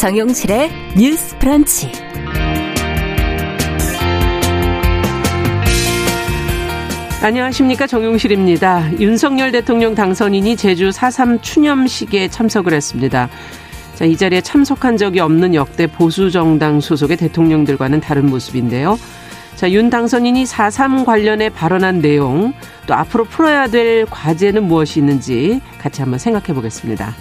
정용실의 0.00 0.70
뉴스 0.96 1.36
프런치. 1.36 1.92
안녕하십니까 7.22 7.86
정용실입니다. 7.86 8.98
윤석열 8.98 9.52
대통령 9.52 9.94
당선인이 9.94 10.56
제주 10.56 10.88
4.3 10.88 11.42
추념식에 11.42 12.28
참석을 12.28 12.72
했습니다. 12.72 13.28
자, 13.94 14.06
이 14.06 14.16
자리에 14.16 14.40
참석한 14.40 14.96
적이 14.96 15.20
없는 15.20 15.54
역대 15.54 15.86
보수 15.86 16.30
정당 16.30 16.80
소속의 16.80 17.18
대통령들과는 17.18 18.00
다른 18.00 18.30
모습인데요. 18.30 18.98
자, 19.54 19.70
윤 19.70 19.90
당선인이 19.90 20.44
4.3 20.44 21.04
관련해 21.04 21.50
발언한 21.50 22.00
내용, 22.00 22.54
또 22.86 22.94
앞으로 22.94 23.24
풀어야 23.24 23.66
될 23.66 24.06
과제는 24.06 24.62
무엇이 24.64 25.00
있는지 25.00 25.60
같이 25.78 26.00
한번 26.00 26.18
생각해 26.18 26.54
보겠습니다. 26.54 27.14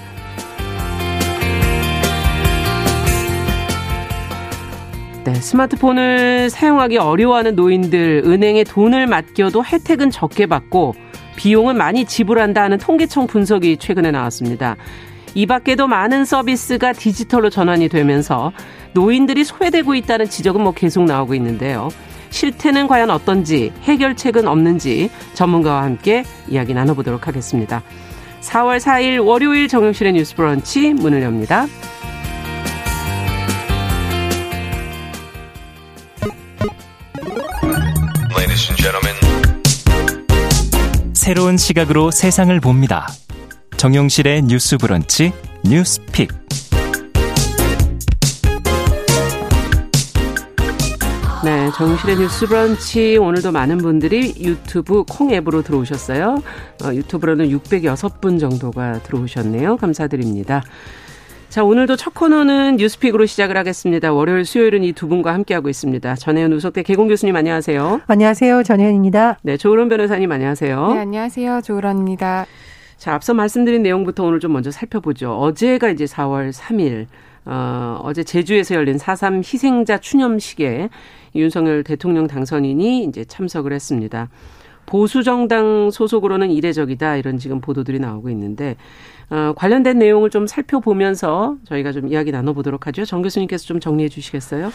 네, 5.29 5.35
스마트폰을 5.35 6.49
사용하기 6.49 6.97
어려워하는 6.97 7.55
노인들, 7.55 8.23
은행에 8.25 8.63
돈을 8.63 9.05
맡겨도 9.05 9.63
혜택은 9.63 10.09
적게 10.09 10.47
받고 10.47 10.95
비용은 11.35 11.77
많이 11.77 12.05
지불한다 12.05 12.63
하는 12.63 12.79
통계청 12.79 13.27
분석이 13.27 13.77
최근에 13.77 14.09
나왔습니다. 14.09 14.75
이 15.35 15.45
밖에도 15.45 15.85
많은 15.85 16.25
서비스가 16.25 16.93
디지털로 16.93 17.51
전환이 17.51 17.89
되면서 17.89 18.51
노인들이 18.93 19.43
소외되고 19.43 19.93
있다는 19.93 20.25
지적은 20.25 20.63
뭐 20.63 20.73
계속 20.73 21.03
나오고 21.03 21.35
있는데요. 21.35 21.89
실태는 22.31 22.87
과연 22.87 23.11
어떤지, 23.11 23.71
해결책은 23.83 24.47
없는지 24.47 25.11
전문가와 25.35 25.83
함께 25.83 26.23
이야기 26.47 26.73
나눠보도록 26.73 27.27
하겠습니다. 27.27 27.83
4월 28.41 28.79
4일 28.79 29.23
월요일 29.23 29.67
정용실의 29.67 30.13
뉴스 30.13 30.35
브런치 30.35 30.95
문을 30.95 31.21
엽니다. 31.21 31.67
새로운 41.13 41.57
시각으로 41.57 42.11
세상을 42.11 42.59
봅니다. 42.59 43.07
정용실의 43.77 44.41
뉴스 44.43 44.77
브런치 44.77 45.31
뉴스픽. 45.63 46.29
네, 51.43 51.69
정실의 51.77 52.17
뉴스 52.17 52.47
브런치 52.47 53.17
오늘도 53.17 53.51
많은 53.51 53.77
분들이 53.77 54.33
유튜브 54.39 55.03
콩 55.07 55.31
앱으로 55.31 55.61
들어오셨어요. 55.61 56.41
어, 56.83 56.93
유튜브로는 56.93 57.49
606분 57.49 58.39
정도가 58.39 59.03
들어오셨네요. 59.03 59.77
감사드립니다. 59.77 60.63
자, 61.49 61.63
오늘도 61.63 61.95
첫 61.95 62.13
코너는 62.13 62.75
뉴스픽으로 62.75 63.25
시작을 63.25 63.57
하겠습니다. 63.57 64.13
월요일, 64.13 64.45
수요일은 64.45 64.83
이 64.83 64.91
두 64.93 65.07
분과 65.07 65.33
함께하고 65.33 65.67
있습니다. 65.67 66.15
전혜연 66.15 66.53
우석대 66.53 66.83
개공 66.83 67.07
교수님 67.07 67.35
안녕하세요. 67.35 68.01
안녕하세요. 68.05 68.61
전혜연입니다. 68.63 69.39
네, 69.41 69.57
조으론 69.57 69.89
변호사님 69.89 70.31
안녕하세요. 70.31 70.93
네, 70.93 70.99
안녕하세요. 70.99 71.61
조으론입니다. 71.63 72.45
자, 72.97 73.13
앞서 73.15 73.33
말씀드린 73.33 73.81
내용부터 73.81 74.25
오늘 74.25 74.39
좀 74.39 74.53
먼저 74.53 74.69
살펴보죠. 74.69 75.31
어제가 75.39 75.89
이제 75.89 76.05
4월 76.05 76.51
3일, 76.53 77.07
어, 77.45 77.99
어제 78.03 78.23
제주에서 78.23 78.75
열린 78.75 78.97
4.3 78.97 79.37
희생자 79.39 79.97
추념식에 79.97 80.89
윤석열 81.35 81.83
대통령 81.83 82.27
당선인이 82.27 83.05
이제 83.05 83.25
참석을 83.25 83.73
했습니다. 83.73 84.29
보수정당 84.85 85.91
소속으로는 85.91 86.49
이례적이다 86.49 87.17
이런 87.17 87.37
지금 87.37 87.61
보도들이 87.61 87.99
나오고 87.99 88.29
있는데 88.31 88.75
어, 89.29 89.53
관련된 89.55 89.99
내용을 89.99 90.29
좀 90.29 90.47
살펴보면서 90.47 91.57
저희가 91.65 91.91
좀 91.91 92.07
이야기 92.07 92.31
나눠보도록 92.31 92.87
하죠. 92.87 93.05
정 93.05 93.21
교수님께서 93.21 93.65
좀 93.65 93.79
정리해 93.79 94.09
주시겠어요? 94.09 94.71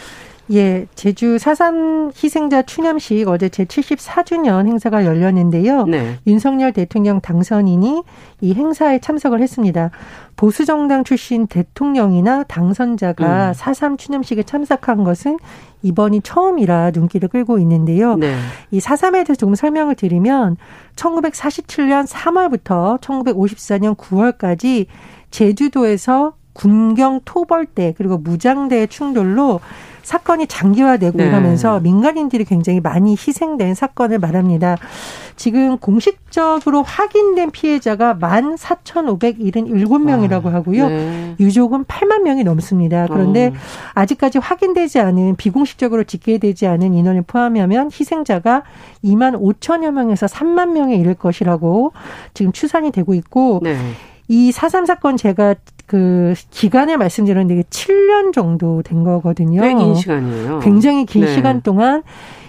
예, 0.51 0.85
제주 0.93 1.37
4.3 1.37 2.11
희생자 2.15 2.61
추념식 2.61 3.27
어제 3.27 3.49
제74주년 3.49 4.67
행사가 4.67 5.05
열렸는데요. 5.05 5.85
네. 5.85 6.19
윤석열 6.27 6.71
대통령 6.71 7.19
당선인이 7.19 8.03
이 8.41 8.53
행사에 8.53 8.99
참석을 8.99 9.41
했습니다. 9.41 9.89
보수정당 10.35 11.03
출신 11.03 11.47
대통령이나 11.47 12.43
당선자가 12.43 13.49
음. 13.49 13.51
4.3 13.53 13.97
추념식에 13.97 14.43
참석한 14.43 15.03
것은 15.03 15.39
이번이 15.81 16.21
처음이라 16.21 16.91
눈길을 16.91 17.29
끌고 17.29 17.57
있는데요. 17.59 18.15
네. 18.15 18.35
이 18.71 18.79
4.3에 18.79 19.25
대해서 19.25 19.35
조금 19.35 19.55
설명을 19.55 19.95
드리면 19.95 20.57
1947년 20.95 22.07
3월부터 22.07 22.99
1954년 23.01 23.95
9월까지 23.95 24.85
제주도에서 25.31 26.33
군경 26.55 27.19
토벌대 27.25 27.93
그리고 27.97 28.17
무장대 28.17 28.87
충돌로 28.87 29.59
사건이 30.05 30.47
장기화되고 30.47 31.17
네. 31.17 31.27
이러면서 31.27 31.79
민간인들이 31.79 32.45
굉장히 32.45 32.79
많이 32.79 33.11
희생된 33.13 33.73
사건을 33.73 34.19
말합니다. 34.19 34.77
지금 35.35 35.77
공식적으로 35.79 36.83
확인된 36.83 37.51
피해자가 37.51 38.13
만 38.13 38.55
사천오백일흔 38.55 39.65
일곱 39.65 39.99
명이라고 39.99 40.49
아, 40.49 40.53
하고요. 40.53 40.87
네. 40.87 41.35
유족은 41.39 41.85
8만 41.85 42.21
명이 42.21 42.43
넘습니다. 42.43 43.07
그런데 43.07 43.47
어. 43.47 43.53
아직까지 43.95 44.37
확인되지 44.37 44.99
않은 44.99 45.35
비공식적으로 45.37 46.03
집계되지 46.03 46.67
않은 46.67 46.93
인원을 46.93 47.23
포함하면 47.23 47.89
희생자가 47.91 48.63
2만 49.03 49.41
5천여 49.41 49.91
명에서 49.91 50.27
3만 50.27 50.69
명에 50.69 50.95
이를 50.95 51.15
것이라고 51.15 51.93
지금 52.35 52.51
추산이 52.51 52.91
되고 52.91 53.15
있고 53.15 53.59
네. 53.63 53.75
이 54.27 54.51
사삼 54.51 54.85
사건 54.85 55.17
제가 55.17 55.55
그 55.85 56.33
기간을 56.51 56.97
말씀드렸는데 56.97 57.63
7년 57.69 58.33
정도 58.33 58.81
된 58.81 59.03
거거든요. 59.03 59.61
꽤 59.61 59.73
긴 59.75 59.95
시간이에요. 59.95 60.59
굉장히 60.59 61.05
긴 61.05 61.25
네. 61.25 61.33
시간 61.33 61.61
동안 61.61 62.03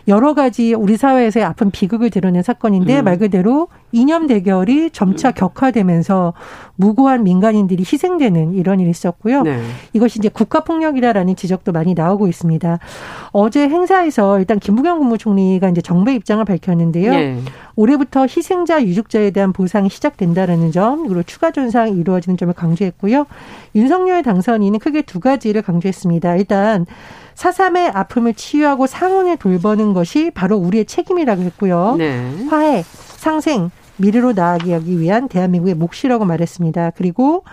여러 0.08 0.34
가지 0.34 0.72
우리 0.72 0.96
사회에서의 0.96 1.44
아픈 1.44 1.70
비극을 1.70 2.10
드러낸 2.10 2.42
사건인데 2.42 3.00
음. 3.00 3.04
말 3.04 3.18
그대로 3.18 3.68
이념 3.96 4.26
대결이 4.26 4.90
점차 4.90 5.28
음. 5.28 5.32
격화되면서 5.34 6.34
무고한 6.76 7.24
민간인들이 7.24 7.80
희생되는 7.80 8.52
이런 8.52 8.78
일이 8.78 8.90
있었고요. 8.90 9.42
네. 9.42 9.62
이것이 9.94 10.18
이제 10.18 10.28
국가 10.28 10.64
폭력이다라는 10.64 11.34
지적도 11.34 11.72
많이 11.72 11.94
나오고 11.94 12.28
있습니다. 12.28 12.78
어제 13.32 13.68
행사에서 13.68 14.38
일단 14.38 14.58
김부겸 14.58 14.98
국무총리가 14.98 15.70
이제 15.70 15.80
정배 15.80 16.14
입장을 16.14 16.44
밝혔는데요. 16.44 17.10
네. 17.10 17.40
올해부터 17.74 18.26
희생자 18.26 18.82
유족자에 18.82 19.30
대한 19.30 19.54
보상이 19.54 19.88
시작된다라는 19.88 20.72
점 20.72 21.06
그리고 21.06 21.22
추가 21.22 21.50
존상이 21.50 21.92
이루어지는 21.92 22.36
점을 22.36 22.52
강조했고요. 22.52 23.26
윤석열 23.74 24.22
당선인은 24.22 24.78
크게 24.78 25.02
두 25.02 25.20
가지를 25.20 25.62
강조했습니다. 25.62 26.36
일단 26.36 26.84
사삼의 27.34 27.88
아픔을 27.88 28.34
치유하고 28.34 28.86
상훈을 28.86 29.36
돌보는 29.36 29.92
것이 29.92 30.30
바로 30.34 30.56
우리의 30.56 30.86
책임이라고 30.86 31.42
했고요. 31.42 31.96
네. 31.98 32.30
화해, 32.48 32.82
상생, 32.82 33.70
미래로 33.98 34.32
나아가기 34.32 35.00
위한 35.00 35.28
대한민국의 35.28 35.74
몫이라고 35.74 36.24
말했습니다. 36.24 36.90
그리고 36.96 37.44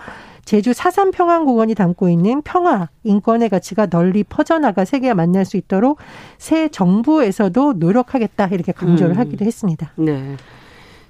제주 0.44 0.72
사삼 0.74 1.10
평안공원이 1.10 1.74
담고 1.74 2.08
있는 2.08 2.42
평화, 2.42 2.88
인권의 3.02 3.48
가치가 3.48 3.86
널리 3.86 4.24
퍼져나가 4.24 4.84
세계와 4.84 5.14
만날 5.14 5.44
수 5.44 5.56
있도록 5.56 5.98
새 6.38 6.68
정부에서도 6.68 7.74
노력하겠다 7.74 8.48
이렇게 8.48 8.72
강조를 8.72 9.16
음. 9.16 9.18
하기도 9.18 9.44
했습니다. 9.44 9.92
네. 9.96 10.36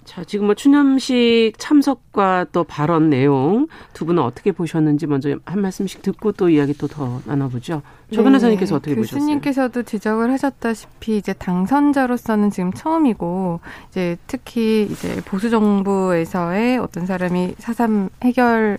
자, 0.04 0.24
지금 0.24 0.46
뭐 0.46 0.54
추념식 0.54 1.52
참석과 1.58 2.46
또 2.52 2.64
발언 2.64 3.10
내용 3.10 3.66
두 3.92 4.04
분은 4.06 4.22
어떻게 4.22 4.52
보셨는지 4.52 5.06
먼저 5.06 5.36
한 5.44 5.60
말씀씩 5.60 6.02
듣고 6.02 6.32
또 6.32 6.48
이야기 6.48 6.72
또 6.72 6.86
더 6.94 7.20
나눠보죠. 7.24 7.82
조 8.12 8.20
네, 8.20 8.24
변호사님께서 8.24 8.76
어떻게 8.76 8.94
교수님께서도 8.94 9.00
보셨어요? 9.00 9.18
교수님께서도 9.18 9.82
지적을 9.82 10.30
하셨다시피 10.32 11.16
이제 11.16 11.32
당선자로서는 11.32 12.50
지금 12.50 12.72
처음이고 12.72 13.58
이제 13.90 14.16
특히 14.28 14.86
이제 14.90 15.20
보수 15.24 15.50
정부에서의 15.50 16.78
어떤 16.78 17.06
사람이 17.06 17.54
사삼 17.58 18.10
해결 18.22 18.78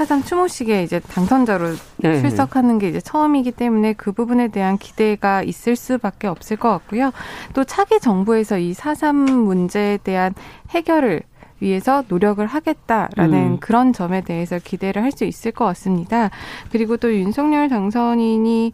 사상 0.00 0.22
추모식에 0.22 0.82
이제 0.82 0.98
당선자로 0.98 1.74
네. 1.98 2.22
출석하는 2.22 2.78
게 2.78 2.88
이제 2.88 3.02
처음이기 3.02 3.52
때문에 3.52 3.92
그 3.92 4.12
부분에 4.12 4.48
대한 4.48 4.78
기대가 4.78 5.42
있을 5.42 5.76
수밖에 5.76 6.26
없을 6.26 6.56
것 6.56 6.70
같고요. 6.70 7.10
또 7.52 7.64
차기 7.64 8.00
정부에서 8.00 8.56
이 8.56 8.72
사삼 8.72 9.16
문제에 9.16 9.98
대한 9.98 10.32
해결을 10.70 11.20
위해서 11.60 12.02
노력을 12.08 12.46
하겠다라는 12.46 13.38
음. 13.38 13.60
그런 13.60 13.92
점에 13.92 14.22
대해서 14.22 14.58
기대를 14.58 15.02
할 15.02 15.12
수 15.12 15.26
있을 15.26 15.52
것 15.52 15.66
같습니다. 15.66 16.30
그리고 16.72 16.96
또 16.96 17.14
윤석열 17.14 17.68
당선인이 17.68 18.72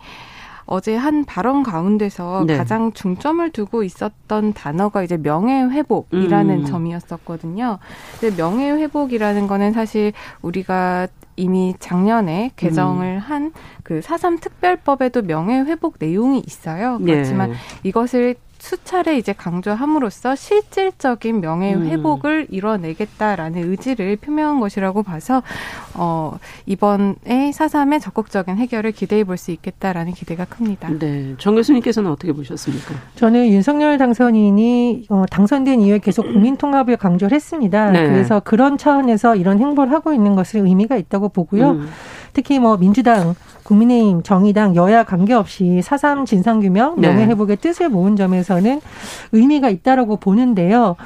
어제 0.66 0.96
한 0.96 1.24
발언 1.24 1.62
가운데서 1.62 2.44
네. 2.46 2.56
가장 2.56 2.92
중점을 2.92 3.48
두고 3.50 3.84
있었던 3.84 4.52
단어가 4.52 5.02
이제 5.02 5.16
명예 5.16 5.62
회복이라는 5.62 6.58
음. 6.60 6.64
점이었었거든요. 6.64 7.78
근데 8.20 8.36
명예 8.36 8.70
회복이라는 8.72 9.46
거는 9.46 9.72
사실 9.72 10.12
우리가 10.42 11.06
이미 11.36 11.74
작년에 11.78 12.50
개정을 12.56 13.16
음. 13.16 13.18
한그 13.18 14.00
사삼 14.02 14.38
특별법에도 14.38 15.22
명예 15.22 15.60
회복 15.60 15.96
내용이 15.98 16.42
있어요. 16.46 16.98
네. 16.98 17.12
그렇지만 17.12 17.50
네. 17.50 17.56
이것을 17.84 18.34
수차례 18.66 19.16
이제 19.16 19.32
강조함으로써 19.32 20.34
실질적인 20.34 21.40
명예 21.40 21.74
음. 21.74 21.86
회복을 21.86 22.46
음. 22.50 22.54
이뤄내겠다라는 22.54 23.70
의지를 23.70 24.16
표명한 24.16 24.58
것이라고 24.58 25.04
봐서 25.04 25.42
어 25.94 26.36
이번에 26.66 27.52
사삼의 27.52 28.00
적극적인 28.00 28.56
해결을 28.56 28.90
기대해 28.92 29.22
볼 29.22 29.36
수 29.36 29.50
있겠다라는 29.50 30.12
기대가 30.12 30.46
큽니다. 30.46 30.88
네, 30.98 31.34
정 31.36 31.54
교수님께서는 31.56 32.10
어떻게 32.10 32.32
보셨습니까? 32.32 32.94
저는 33.16 33.48
윤석열 33.48 33.98
당선인이 33.98 35.06
어, 35.10 35.24
당선된 35.30 35.82
이후에 35.82 35.98
계속 35.98 36.22
국민 36.22 36.56
통합을 36.56 36.96
강조를 36.96 37.34
했습니다. 37.34 37.90
네. 37.90 38.06
그래서 38.06 38.40
그런 38.40 38.78
차원에서 38.78 39.36
이런 39.36 39.58
행보를 39.58 39.92
하고 39.92 40.14
있는 40.14 40.34
것을 40.34 40.60
의미가 40.60 40.96
있다고 40.96 41.28
보고요. 41.28 41.72
음. 41.72 41.88
특히 42.32 42.58
뭐 42.58 42.76
민주당, 42.76 43.34
국민의힘, 43.66 44.22
정의당, 44.22 44.76
여야 44.76 45.04
관계없이 45.04 45.82
사삼 45.82 46.24
진상규명, 46.24 47.00
네. 47.00 47.08
명예회복의 47.08 47.56
뜻을 47.56 47.88
모은 47.88 48.16
점에서는 48.16 48.80
의미가 49.32 49.68
있다라고 49.70 50.16
보는데요. 50.16 50.96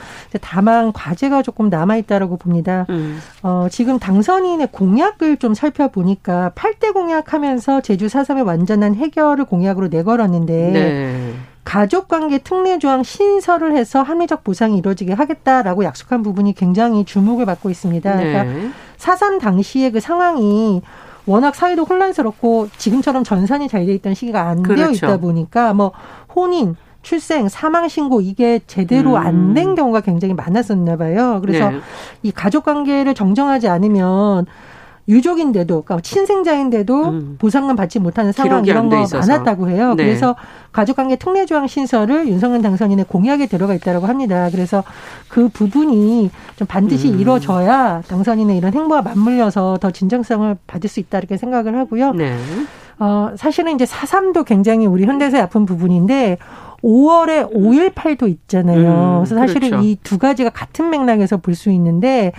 다만 0.41 0.93
과제가 0.93 1.43
조금 1.43 1.71
남아 1.71 1.97
있다라고 1.97 2.37
봅니다. 2.37 2.87
음. 2.91 3.21
어, 3.43 3.69
지금 3.71 3.99
당선인의 3.99 4.69
공약을 4.73 5.39
좀 5.39 5.55
살펴보니까 5.55 6.53
8대 6.55 6.93
공약하면서 6.93 7.81
제주 7.81 8.09
사삼의 8.09 8.43
완전한 8.43 8.95
해결을 8.95 9.47
공약으로 9.47 9.89
내걸었는데 9.89 10.71
네. 10.73 11.35
가족관계 11.65 12.39
특례 12.39 12.79
조항 12.79 13.03
신설을 13.03 13.77
해서 13.77 14.03
합리적 14.03 14.45
보상이 14.45 14.79
이루어지게 14.79 15.13
하겠다라고 15.13 15.85
약속한 15.85 16.23
부분이 16.23 16.55
굉장히 16.55 17.05
주목을 17.05 17.47
받고 17.47 17.71
있습니다. 17.71 18.17
네. 18.17 18.33
그러니까 18.33 18.75
사삼 18.97 19.39
당시의 19.39 19.93
그 19.93 20.01
상황이 20.01 20.83
워낙 21.31 21.55
사회도 21.55 21.85
혼란스럽고 21.85 22.69
지금처럼 22.77 23.23
전산이 23.25 23.69
잘 23.69 23.87
돼 23.87 23.95
있던 23.95 24.15
시기가 24.15 24.49
안 24.49 24.63
그렇죠. 24.63 24.83
되어 24.83 24.91
있다 24.91 25.17
보니까 25.19 25.73
뭐 25.75 25.93
혼인 26.35 26.77
출생, 27.03 27.49
사망 27.49 27.89
신고 27.89 28.21
이게 28.21 28.61
제대로 28.67 29.13
음. 29.13 29.17
안된 29.17 29.75
경우가 29.75 30.01
굉장히 30.03 30.35
많았었나 30.35 30.97
봐요. 30.97 31.39
그래서 31.41 31.71
네. 31.71 31.81
이 32.23 32.31
가족 32.31 32.65
관계를 32.65 33.15
정정하지 33.15 33.69
않으면 33.69 34.45
유족인데도 35.11 35.83
그러니까 35.83 36.01
친생자인데도 36.01 37.05
음. 37.11 37.37
보상금 37.39 37.77
받지 37.77 37.99
못하는 37.99 38.33
상황 38.33 38.65
이런 38.65 38.89
거 38.89 39.03
있어서. 39.03 39.19
많았다고 39.31 39.69
해요. 39.69 39.95
네. 39.97 40.05
그래서 40.05 40.37
가족관계 40.73 41.17
특례 41.17 41.45
조항 41.47 41.67
신설을 41.67 42.29
윤석열 42.29 42.63
당선인의 42.63 43.07
공약에 43.09 43.47
들어가 43.47 43.75
있다고 43.75 44.07
합니다. 44.07 44.49
그래서 44.51 44.85
그 45.29 45.49
부분이 45.49 46.31
좀 46.57 46.67
반드시 46.67 47.11
음. 47.11 47.19
이루어져야 47.21 48.03
당선인의 48.09 48.57
이런 48.57 48.73
행보와 48.73 49.03
맞물려서 49.03 49.79
더 49.81 49.91
진정성을 49.91 50.57
받을 50.67 50.89
수 50.89 51.01
있다 51.01 51.19
이렇게 51.19 51.37
생각을 51.37 51.77
하고요. 51.77 52.13
네. 52.13 52.37
어, 52.99 53.31
사실은 53.37 53.75
이제 53.75 53.87
사삼도 53.87 54.45
굉장히 54.45 54.87
우리 54.87 55.05
현대사의 55.05 55.43
아픈 55.43 55.67
부분인데 55.67 56.37
5월에 56.85 57.53
5.18도 57.53 58.29
있잖아요. 58.29 58.89
음, 58.91 59.25
그래서 59.25 59.35
사실은 59.37 59.71
그렇죠. 59.71 59.85
이두 59.87 60.19
가지가 60.19 60.51
같은 60.51 60.89
맥락에서 60.91 61.37
볼 61.39 61.55
수 61.55 61.71
있는데 61.71 62.33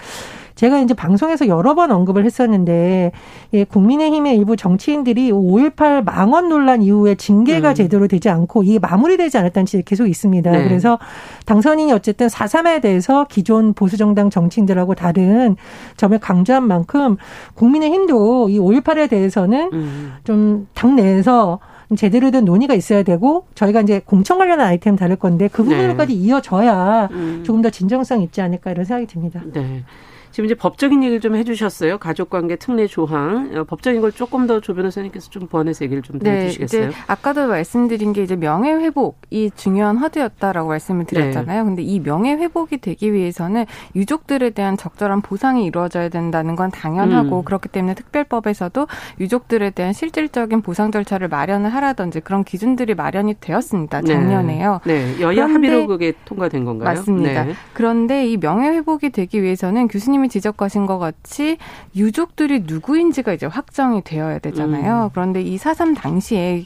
제가 0.62 0.78
이제 0.78 0.94
방송에서 0.94 1.48
여러 1.48 1.74
번 1.74 1.92
언급을 1.92 2.24
했었는데 2.24 3.12
예, 3.54 3.63
국민의힘의 3.63 4.38
일부 4.38 4.56
정치인들이 4.56 5.31
5.18 5.31 6.04
망언 6.04 6.50
논란 6.50 6.84
이후에 6.84 7.16
징계가 7.16 7.69
음. 7.69 7.74
제대로 7.74 8.08
되지 8.08 8.30
않고 8.30 8.62
이게 8.62 8.78
마무리되지 8.78 9.40
않았다는 9.40 9.66
지적이 9.66 9.84
계속 9.86 10.08
있습니다. 10.08 10.52
네. 10.52 10.63
그래서 10.63 11.00
당선인이 11.48 11.92
어쨌든 11.94 12.28
4.3에 12.28 12.80
대해서 12.80 13.25
기존 13.28 13.74
보수정당 13.74 14.30
정치인들하고 14.30 14.94
다른 14.94 15.56
점을 15.98 16.16
강조한 16.19 16.68
만큼 16.68 17.18
국민의힘도 17.56 18.50
이 18.50 18.60
5.18에 18.60 19.10
대해서는 19.10 19.69
음. 19.74 20.13
좀 20.24 20.68
당내에서 20.75 21.58
제대로 21.98 22.30
된 22.30 22.46
논의가 22.46 22.75
있어야 22.75 23.02
되고 23.02 23.48
저희가 23.56 23.81
이제 23.81 24.00
공천 24.06 24.38
관련한 24.38 24.68
아이템 24.68 24.96
다룰 24.96 25.16
건데 25.16 25.50
그 25.52 25.63
부분까지 25.63 26.13
네. 26.13 26.19
이어져야 26.19 27.10
음. 27.12 27.42
조금 27.44 27.63
더 27.63 27.72
진정성 27.72 28.22
있지 28.22 28.42
않을까 28.42 28.69
이런 28.69 28.86
생각이 28.86 29.08
듭니다. 29.08 29.42
네. 29.52 29.84
지금 30.31 30.45
이제 30.45 30.56
법적인 30.56 31.04
얘기를 31.04 31.19
좀 31.19 31.36
해주셨어요. 31.36 31.98
가족관계 31.98 32.56
특례 32.56 32.88
조항 32.88 33.51
어, 33.56 33.63
법적인 33.66 34.01
걸 34.01 34.12
조금 34.12 34.48
더 34.48 34.62
조 34.62 34.74
변호사님께서 34.75 35.30
좀 35.31 35.48
번외서 35.48 35.83
얘기를 35.86 36.01
좀 36.04 36.19
네, 36.19 36.45
해주시겠어요? 36.45 36.92
아까도 37.07 37.48
말씀드린 37.48 38.13
게 38.13 38.22
이제 38.24 38.36
명예 38.36 38.72
회복이 38.74 39.51
중요한 39.56 39.98
화두였다라고 39.98 40.69
말씀을 40.69 41.06
드렸잖아요. 41.06 41.63
네. 41.63 41.66
근데 41.68 41.81
이 41.83 42.00
명예 42.00 42.33
회복이 42.33 42.78
되기 42.80 43.12
위해서는 43.13 43.66
유족들에 43.95 44.51
대한 44.51 44.78
적절한 44.78 45.22
보상이 45.22 45.66
이루어져야 45.66 46.10
된다는 46.10 46.56
건 46.56 46.69
당연하고 46.69 47.39
음. 47.39 47.44
그렇기 47.44 47.69
때문에 47.69 47.95
특별법에서도 47.95 48.88
유족들에 49.19 49.72
대한 49.72 49.94
실질적인 49.94 50.62
보상 50.62 50.92
절차를 50.92 51.27
마련을 51.27 51.74
하라든지 51.74 52.19
그런 52.19 52.44
기준들이 52.44 52.94
마련이 52.95 53.36
되었습니다. 53.39 54.01
네. 54.01 54.13
작년에요. 54.13 54.81
네, 54.86 55.16
네. 55.18 55.22
여야 55.22 55.45
합의로 55.45 55.88
그게 55.88 56.13
통과된 56.25 56.66
건가요? 56.66 56.89
맞습니다. 56.89 57.45
네. 57.45 57.54
그런데 57.74 58.27
이 58.27 58.38
명예 58.38 58.69
회복이 58.69 59.10
되기 59.10 59.42
위해서는 59.42 59.88
교수님 59.88 60.21
교수님이 60.22 60.30
지적하신 60.30 60.86
것 60.86 61.00
같이 61.00 61.58
유족들이 61.96 62.62
누구인지가 62.66 63.34
이제 63.34 63.46
확정이 63.46 64.02
되어야 64.04 64.40
되잖아요. 64.40 65.06
음. 65.06 65.10
그런데 65.12 65.42
이 65.42 65.58
사삼 65.58 65.94
당시에 65.96 66.66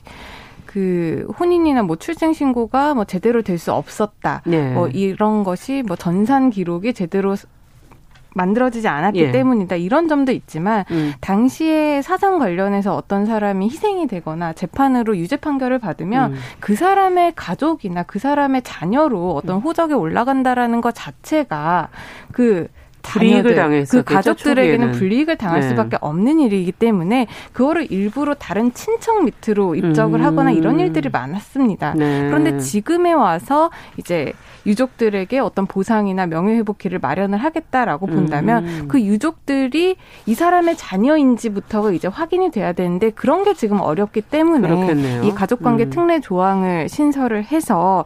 그 0.65 1.27
혼인이나 1.39 1.83
뭐 1.83 1.95
출생 1.95 2.33
신고가 2.33 2.93
뭐 2.93 3.05
제대로 3.05 3.41
될 3.41 3.57
수 3.57 3.71
없었다. 3.71 4.41
네. 4.45 4.73
뭐 4.73 4.87
이런 4.89 5.43
것이 5.43 5.83
뭐 5.87 5.95
전산 5.95 6.49
기록이 6.49 6.93
제대로 6.93 7.35
만들어지지 8.37 8.89
않았기 8.89 9.19
예. 9.21 9.31
때문이다. 9.31 9.77
이런 9.77 10.09
점도 10.09 10.33
있지만 10.33 10.83
음. 10.91 11.13
당시에 11.21 12.01
사상 12.01 12.37
관련해서 12.37 12.93
어떤 12.93 13.25
사람이 13.25 13.69
희생이 13.69 14.07
되거나 14.07 14.51
재판으로 14.51 15.15
유죄 15.17 15.37
판결을 15.37 15.79
받으면 15.79 16.33
음. 16.33 16.37
그 16.59 16.75
사람의 16.75 17.31
가족이나 17.37 18.03
그 18.03 18.19
사람의 18.19 18.63
자녀로 18.63 19.35
어떤 19.35 19.57
음. 19.57 19.61
호적에 19.61 19.93
올라간다라는 19.93 20.81
것 20.81 20.93
자체가 20.93 21.87
그 22.33 22.67
불이익을 23.05 23.55
당했그 23.55 24.03
가족들에게는 24.03 24.91
불이익을 24.93 25.37
당할 25.37 25.61
네. 25.61 25.69
수밖에 25.69 25.97
없는 26.01 26.39
일이기 26.39 26.71
때문에 26.71 27.27
그거를 27.53 27.91
일부러 27.91 28.33
다른 28.33 28.73
친척 28.73 29.23
밑으로 29.23 29.75
입적을 29.75 30.19
음. 30.19 30.25
하거나 30.25 30.51
이런 30.51 30.79
일들이 30.79 31.09
많았습니다. 31.09 31.93
네. 31.95 32.27
그런데 32.27 32.57
지금에 32.59 33.13
와서 33.13 33.69
이제 33.97 34.33
유족들에게 34.65 35.39
어떤 35.39 35.67
보상이나 35.67 36.25
명예회복 36.25 36.79
기를 36.79 36.99
마련을 36.99 37.37
하겠다라고 37.37 38.07
본다면 38.07 38.65
음. 38.65 38.85
그 38.87 38.99
유족들이 38.99 39.95
이 40.25 40.33
사람의 40.33 40.75
자녀인지부터가 40.77 41.91
이제 41.91 42.07
확인이 42.07 42.49
돼야 42.51 42.73
되는데 42.73 43.11
그런 43.11 43.43
게 43.43 43.53
지금 43.53 43.79
어렵기 43.79 44.21
때문에 44.21 44.67
그렇겠네요. 44.67 45.23
이 45.23 45.31
가족관계 45.31 45.85
음. 45.85 45.89
특례 45.91 46.19
조항을 46.19 46.89
신설을 46.89 47.45
해서 47.45 48.05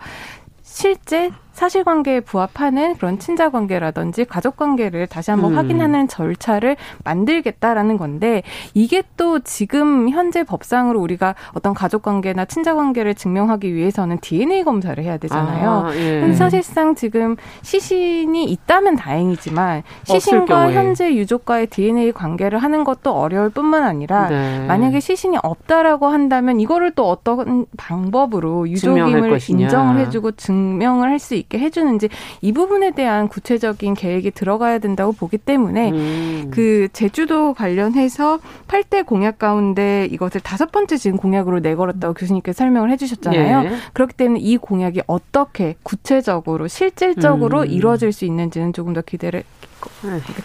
실제 0.61 1.31
사실관계에 1.59 2.21
부합하는 2.21 2.95
그런 2.95 3.19
친자관계라든지 3.19 4.25
가족관계를 4.25 5.07
다시 5.07 5.31
한번 5.31 5.51
음. 5.51 5.57
확인하는 5.57 6.07
절차를 6.07 6.77
만들겠다라는 7.03 7.97
건데 7.97 8.43
이게 8.73 9.03
또 9.17 9.39
지금 9.39 10.09
현재 10.09 10.43
법상으로 10.43 10.99
우리가 11.01 11.35
어떤 11.53 11.73
가족관계나 11.73 12.45
친자관계를 12.45 13.15
증명하기 13.15 13.73
위해서는 13.73 14.19
DNA 14.21 14.63
검사를 14.63 15.01
해야 15.03 15.17
되잖아요. 15.17 15.87
아, 15.87 15.95
예. 15.95 16.33
사실상 16.33 16.95
지금 16.95 17.35
시신이 17.61 18.45
있다면 18.45 18.95
다행이지만 18.95 19.83
시신과 20.05 20.71
현재 20.71 21.13
유족과의 21.13 21.67
DNA 21.67 22.13
관계를 22.13 22.59
하는 22.59 22.83
것도 22.83 23.11
어려울 23.11 23.49
뿐만 23.49 23.83
아니라 23.83 24.29
네. 24.29 24.65
만약에 24.65 24.99
시신이 24.99 25.37
없다라고 25.43 26.07
한다면 26.07 26.59
이거를 26.59 26.91
또 26.91 27.09
어떤 27.09 27.65
방법으로 27.77 28.69
유족임을 28.69 29.39
인정을 29.49 29.99
해주고 29.99 30.31
증명을 30.31 31.09
할 31.09 31.19
수 31.19 31.35
있게 31.35 31.48
있게 31.49 31.59
해주는지 31.59 32.09
이 32.41 32.53
부분에 32.53 32.91
대한 32.91 33.27
구체적인 33.27 33.95
계획이 33.95 34.31
들어가야 34.31 34.79
된다고 34.79 35.11
보기 35.11 35.37
때문에 35.37 35.91
음. 35.91 36.51
그 36.51 36.87
제주도 36.93 37.53
관련해서 37.53 38.39
8대 38.67 39.05
공약 39.05 39.39
가운데 39.39 40.07
이것을 40.11 40.41
다섯 40.41 40.71
번째 40.71 40.97
지금 40.97 41.17
공약으로 41.17 41.59
내걸었다고 41.59 42.13
교수님께 42.13 42.53
설명을 42.53 42.91
해주셨잖아요. 42.91 43.65
예. 43.65 43.75
그렇기 43.93 44.13
때문에 44.13 44.39
이 44.39 44.57
공약이 44.57 45.01
어떻게 45.07 45.75
구체적으로 45.83 46.67
실질적으로 46.67 47.61
음. 47.61 47.67
이루어질 47.67 48.11
수 48.11 48.25
있는지는 48.25 48.71
조금 48.71 48.93
더 48.93 49.01
기대를 49.01 49.41
네. 49.41 49.58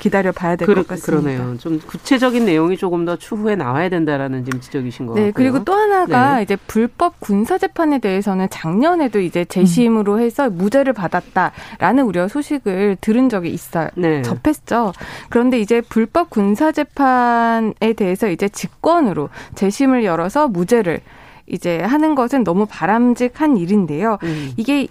기다려 0.00 0.32
봐야 0.32 0.56
될것 0.56 0.74
그, 0.74 0.84
같습니다. 0.84 1.22
그러네요. 1.22 1.58
좀 1.58 1.78
구체적인 1.80 2.44
내용이 2.44 2.76
조금 2.76 3.04
더 3.04 3.16
추후에 3.16 3.56
나와야 3.56 3.88
된다라는 3.88 4.44
지금 4.44 4.60
지적이신 4.60 5.06
것 5.06 5.14
네, 5.14 5.26
같고요. 5.26 5.32
그리고 5.32 5.64
또 5.64 5.74
하나가 5.74 6.36
네. 6.36 6.42
이제 6.42 6.56
불법 6.66 7.20
군사 7.20 7.58
재판에 7.58 7.98
대해서는 7.98 8.48
작년에도 8.50 9.20
이제 9.20 9.44
재심으로 9.44 10.20
해서 10.20 10.50
무죄를 10.50 10.92
받았다라는 10.92 12.04
우려 12.04 12.28
소식을 12.28 12.98
들은 13.00 13.28
적이 13.28 13.50
있어요. 13.50 13.88
네. 13.94 14.22
접했죠. 14.22 14.92
그런데 15.28 15.60
이제 15.60 15.80
불법 15.80 16.30
군사 16.30 16.72
재판에 16.72 17.92
대해서 17.96 18.28
이제 18.28 18.48
직권으로 18.48 19.30
재심을 19.54 20.04
열어서 20.04 20.48
무죄를 20.48 21.00
이제 21.46 21.80
하는 21.80 22.14
것은 22.14 22.44
너무 22.44 22.66
바람직한 22.66 23.56
일인데요. 23.56 24.18
음. 24.22 24.52
이게 24.56 24.88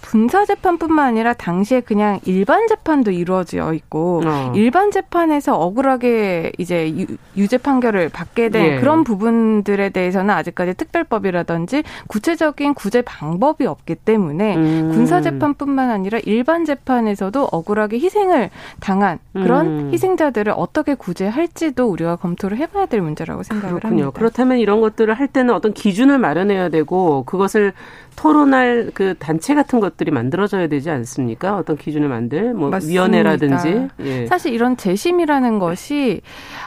분사 0.00 0.44
재판뿐만 0.44 1.06
아니라 1.06 1.32
당시에 1.32 1.80
그냥 1.80 2.20
일반 2.24 2.66
재판도 2.66 3.10
이루어져 3.10 3.72
있고 3.74 4.22
어. 4.24 4.52
일반 4.54 4.90
재판에서 4.90 5.56
억울하게 5.56 6.52
이제 6.58 6.92
유, 7.36 7.48
죄 7.48 7.58
판결을 7.58 8.08
받게 8.08 8.48
된 8.48 8.64
예. 8.64 8.80
그런 8.80 9.04
부분들에 9.04 9.90
대해서는 9.90 10.34
아직까지 10.34 10.74
특별법이라든지 10.74 11.82
구체적인 12.06 12.74
구제 12.74 13.02
방법이 13.02 13.66
없기 13.66 13.96
때문에 13.96 14.56
음. 14.56 14.90
군사 14.92 15.20
재판뿐만 15.20 15.90
아니라 15.90 16.18
일반 16.24 16.64
재판에서도 16.64 17.48
억울하게 17.50 17.98
희생을 17.98 18.50
당한 18.80 19.18
그런 19.32 19.66
음. 19.66 19.90
희생자들을 19.92 20.52
어떻게 20.56 20.94
구제할지도 20.94 21.88
우리가 21.88 22.16
검토를 22.16 22.58
해봐야 22.58 22.86
될 22.86 23.00
문제라고 23.00 23.42
생각을 23.42 23.80
그렇군요. 23.80 24.04
합니다. 24.04 24.18
그렇다면 24.18 24.58
이런 24.58 24.80
것들을 24.80 25.12
할 25.14 25.28
때는 25.28 25.54
어떤 25.54 25.72
기준을 25.72 26.18
마련해야 26.18 26.68
되고 26.68 27.24
그것을 27.24 27.72
토론할 28.20 28.90
그 28.92 29.14
단체 29.18 29.54
같은 29.54 29.80
것들이 29.80 30.10
만들어져야 30.10 30.66
되지 30.66 30.90
않습니까? 30.90 31.56
어떤 31.56 31.78
기준을 31.78 32.08
만들 32.08 32.52
뭐 32.52 32.68
맞습니다. 32.68 32.92
위원회라든지 32.92 33.88
예. 34.00 34.26
사실 34.26 34.52
이런 34.52 34.76
재심이라는 34.76 35.58
것이 35.58 36.20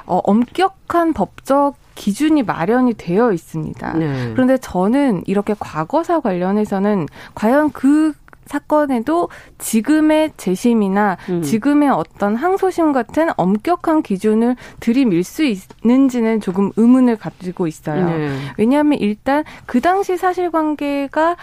어, 0.07 0.19
엄격한 0.24 1.13
법적 1.13 1.75
기준이 1.93 2.41
마련이 2.41 2.95
되어 2.95 3.31
있습니다. 3.31 3.93
네. 3.93 4.31
그런데 4.33 4.57
저는 4.57 5.22
이렇게 5.27 5.53
과거사 5.60 6.22
관련해서는 6.22 7.05
과연 7.36 7.72
그 7.72 8.13
사건에도 8.45 9.29
지금의 9.57 10.31
재심이나 10.38 11.17
음. 11.29 11.41
지금의 11.41 11.89
어떤 11.89 12.35
항소심 12.35 12.91
같은 12.93 13.29
엄격한 13.38 14.03
기준을 14.03 14.55
들이밀 14.79 15.23
수 15.23 15.43
있는지는 15.43 16.41
조금 16.41 16.71
의문을 16.75 17.17
가지고 17.17 17.67
있어요. 17.67 18.05
네. 18.05 18.38
왜냐하면 18.57 19.00
일단 19.00 19.43
그 19.65 19.81
당시 19.81 20.17
사실관계가 20.17 21.38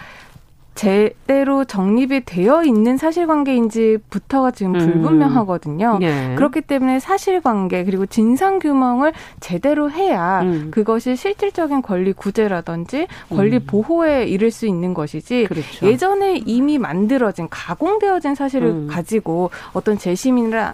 제대로 0.73 1.65
정립이 1.65 2.21
되어 2.25 2.63
있는 2.63 2.97
사실관계인지부터가 2.97 4.51
지금 4.51 4.75
음. 4.75 4.79
불분명하거든요. 4.79 5.97
음. 5.97 6.01
예. 6.01 6.35
그렇기 6.35 6.61
때문에 6.61 6.99
사실관계 6.99 7.83
그리고 7.83 8.05
진상 8.05 8.59
규명을 8.59 9.13
제대로 9.39 9.91
해야 9.91 10.41
음. 10.41 10.71
그것이 10.71 11.15
실질적인 11.15 11.81
권리 11.81 12.13
구제라든지 12.13 13.07
권리 13.29 13.57
음. 13.57 13.65
보호에 13.67 14.25
이를 14.25 14.49
수 14.49 14.65
있는 14.65 14.93
것이지 14.93 15.45
그렇죠. 15.49 15.85
예전에 15.85 16.41
이미 16.45 16.77
만들어진 16.77 17.47
가공되어진 17.49 18.35
사실을 18.35 18.67
음. 18.67 18.87
가지고 18.89 19.51
어떤 19.73 19.97
재심이나 19.97 20.73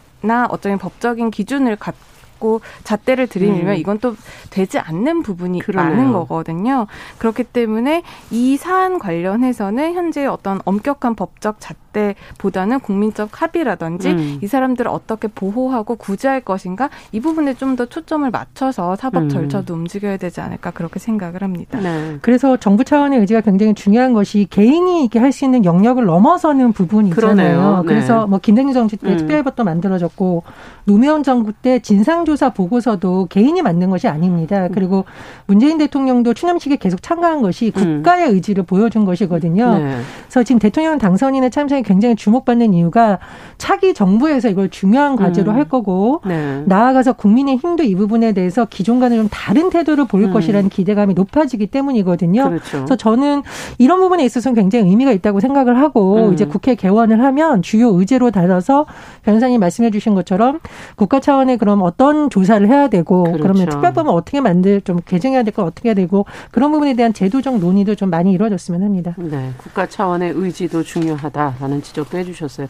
어떤 0.49 0.77
법적인 0.77 1.31
기준을 1.31 1.75
갖고 1.77 2.16
자꾸 2.37 2.59
잣대를 2.83 3.27
들이밀면 3.27 3.73
음. 3.73 3.79
이건 3.79 3.99
또 3.99 4.15
되지 4.51 4.77
않는 4.79 5.23
부분이 5.23 5.59
그러네요. 5.61 5.95
많은 5.95 6.11
거거든요. 6.13 6.87
그렇기 7.17 7.43
때문에 7.43 8.03
이 8.31 8.57
사안 8.57 8.99
관련해서는 8.99 9.93
현재 9.93 10.25
어떤 10.25 10.59
엄격한 10.65 11.15
법적 11.15 11.57
잣대보다는 11.59 12.79
국민적 12.81 13.41
합의라든지 13.41 14.09
음. 14.09 14.39
이 14.41 14.47
사람들을 14.47 14.89
어떻게 14.89 15.27
보호하고 15.27 15.95
구제할 15.95 16.41
것인가 16.41 16.89
이 17.11 17.19
부분에 17.19 17.53
좀 17.53 17.77
더 17.77 17.85
초점을 17.85 18.27
맞춰서 18.31 18.95
사법 18.95 19.23
음. 19.23 19.29
절차도 19.29 19.71
움직여야 19.73 20.17
되지 20.17 20.41
않을까 20.41 20.71
그렇게 20.71 20.97
생각을 20.99 21.43
합니다. 21.43 21.79
네. 21.79 22.17
그래서 22.23 22.57
정부 22.57 22.83
차원의 22.83 23.19
의지가 23.19 23.41
굉장히 23.41 23.75
중요한 23.75 24.13
것이 24.13 24.47
개인이 24.49 25.03
이게 25.03 25.19
할 25.19 25.31
수 25.31 25.43
있는 25.45 25.63
영역을 25.65 26.05
넘어서는 26.05 26.71
부분이 26.71 27.09
있잖아요. 27.09 27.81
네. 27.83 27.87
그래서 27.87 28.25
뭐 28.25 28.39
김대중 28.39 28.71
정치 28.73 28.95
때 28.97 29.11
음. 29.11 29.17
특별법도 29.17 29.63
만들어졌고 29.65 30.43
노무현 30.85 31.21
정부 31.21 31.51
때 31.51 31.79
진상 31.79 32.23
진상조사 32.27 32.49
보고서도 32.49 33.27
개인이 33.29 33.61
만든 33.61 33.89
것이 33.89 34.09
아닙니다. 34.09 34.67
그리고 34.73 35.05
문재인 35.45 35.77
대통령도 35.77 36.33
추념식에 36.33 36.75
계속 36.75 37.01
참가한 37.01 37.41
것이 37.41 37.71
음. 37.77 37.97
국가의 37.97 38.29
의지를 38.31 38.63
보여준 38.63 39.05
것이거든요. 39.05 39.77
네. 39.77 39.97
그래서 40.23 40.43
지금 40.43 40.59
대통령 40.59 40.97
당선인의 40.97 41.51
참석이 41.51 41.83
굉장히 41.83 42.15
주목받는 42.15 42.73
이유가 42.73 43.19
차기 43.57 43.93
정부에서 43.93 44.49
이걸 44.49 44.69
중요한 44.69 45.15
과제로 45.15 45.51
음. 45.51 45.55
할 45.55 45.69
거고 45.69 46.21
네. 46.25 46.63
나아가서 46.65 47.13
국민의 47.13 47.57
힘도 47.57 47.83
이 47.83 47.95
부분에 47.95 48.33
대해서 48.33 48.65
기존과는 48.65 49.17
좀 49.17 49.27
다른 49.31 49.69
태도를 49.69 50.05
보일 50.05 50.25
음. 50.25 50.33
것이라는 50.33 50.69
기대감이 50.69 51.13
높아지기 51.13 51.67
때문이거든요. 51.67 52.43
그렇죠. 52.43 52.71
그래서 52.71 52.95
저는 52.97 53.43
이런 53.77 53.99
부분에 53.99 54.25
있어서는 54.25 54.55
굉장히 54.55 54.89
의미가 54.89 55.11
있다고 55.13 55.39
생각을 55.39 55.79
하고 55.79 56.27
음. 56.27 56.33
이제 56.33 56.45
국회 56.45 56.75
개원을 56.75 57.23
하면 57.23 57.61
주요 57.61 57.89
의제로 57.89 58.31
달아서 58.31 58.85
변호사님 59.23 59.61
말씀해 59.61 59.91
주신 59.91 60.13
것처럼 60.13 60.59
국가 60.95 61.19
차원의 61.19 61.57
그럼 61.57 61.81
어떤 61.83 62.16
어떤 62.17 62.29
조사를 62.29 62.67
해야 62.67 62.87
되고 62.87 63.23
그렇죠. 63.23 63.41
그러면 63.43 63.69
특별법은 63.69 64.11
어떻게 64.11 64.41
만들 64.41 64.81
좀 64.81 64.99
개정해야 65.05 65.43
될 65.43 65.53
건 65.57 65.65
어떻게 65.65 65.89
해야 65.89 65.95
되고 65.95 66.25
그런 66.51 66.71
부분에 66.71 66.93
대한 66.93 67.13
제도적 67.13 67.59
논의도 67.59 67.95
좀 67.95 68.09
많이 68.09 68.31
이루어졌으면 68.31 68.83
합니다. 68.83 69.15
네, 69.17 69.51
국가 69.57 69.87
차원의 69.87 70.33
의지도 70.35 70.83
중요하다라는 70.83 71.81
지적도 71.81 72.17
해주셨어요. 72.17 72.67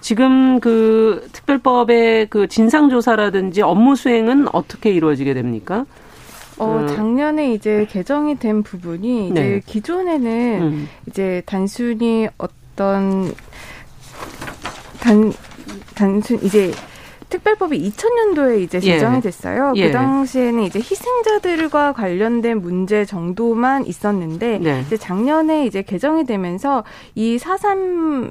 지금 0.00 0.60
그 0.60 1.26
특별법의 1.32 2.26
그 2.28 2.46
진상 2.48 2.90
조사라든지 2.90 3.62
업무 3.62 3.96
수행은 3.96 4.48
어떻게 4.52 4.90
이루어지게 4.90 5.34
됩니까? 5.34 5.84
어, 6.58 6.78
음. 6.82 6.94
작년에 6.94 7.54
이제 7.54 7.86
개정이 7.88 8.38
된 8.38 8.62
부분이 8.62 9.30
이제 9.30 9.40
네. 9.40 9.60
기존에는 9.64 10.62
음. 10.62 10.88
이제 11.08 11.42
단순히 11.46 12.28
어떤 12.36 13.32
단 15.00 15.32
단순 15.94 16.38
이제 16.42 16.72
특별법이 17.28 17.90
2000년도에 17.90 18.60
이제 18.62 18.78
예. 18.78 18.80
제정이 18.80 19.20
됐어요. 19.20 19.72
예. 19.76 19.86
그 19.86 19.92
당시에는 19.92 20.62
이제 20.62 20.78
희생자들과 20.78 21.92
관련된 21.92 22.60
문제 22.60 23.04
정도만 23.04 23.86
있었는데 23.86 24.58
네. 24.58 24.82
이제 24.86 24.96
작년에 24.96 25.66
이제 25.66 25.82
개정이 25.82 26.24
되면서 26.24 26.84
이 27.14 27.38
사삼 27.38 28.30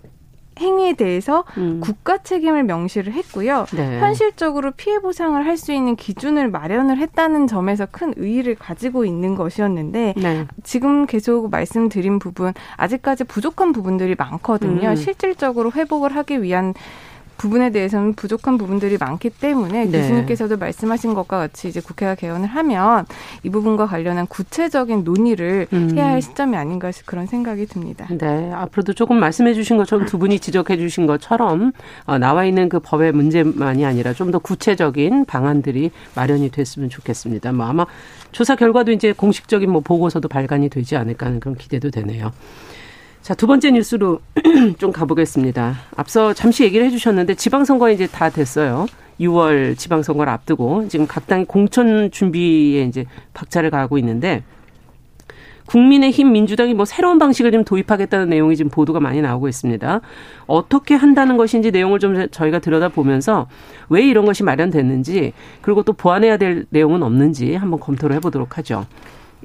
행위에 0.59 0.93
대해서 0.93 1.43
음. 1.57 1.81
국가 1.83 2.17
책임을 2.17 2.63
명시를 2.63 3.13
했고요. 3.13 3.67
네. 3.75 3.99
현실적으로 3.99 4.71
피해 4.71 4.99
보상을 4.99 5.45
할 5.45 5.57
수 5.57 5.71
있는 5.71 5.95
기준을 5.95 6.49
마련을 6.49 6.97
했다는 6.99 7.47
점에서 7.47 7.87
큰 7.89 8.13
의의를 8.15 8.55
가지고 8.55 9.05
있는 9.05 9.33
것이었는데 9.35 10.13
네. 10.15 10.45
지금 10.63 11.07
계속 11.07 11.49
말씀드린 11.49 12.19
부분 12.19 12.53
아직까지 12.75 13.23
부족한 13.23 13.71
부분들이 13.71 14.15
많거든요. 14.15 14.89
음. 14.89 14.95
실질적으로 14.95 15.71
회복을 15.71 16.15
하기 16.15 16.43
위한 16.43 16.75
부분에 17.37 17.71
대해서는 17.71 18.13
부족한 18.13 18.57
부분들이 18.57 18.97
많기 18.99 19.29
때문에 19.29 19.85
네. 19.85 19.99
교수님께서도 19.99 20.57
말씀하신 20.57 21.13
것과 21.15 21.39
같이 21.39 21.67
이제 21.67 21.81
국회가 21.81 22.13
개헌을 22.15 22.47
하면 22.47 23.05
이 23.43 23.49
부분과 23.49 23.87
관련한 23.87 24.27
구체적인 24.27 25.03
논의를 25.03 25.67
음. 25.73 25.91
해야 25.95 26.09
할 26.09 26.21
시점이 26.21 26.55
아닌가 26.55 26.91
그런 27.05 27.25
생각이 27.25 27.65
듭니다. 27.65 28.07
네, 28.11 28.51
앞으로도 28.53 28.93
조금 28.93 29.19
말씀해 29.19 29.53
주신 29.53 29.77
것처럼 29.77 30.05
두 30.05 30.19
분이 30.19 30.39
지적해 30.39 30.77
주신 30.77 31.07
것처럼 31.07 31.71
어, 32.05 32.17
나와 32.17 32.45
있는 32.45 32.69
그 32.69 32.79
법의 32.79 33.13
문제만이 33.13 33.83
아니라 33.83 34.13
좀 34.13 34.27
더 34.27 34.39
구체적인 34.39 35.23
방안들이 35.23 35.91
마련이 36.15 36.49
됐으면 36.49 36.89
좋겠습니다. 36.89 37.53
뭐 37.53 37.65
아마 37.65 37.85
조사 38.33 38.55
결과도 38.57 38.91
이제 38.91 39.13
공식적인 39.13 39.71
뭐 39.71 39.81
보고서도 39.81 40.27
발간이 40.27 40.67
되지 40.69 40.97
않을까 40.97 41.27
하는 41.27 41.39
그런 41.39 41.55
기대도 41.55 41.89
되네요. 41.91 42.33
자, 43.21 43.33
두 43.33 43.45
번째 43.47 43.71
뉴스로 43.71 44.19
좀 44.79 44.91
가보겠습니다. 44.91 45.75
앞서 45.95 46.33
잠시 46.33 46.63
얘기를 46.63 46.85
해주셨는데 46.85 47.35
지방선거 47.35 47.91
이제 47.91 48.07
다 48.07 48.29
됐어요. 48.29 48.85
6월 49.19 49.77
지방선거를 49.77 50.31
앞두고 50.31 50.87
지금 50.87 51.07
각 51.07 51.27
당이 51.27 51.45
공천 51.45 52.11
준비에 52.11 52.83
이제 52.83 53.05
박차를 53.33 53.71
가하고 53.71 53.97
있는데 53.97 54.43
국민의힘 55.65 56.31
민주당이 56.31 56.73
뭐 56.73 56.85
새로운 56.85 57.19
방식을 57.19 57.51
좀 57.51 57.63
도입하겠다는 57.63 58.29
내용이 58.29 58.55
지금 58.55 58.71
보도가 58.71 58.99
많이 58.99 59.21
나오고 59.21 59.49
있습니다. 59.49 60.01
어떻게 60.45 60.95
한다는 60.95 61.35
것인지 61.35 61.71
내용을 61.71 61.99
좀 61.99 62.29
저희가 62.31 62.59
들여다보면서 62.59 63.47
왜 63.89 64.05
이런 64.05 64.25
것이 64.25 64.43
마련됐는지 64.43 65.33
그리고 65.61 65.83
또 65.83 65.91
보완해야 65.91 66.37
될 66.37 66.65
내용은 66.69 67.03
없는지 67.03 67.55
한번 67.55 67.79
검토를 67.79 68.15
해보도록 68.15 68.57
하죠. 68.57 68.85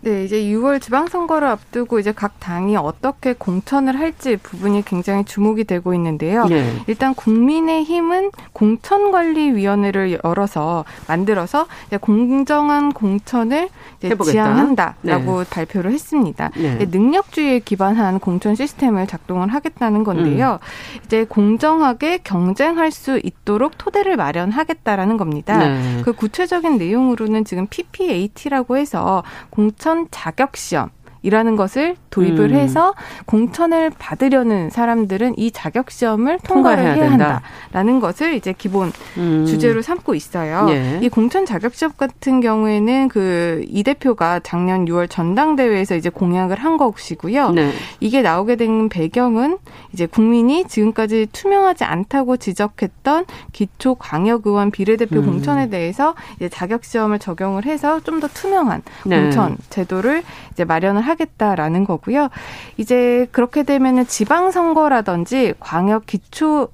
네, 0.02 0.24
이제 0.24 0.36
6월 0.42 0.80
지방선거를 0.80 1.46
앞두고 1.46 2.00
이제 2.00 2.10
각 2.10 2.40
당이 2.40 2.76
어떻게 2.76 3.34
공천을 3.34 3.98
할지 4.00 4.36
부분이 4.36 4.84
굉장히 4.84 5.24
주목이 5.24 5.62
되고 5.62 5.94
있는데요. 5.94 6.46
네. 6.46 6.72
일단 6.88 7.14
국민의힘은 7.14 8.32
공천관리위원회를 8.52 10.18
열어서 10.24 10.84
만들어서 11.06 11.66
공정한 12.00 12.92
공천을 12.92 13.68
지향한다라고 14.00 15.44
네. 15.44 15.50
발표를 15.50 15.92
했습니다. 15.92 16.50
네. 16.56 16.84
능력주의에 16.90 17.60
기반한 17.60 18.18
공천 18.18 18.56
시스템을 18.56 19.06
작동을 19.06 19.54
하겠다는 19.54 20.02
건데요. 20.02 20.58
음. 20.60 21.00
이제 21.04 21.24
공정하게 21.28 22.18
경쟁할 22.24 22.90
수 22.90 23.20
있도록 23.22 23.78
토대를 23.78 24.16
마련하겠다라는 24.16 25.16
겁니다. 25.16 25.58
네. 25.58 26.02
그 26.02 26.12
구체적인 26.12 26.78
내용으로는 26.78 27.44
지금 27.44 27.68
PPAT라고 27.68 28.76
해서 28.76 29.22
공천 29.50 29.81
공천 29.82 30.06
자격 30.12 30.56
시험 30.56 30.90
이라는 31.22 31.56
것을 31.56 31.96
도입을 32.10 32.50
음. 32.50 32.56
해서 32.56 32.94
공천을 33.26 33.90
받으려는 33.98 34.70
사람들은 34.70 35.34
이 35.38 35.50
자격 35.50 35.90
시험을 35.90 36.38
통과를 36.40 36.84
해야 36.84 36.94
된다. 36.94 37.42
한다라는 37.70 38.00
것을 38.00 38.34
이제 38.34 38.52
기본 38.56 38.92
음. 39.16 39.46
주제로 39.46 39.82
삼고 39.82 40.14
있어요. 40.14 40.66
예. 40.70 41.00
이 41.02 41.08
공천 41.08 41.46
자격 41.46 41.74
시험 41.74 41.92
같은 41.96 42.40
경우에는 42.40 43.08
그 43.08 43.62
이 43.68 43.82
대표가 43.82 44.40
작년 44.40 44.84
6월 44.84 45.08
전당대회에서 45.08 45.96
이제 45.96 46.08
공약을 46.10 46.58
한 46.58 46.76
것이고요. 46.76 47.50
네. 47.50 47.72
이게 48.00 48.22
나오게 48.22 48.56
된 48.56 48.88
배경은 48.88 49.58
이제 49.92 50.06
국민이 50.06 50.64
지금까지 50.66 51.28
투명하지 51.32 51.84
않다고 51.84 52.36
지적했던 52.36 53.24
기초 53.52 53.94
광역 53.94 54.46
의원 54.46 54.70
비례대표 54.70 55.20
음. 55.20 55.26
공천에 55.26 55.68
대해서 55.68 56.14
이제 56.36 56.48
자격 56.48 56.84
시험을 56.84 57.18
적용을 57.18 57.64
해서 57.66 58.00
좀 58.00 58.22
더 58.22 58.28
투명한 58.28 58.82
네. 59.06 59.20
공천 59.20 59.56
제도를 59.70 60.22
이제 60.52 60.64
마련을 60.64 61.02
하겠다라는 61.12 61.84
거고요. 61.84 62.28
이제 62.76 63.28
그렇게 63.32 63.62
되면은 63.62 64.06
지방 64.06 64.50
선거라든지 64.50 65.54
광역 65.60 66.06
기초 66.06 66.68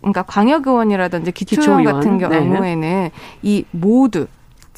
그러니까 0.00 0.22
광역 0.22 0.66
의원이라든지 0.66 1.32
기초의원, 1.32 1.78
기초의원. 1.78 1.94
같은 1.94 2.18
네. 2.18 2.28
경우에는 2.28 2.80
네. 2.80 3.10
이 3.42 3.64
모두 3.70 4.26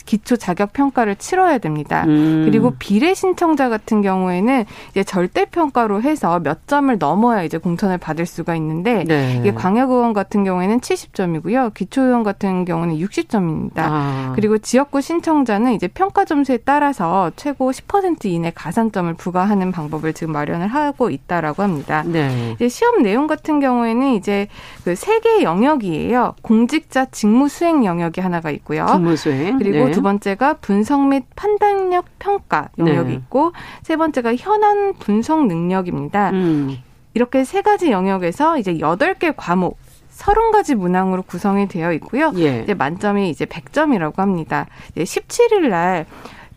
기초 0.05 0.37
자격 0.37 0.73
평가를 0.73 1.17
치러야 1.17 1.59
됩니다. 1.59 2.05
음. 2.07 2.43
그리고 2.45 2.75
비례 2.79 3.15
신청자 3.15 3.69
같은 3.69 4.03
경우에는 4.03 4.65
이제 4.91 5.05
절대 5.05 5.45
평가로 5.47 6.03
해서 6.03 6.38
몇 6.41 6.67
점을 6.67 6.97
넘어야 6.99 7.43
이제 7.43 7.59
공천을 7.59 7.99
받을 7.99 8.26
수가 8.26 8.55
있는데 8.57 9.05
네. 9.05 9.37
이게 9.41 9.53
광역 9.53 9.91
의원 9.91 10.12
같은 10.12 10.45
경우에는 10.45 10.81
70점이고요. 10.81 11.75
기초 11.75 12.03
의원 12.03 12.23
같은 12.23 12.65
경우는 12.65 12.97
60점입니다. 12.97 13.79
아. 13.79 14.33
그리고 14.35 14.59
지역구 14.59 15.00
신청자는 15.00 15.73
이제 15.73 15.88
평가 15.88 16.25
점수에 16.25 16.59
따라서 16.59 17.31
최고 17.37 17.71
10% 17.71 18.26
이내 18.26 18.53
가산점을 18.55 19.12
부과하는 19.15 19.73
방법을 19.73 20.12
지금 20.12 20.33
마련을 20.33 20.69
하고 20.69 21.11
있다라고 21.11 21.62
합니다. 21.62 22.03
네. 22.07 22.53
이제 22.55 22.69
시험 22.69 23.03
내용 23.03 23.26
같은 23.26 23.61
경우에는 23.61 24.15
이제 24.15 24.49
그세 24.85 25.21
개의 25.21 25.43
영역이에요. 25.43 26.35
공직자 26.43 27.07
직무 27.07 27.49
수행 27.49 27.85
영역이 27.85 28.21
하나가 28.21 28.50
있고요. 28.50 28.87
직무 28.87 29.17
수행. 29.17 29.59
그리고 29.59 29.86
네. 29.86 29.86
두 29.93 30.02
번째가 30.02 30.55
분석 30.55 31.07
및 31.09 31.25
판단력 31.37 32.07
평가 32.19 32.69
영역이 32.78 33.09
네. 33.11 33.14
있고 33.16 33.52
세 33.83 33.97
번째가 33.97 34.37
현안 34.37 34.95
분석 34.95 35.47
능력입니다. 35.47 36.31
음. 36.31 36.76
이렇게 37.14 37.45
세 37.45 37.62
가지 37.62 37.90
영역에서 37.90 38.59
이제 38.59 38.78
여덟 38.81 39.14
개 39.14 39.33
과목 39.35 39.78
서른 40.11 40.50
가지 40.50 40.75
문항으로 40.75 41.23
구성이 41.23 41.69
되어 41.69 41.93
있고요. 41.95 42.33
예. 42.37 42.61
이제 42.62 42.75
만점이 42.75 43.28
이제 43.31 43.45
백점이라고 43.47 44.21
합니다. 44.23 44.66
이제 44.95 45.02
17일 45.05 45.69
날 45.69 46.07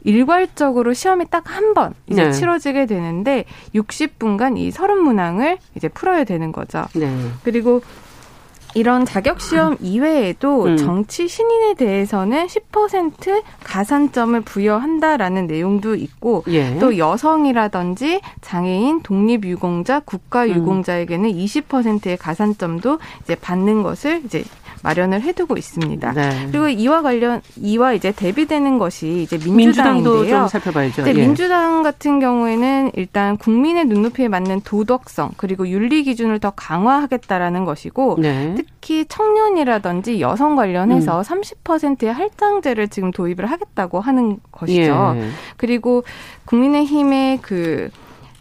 일괄적으로 0.04 0.94
시험이 0.94 1.26
딱 1.30 1.44
한 1.50 1.74
번 1.74 1.94
이제 2.08 2.26
네. 2.26 2.32
치러지게 2.32 2.86
되는데 2.86 3.46
60분간 3.76 4.58
이 4.58 4.72
서른 4.72 5.04
문항을 5.04 5.58
이제 5.76 5.88
풀어야 5.90 6.24
되는 6.24 6.52
거죠. 6.52 6.86
네. 6.96 7.14
그리고 7.44 7.82
이런 8.76 9.06
자격 9.06 9.42
시험 9.42 9.78
이외에도 9.82 10.64
음. 10.64 10.78
정치 10.78 11.28
신인에 11.28 11.74
대해서는 11.74 12.48
10% 12.48 13.44
가산점을 13.64 14.40
부여한다라는 14.42 15.48
내용도 15.48 15.96
있고 15.96 16.44
예. 16.48 16.78
또 16.80 16.98
여성이라든지 16.98 18.22
장애인, 18.42 19.02
독립유공자, 19.02 20.02
국가유공자에게는 20.02 21.30
음. 21.30 21.36
20%의 21.36 22.18
가산점도 22.18 23.00
이제 23.24 23.36
받는 23.36 23.84
것을 23.84 24.22
이제 24.26 24.44
마련을 24.84 25.22
해두고 25.22 25.58
있습니다. 25.58 26.14
네. 26.14 26.48
그리고 26.52 26.68
이와 26.70 27.02
관련 27.02 27.42
이와 27.58 27.94
이제 27.94 28.12
대비되는 28.12 28.78
것이 28.78 29.24
이제 29.24 29.38
민주당인데요. 29.38 30.28
좀 30.28 30.48
살펴봐야죠. 30.48 31.08
예. 31.08 31.14
민주당 31.14 31.84
같은 31.84 32.20
경우에는 32.20 32.92
일단 32.96 33.38
국민의 33.38 33.86
눈높이에 33.86 34.28
맞는 34.28 34.62
도덕성 34.62 35.32
그리고 35.38 35.68
윤리 35.68 36.04
기준을 36.04 36.40
더 36.40 36.52
강화하겠다라는 36.52 37.66
것이고 37.66 38.18
네. 38.20 38.56
특히 38.56 39.06
청년이라든지 39.06 40.22
여성 40.22 40.56
관련해서 40.56 41.20
음. 41.20 41.24
30%의 41.24 42.14
할당제를 42.14 42.88
지금 42.88 43.12
도입을 43.12 43.46
하겠다고 43.46 44.00
하는 44.00 44.38
것이죠. 44.52 45.16
예. 45.18 45.30
그리고 45.58 46.04
국민의힘의 46.46 47.40
그 47.42 47.90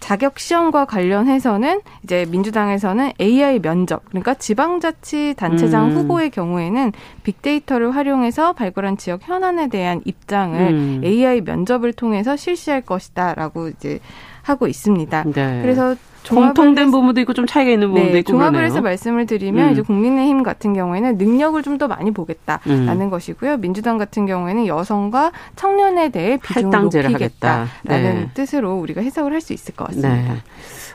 자격 0.01 0.39
시험과 0.39 0.85
관련해서는 0.85 1.81
이제 2.03 2.27
민주당에서는 2.31 3.13
AI 3.21 3.59
면접 3.61 4.05
그러니까 4.09 4.35
지방자치 4.35 5.35
단체장 5.37 5.91
음. 5.91 5.97
후보의 5.97 6.31
경우에는 6.31 6.93
빅데이터를 7.25 7.95
활용해서 7.95 8.53
발굴한 8.53 8.97
지역 8.97 9.21
현안에 9.29 9.69
대한 9.69 10.01
입장을 10.05 10.61
음. 10.61 11.01
AI 11.05 11.43
면접을 11.43 11.93
통해서 11.93 12.37
실시할 12.37 12.81
것이다라고 12.83 13.69
이제 13.69 14.01
하고 14.43 14.67
있습니다. 14.67 15.25
네. 15.25 15.61
그래서 15.63 15.95
공통된 16.35 16.91
부분도 16.91 17.21
있고 17.23 17.33
좀 17.33 17.47
차이가 17.47 17.71
있는 17.71 17.89
부분도 17.89 18.13
네, 18.13 18.19
있고 18.21 18.33
종합을 18.33 18.53
그러네요. 18.53 18.67
해서 18.67 18.81
말씀을 18.83 19.27
드리면 19.27 19.69
음. 19.69 19.73
이제 19.73 19.83
국민의힘 19.83 20.43
같은 20.43 20.75
경우에는 20.75 21.17
능력을 21.19 21.63
좀 21.63 21.79
더 21.79 21.87
많이 21.87 22.11
보겠다라는 22.11 23.01
음. 23.01 23.11
것이고요. 23.11 23.59
민주당 23.59 23.99
같은 23.99 24.27
경우에는 24.27 24.67
여성과 24.67 25.31
청년에 25.55 26.09
대해 26.09 26.37
비중을 26.43 26.71
높이겠다라는 26.81 27.69
네. 27.85 28.29
뜻으로 28.35 28.75
우리가 28.79 29.01
해석을 29.01 29.33
할 29.33 29.41
수 29.41 29.53
있을 29.53 29.75
것 29.77 29.87
같습니다. 29.87 30.13
네. 30.15 30.33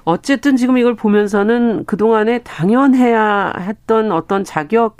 어쨌든 0.03 0.57
지금 0.57 0.77
이걸 0.77 0.95
보면서는 0.95 1.85
그동안에 1.85 2.39
당연해야 2.39 3.53
했던 3.61 4.11
어떤 4.11 4.43
자격 4.43 4.97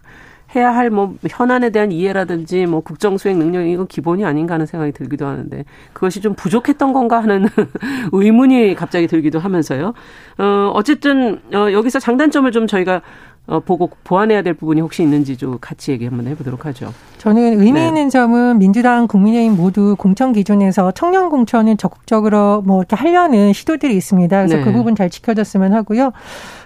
해야 0.56 0.74
할 0.76 0.90
뭐 0.90 1.16
현안에 1.28 1.70
대한 1.72 1.92
이해라든지 1.92 2.66
뭐 2.66 2.82
국정 2.82 3.18
수행 3.18 3.40
능력 3.40 3.64
이건 3.66 3.88
기본이 3.88 4.26
아닌가 4.26 4.54
하는 4.56 4.66
생각이 4.66 4.92
들기도 4.92 5.26
하는데 5.26 5.66
그것이 5.94 6.22
좀 6.22 6.36
부족했던 6.36 6.94
건가 6.94 7.22
하는 7.22 7.48
의문이 8.12 8.76
갑자기 8.76 9.08
들기도 9.08 9.40
하면서요. 9.40 9.94
어 10.38 10.72
어쨌든 10.76 11.42
어 11.54 11.72
여기서 11.72 12.00
장단점을 12.00 12.52
좀 12.52 12.68
저희가 12.68 13.02
어, 13.46 13.60
보고 13.60 13.90
보완해야 14.06 14.42
될 14.42 14.54
부분이 14.54 14.80
혹시 14.80 15.04
있는지 15.04 15.36
좀 15.36 15.58
같이 15.60 15.92
얘기 15.92 16.06
한번 16.06 16.28
해보도록 16.28 16.66
하죠. 16.66 16.94
저는 17.18 17.60
의미 17.60 17.74
네. 17.74 17.88
있는 17.88 18.04
네. 18.06 18.10
점은 18.10 18.58
민주당, 18.58 19.08
국민의힘 19.08 19.58
모두 19.58 19.96
공천 19.98 20.32
기준에서 20.32 20.92
청년 20.92 21.30
공천을 21.30 21.76
적극적으로 21.76 22.62
뭐 22.62 22.80
이렇게 22.80 22.96
하려는 22.96 23.52
시도들이 23.52 23.98
있습니다. 23.98 24.38
그래서 24.38 24.58
네. 24.58 24.64
그 24.64 24.72
부분 24.72 24.96
잘 24.96 25.10
지켜졌으면 25.10 25.74
하고요. 25.74 26.14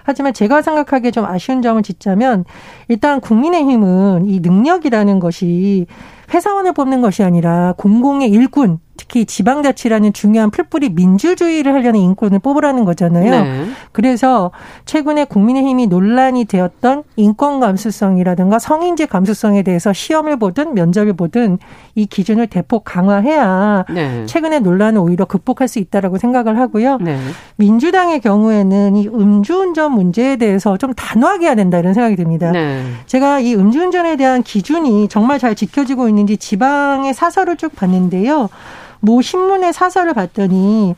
하지만 0.04 0.32
제가 0.32 0.62
생각하기에 0.62 1.10
좀 1.10 1.24
아쉬운 1.24 1.62
점을 1.62 1.82
짓자면 1.82 2.44
일단 2.86 3.20
국민의힘은 3.20 4.26
이 4.26 4.40
능력이라는 4.40 5.18
것이 5.18 5.86
회사원을 6.32 6.72
뽑는 6.72 7.00
것이 7.00 7.22
아니라 7.22 7.74
공공의 7.76 8.30
일꾼 8.30 8.78
특히 8.98 9.24
지방자치라는 9.24 10.12
중요한 10.12 10.50
풀뿌리 10.50 10.90
민주주의를 10.90 11.72
하려는 11.72 12.00
인권을 12.00 12.40
뽑으라는 12.40 12.84
거잖아요. 12.84 13.30
네. 13.30 13.64
그래서 13.92 14.50
최근에 14.84 15.24
국민의힘이 15.24 15.86
논란이 15.86 16.44
되었던 16.44 17.04
인권 17.16 17.60
감수성이라든가 17.60 18.58
성인지 18.58 19.06
감수성에 19.06 19.62
대해서 19.62 19.92
시험을 19.92 20.38
보든 20.38 20.74
면접을 20.74 21.12
보든 21.12 21.58
이 21.94 22.06
기준을 22.06 22.48
대폭 22.48 22.84
강화해야 22.84 23.84
네. 23.88 24.26
최근의 24.26 24.60
논란을 24.60 25.00
오히려 25.00 25.24
극복할 25.24 25.68
수 25.68 25.78
있다라고 25.78 26.18
생각을 26.18 26.58
하고요. 26.58 26.98
네. 27.00 27.18
민주당의 27.56 28.20
경우에는 28.20 28.96
이 28.96 29.08
음주운전 29.08 29.92
문제에 29.92 30.36
대해서 30.36 30.76
좀 30.76 30.92
단호하게 30.92 31.46
해야 31.46 31.54
된다 31.54 31.78
이런 31.78 31.94
생각이 31.94 32.16
듭니다. 32.16 32.50
네. 32.50 32.82
제가 33.06 33.38
이 33.38 33.54
음주운전에 33.54 34.16
대한 34.16 34.42
기준이 34.42 35.06
정말 35.08 35.38
잘 35.38 35.54
지켜지고 35.54 36.08
있는 36.08 36.17
지 36.26 36.36
지방의 36.36 37.14
사설을 37.14 37.56
쭉 37.56 37.74
봤는데요. 37.76 38.48
모 39.00 39.22
신문의 39.22 39.72
사설을 39.72 40.14
봤더니 40.14 40.94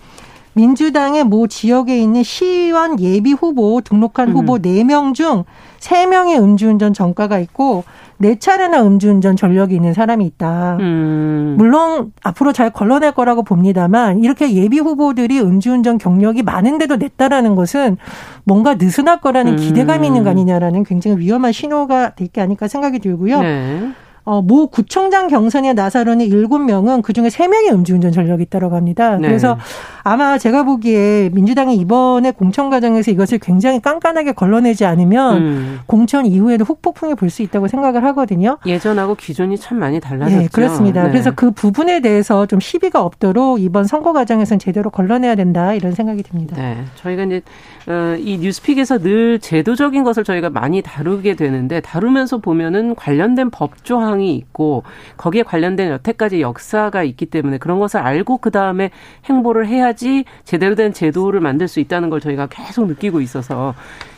민주당의 0.53 1.25
모 1.25 1.47
지역에 1.47 1.97
있는 1.99 2.23
시의원 2.23 2.99
예비 3.01 3.33
후보 3.33 3.81
등록한 3.83 4.29
음. 4.29 4.35
후보 4.37 4.59
4명 4.59 5.15
중 5.15 5.45
3명의 5.79 6.43
음주운전 6.43 6.93
전과가 6.93 7.39
있고 7.39 7.85
4차례나 8.21 8.85
음주운전 8.85 9.37
전력이 9.37 9.75
있는 9.75 9.95
사람이 9.95 10.27
있다. 10.27 10.77
음. 10.81 11.55
물론 11.57 12.13
앞으로 12.23 12.53
잘 12.53 12.69
걸러낼 12.71 13.13
거라고 13.13 13.43
봅니다만 13.45 14.23
이렇게 14.23 14.53
예비 14.53 14.79
후보들이 14.79 15.41
음주운전 15.41 15.97
경력이 15.99 16.43
많은데도 16.43 16.97
냈다라는 16.97 17.55
것은 17.55 17.97
뭔가 18.45 18.75
느슨할 18.75 19.21
거라는 19.21 19.53
음. 19.53 19.57
기대감이 19.57 20.07
있는 20.07 20.25
거 20.25 20.31
아니냐라는 20.31 20.85
굉장히 20.85 21.17
위험한 21.19 21.53
신호가 21.53 22.11
될 22.17 22.29
게 22.31 22.41
아닐까 22.41 22.69
생각이 22.69 22.99
들고요. 22.99 23.41
네. 23.41 23.91
어, 24.25 24.43
모 24.43 24.67
구청장 24.67 25.29
경선에 25.29 25.73
나서려는 25.73 26.27
일곱 26.27 26.59
명은 26.59 27.03
그중에 27.03 27.31
세명의 27.31 27.71
음주운전 27.73 28.13
전력이 28.13 28.43
있다고 28.45 28.77
합니다. 28.77 29.17
네. 29.17 29.29
그래서 29.29 29.59
아마 30.03 30.39
제가 30.39 30.63
보기에 30.65 31.31
민주당이 31.33 31.77
이번에 31.77 32.31
공천 32.33 32.69
과정에서 32.71 33.11
이것을 33.11 33.39
굉장히 33.39 33.81
깐깐하게 33.81 34.33
걸러내지 34.33 34.85
않으면 34.85 35.37
음. 35.37 35.81
공천 35.87 36.27
이후에도 36.27 36.65
후폭풍이 36.65 37.15
불 37.15 37.31
수 37.31 37.43
있다고 37.43 37.69
생각을 37.69 38.03
하거든요. 38.07 38.59
예전하고 38.67 39.15
기준이 39.15 39.57
참 39.57 39.79
많이 39.79 40.01
달라졌죠. 40.01 40.37
네, 40.37 40.49
그렇습니다. 40.53 41.05
네. 41.05 41.11
그래서 41.11 41.31
그 41.31 41.53
부분에 41.53 42.01
대해서 42.01 42.45
좀 42.47 42.59
시비가 42.59 43.03
없도록 43.05 43.61
이번 43.61 43.85
선거 43.85 44.13
과정에서는 44.13 44.59
제대로 44.59 44.91
걸러내야 44.91 45.37
된다 45.37 45.75
이런 45.75 45.93
생각이 45.93 46.25
듭니다. 46.25 46.57
네, 46.57 46.83
저희가 46.97 47.23
이제 47.23 47.41
어, 47.87 48.17
이 48.19 48.39
뉴스픽에서 48.39 48.99
늘 48.99 49.39
제도적인 49.39 50.03
것을 50.03 50.25
저희가 50.25 50.51
많이 50.51 50.83
다루게 50.83 51.37
되는데 51.37 51.81
다루면서 51.81 52.39
보면은 52.39 52.97
관련된 52.97 53.51
법 53.51 53.85
조항 53.85 54.10
이 54.19 54.35
있고 54.35 54.83
거기에 55.17 55.43
관련된 55.43 55.91
여태까지 55.91 56.41
역사가 56.41 57.05
있기 57.05 57.27
때문에 57.27 57.59
그런 57.59 57.79
것을 57.79 58.01
알고 58.01 58.39
그 58.39 58.51
다음에 58.51 58.91
행보를 59.27 59.69
해야 59.69 59.91
해야지 59.91 60.25
제대로 60.45 60.75
된 60.75 60.93
제도를 60.93 61.41
만들 61.41 61.67
수 61.67 61.81
있다는 61.81 62.11
걸 62.11 62.21
저희가 62.21 62.47
계속 62.49 62.87
느끼고 62.87 63.21
있어서 63.21 63.75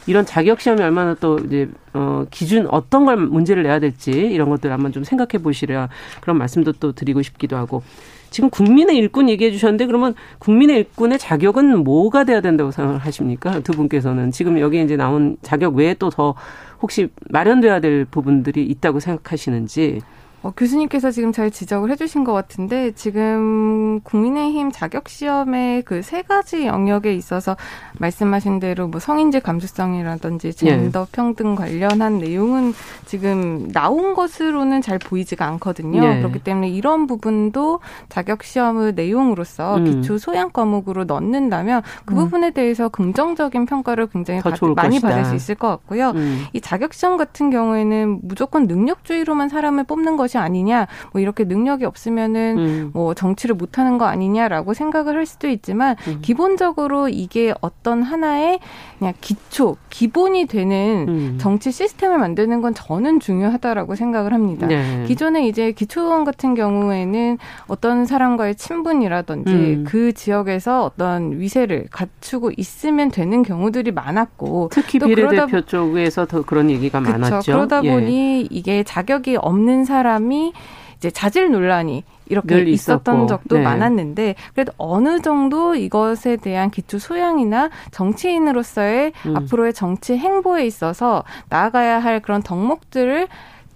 이런 0.07 0.27
자격 0.27 0.61
시험이 0.61 0.83
얼마나 0.83 1.15
또 1.15 1.39
이제 1.39 1.69
어 1.95 2.27
기준 2.31 2.67
어떤 2.69 3.05
걸 3.05 3.17
문제를 3.17 3.63
내야 3.63 3.79
될지 3.79 4.11
이런 4.11 4.51
것들 4.51 4.71
한번 4.73 4.93
좀 4.93 5.05
생각해 5.05 5.43
보시려 5.43 5.89
그런 6.21 6.37
말씀도 6.39 6.73
또 6.73 6.93
드리고 6.93 7.23
싶기도 7.23 7.57
하고 7.57 7.83
지금 8.31 8.49
국민의 8.49 8.97
일꾼 8.97 9.29
얘기해 9.29 9.53
주셨는데 9.53 9.87
그러면 9.87 10.15
국민의 10.39 10.79
일꾼의 10.79 11.19
자격은 11.19 11.85
뭐가 11.85 12.25
돼야 12.25 12.41
된다고 12.41 12.71
생각하십니까? 12.71 13.61
두 13.61 13.73
분께서는 13.73 14.31
지금 14.31 14.59
여기 14.59 14.83
이제 14.83 14.97
나온 14.97 15.37
자격 15.43 15.75
외에 15.75 15.95
또 15.95 16.09
더 16.09 16.35
혹시 16.83 17.09
마련돼야 17.31 17.81
될 17.81 18.05
부분들이 18.05 18.67
있다고 18.67 19.01
생각하시는지 19.01 20.01
어, 20.43 20.53
교수님께서 20.57 21.11
지금 21.11 21.33
잘 21.33 21.51
지적을 21.51 21.91
해주신 21.91 22.25
것 22.25 22.33
같은데 22.33 22.93
지금 22.93 24.01
국민의힘 24.05 24.71
자격 24.71 25.09
시험의 25.09 25.83
그 25.83 26.03
세 26.03 26.21
가지 26.23 26.67
영역에 26.67 27.15
있어서 27.15 27.57
말씀하신 27.99 28.61
대로 28.61 28.89
뭐 28.89 29.01
성인지 29.01 29.41
감수성이라든지 29.41 30.49
예. 30.49 30.53
젠더 30.53 31.07
평등 31.13 31.55
관련한 31.55 32.19
내용은 32.19 32.75
지금 33.07 33.69
나온 33.73 34.15
것으로는 34.15 34.83
잘 34.83 34.99
보이지가 34.99 35.47
않거든요. 35.47 36.01
네. 36.01 36.19
그렇기 36.19 36.41
때문에 36.41 36.69
이런 36.69 37.07
부분도 37.07 37.81
자격 38.09 38.43
시험의 38.43 38.93
내용으로서 38.95 39.77
음. 39.77 39.85
기초 39.85 40.19
소양 40.19 40.51
과목으로 40.51 41.05
넣는다면 41.05 41.83
그 42.05 42.15
음. 42.15 42.17
부분에 42.17 42.51
대해서 42.51 42.89
긍정적인 42.89 43.65
평가를 43.65 44.09
굉장히 44.09 44.41
받, 44.41 44.59
많이 44.77 44.97
것이다. 45.01 45.09
받을 45.09 45.25
수 45.25 45.35
있을 45.35 45.55
것 45.55 45.69
같고요. 45.69 46.11
음. 46.11 46.45
이 46.53 46.61
자격 46.61 46.93
시험 46.93 47.17
같은 47.17 47.51
경우에는 47.51 48.21
무조건 48.23 48.67
능력주의로만 48.67 49.49
사람을 49.49 49.85
뽑는 49.85 50.17
것이 50.19 50.32
것이 50.33 50.39
아니냐, 50.39 50.87
뭐 51.13 51.21
이렇게 51.21 51.45
능력이 51.45 51.85
없으면은 51.85 52.59
음. 52.59 52.91
뭐 52.95 53.13
정치를 53.15 53.55
못하는 53.55 53.99
거 53.99 54.07
아니냐라고 54.07 54.73
생각을 54.73 55.17
할 55.17 55.27
수도 55.27 55.49
있지만 55.49 55.97
음. 56.09 56.19
기본적으로 56.23 57.09
이게 57.09 57.53
어떤 57.61 58.03
하나의 58.03 58.59
그냥 58.99 59.13
기초, 59.21 59.77
기본이 59.91 60.47
되는 60.47 61.07
음. 61.09 61.39
정치 61.39 61.71
시스템을 61.71 62.19
만드는 62.19 62.63
건 62.63 62.73
저는 62.75 63.21
중요하다라고 63.21 63.95
생각을 63.95 64.33
합니다. 64.33 64.67
네. 64.67 65.05
기존에 65.07 65.47
이제 65.47 65.73
기초의원 65.73 66.25
같은 66.25 66.55
경우에는 66.55 67.39
어떤 67.67 68.07
사람과의 68.07 68.55
친분이라든지 68.55 69.53
음. 69.53 69.85
그 69.87 70.13
지역에서 70.13 70.85
어떤 70.85 71.39
위세를 71.39 71.87
갖추고 71.91 72.53
있으면 72.57 73.11
되는 73.11 73.43
경우들이 73.43 73.93
많았고 73.93 74.71
특히 74.73 74.99
비례대표 74.99 75.61
쪽에서 75.63 76.27
더 76.27 76.43
그런 76.43 76.71
얘기가 76.71 77.01
그쵸, 77.01 77.13
많았죠. 77.13 77.53
그러다 77.53 77.85
예. 77.85 77.91
보니 77.91 78.49
이게 78.51 78.83
자격이 78.83 79.37
없는 79.37 79.85
사람 79.85 80.22
사람이 80.23 80.53
이제 80.97 81.11
자질 81.11 81.51
논란이 81.51 82.05
이렇게 82.27 82.63
있었던 82.63 83.27
적도 83.27 83.57
네. 83.57 83.63
많았는데 83.63 84.37
그래도 84.55 84.73
어느 84.79 85.21
정도 85.21 85.75
이것에 85.75 86.37
대한 86.37 86.71
기초 86.71 86.99
소양이나 86.99 87.71
정치인으로서의 87.91 89.13
음. 89.27 89.37
앞으로의 89.37 89.75
정치 89.75 90.17
행보에 90.17 90.65
있어서 90.65 91.25
나아가야 91.49 91.99
할 91.99 92.21
그런 92.21 92.43
덕목들을 92.43 93.27